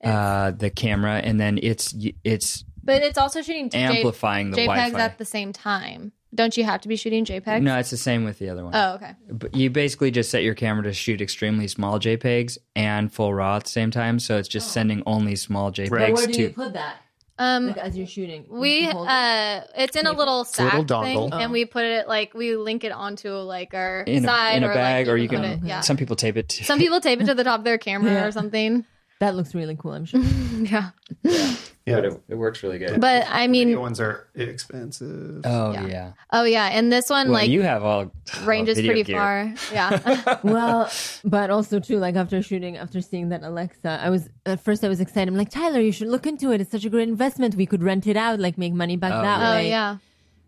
[0.04, 1.96] to uh, the camera, and then it's
[2.26, 5.00] it's But it's also shooting J- amplifying the JPEGs Wi-Fi.
[5.00, 6.12] at the same time.
[6.34, 7.62] Don't you have to be shooting JPEGs?
[7.62, 8.74] No, it's the same with the other one.
[8.74, 9.12] Oh, okay.
[9.30, 13.58] But you basically just set your camera to shoot extremely small JPEGs and full RAW
[13.58, 16.14] at the same time, so it's just sending only small JPEGs Right.
[16.14, 16.42] Where do to.
[16.44, 16.96] you put that?
[17.38, 19.12] Um, Like as you're shooting, You we hold it?
[19.12, 21.42] uh, it's in a little a sack little thing, dongle.
[21.42, 24.64] and we put it like we link it onto like our in a, side in
[24.64, 25.44] a or bag, like, or you put can.
[25.46, 25.80] It, yeah.
[25.82, 26.50] Some people tape it.
[26.50, 28.26] To, Some people tape it to the top of their camera Yeah.
[28.26, 28.86] or something.
[29.22, 29.94] That looks really cool.
[29.94, 30.22] I'm sure.
[30.62, 30.90] Yeah,
[31.24, 33.02] Yeah, but it, it works really good.
[33.02, 35.42] but I mean, the ones are expensive.
[35.46, 35.88] oh Yeah.
[35.88, 36.12] yeah.
[36.32, 38.12] oh yeah, and this one Well, like you have all
[38.44, 39.18] ranges video pretty gear.
[39.18, 39.54] far.
[39.74, 40.38] Yeah.
[40.44, 40.92] well,
[41.24, 44.90] but also too, like after shooting, after seeing that Alexa, I was at first I
[44.90, 45.28] was excited.
[45.30, 46.62] I'm like, Tyler, you should look into it.
[46.62, 47.56] It's such a great investment.
[47.56, 49.70] We could rent it out, like make money back Oh, that oh way.
[49.70, 49.98] yeah.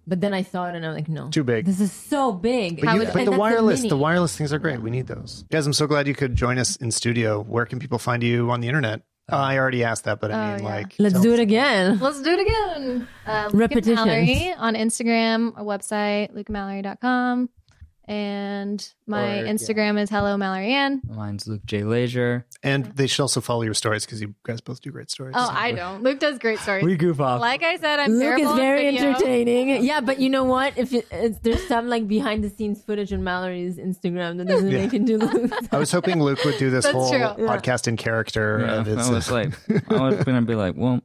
[0.06, 1.66] But then I saw it and I'm like, no, Too big.
[1.66, 2.82] This is so big.
[2.82, 3.90] But, How you, would- but And the that's a wireless, mini.
[3.90, 4.82] the wireless things are great.
[4.82, 5.66] We need those, guys.
[5.66, 7.42] I'm so glad you could join us in studio.
[7.44, 9.02] Where can people find you on the internet?
[9.32, 10.70] Uh, I already asked that, but I Oh, mean, yeah.
[10.70, 11.98] like, Let's do it again.
[12.00, 13.08] Let's do it again.
[13.26, 14.06] Uh, Luke and Repetitions.
[14.06, 17.50] Mallory on Instagram, our website, lukemallory.com.
[18.06, 19.52] And my Or, yeah.
[19.52, 21.02] Instagram is hello Mallory Ann.
[21.08, 21.84] Mine's Luke J.
[21.84, 22.46] Leasure.
[22.62, 25.36] And they should also follow your stories because you guys both do great stories.
[25.38, 26.04] Oh, I don't.
[26.04, 26.84] Luke does great stories.
[26.84, 27.40] We goof off.
[27.40, 29.10] like I said, I'm Luke is very video.
[29.10, 29.84] entertaining.
[29.86, 30.78] Yeah, but you know what?
[30.78, 34.70] If it, it's, there's some like behind the scenes footage on Mallory's Instagram that doesn't
[34.70, 34.80] Yeah.
[34.84, 35.52] make it do Luke.
[35.72, 37.20] I was hoping Luke would do this That's whole true.
[37.48, 38.60] podcast in character.
[38.66, 39.54] Yeah, of its, I was like,
[39.92, 41.02] I was gonna be like, well,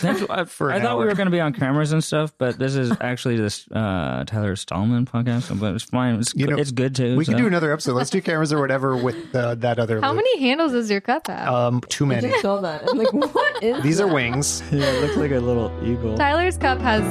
[0.00, 2.58] that's, I, For I an thought we were gonna be on cameras and stuff, but
[2.58, 5.58] this is actually this uh, Tyler Stalman podcast.
[5.58, 6.19] But it's fine.
[6.20, 7.16] It's, You know, it's good too.
[7.16, 7.94] we can do another episode.
[7.94, 10.00] Let's do cameras or whatever with uh, that other.
[10.00, 10.16] How Luke.
[10.16, 11.48] many handles does your cup have?
[11.52, 12.28] Um, too I many.
[12.28, 12.88] just saw that.
[12.88, 14.62] I'm like, what is These are wings.
[14.72, 16.16] Yeah, it looks like a little eagle.
[16.16, 17.02] Tyler's cup has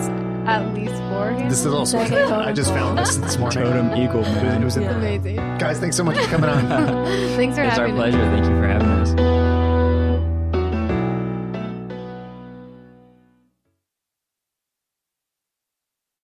[0.47, 1.49] at least four handles.
[1.49, 1.99] This is also.
[1.99, 3.59] It's like a I just found this this morning.
[3.59, 4.63] Totem eagle It man.
[4.63, 4.91] was Yeah.
[4.97, 5.35] amazing.
[5.57, 6.67] Guys, thanks so much for coming on.
[7.35, 7.99] Thanks for It's our having me.
[8.01, 8.17] pleasure.
[8.17, 9.38] Thank you for having us.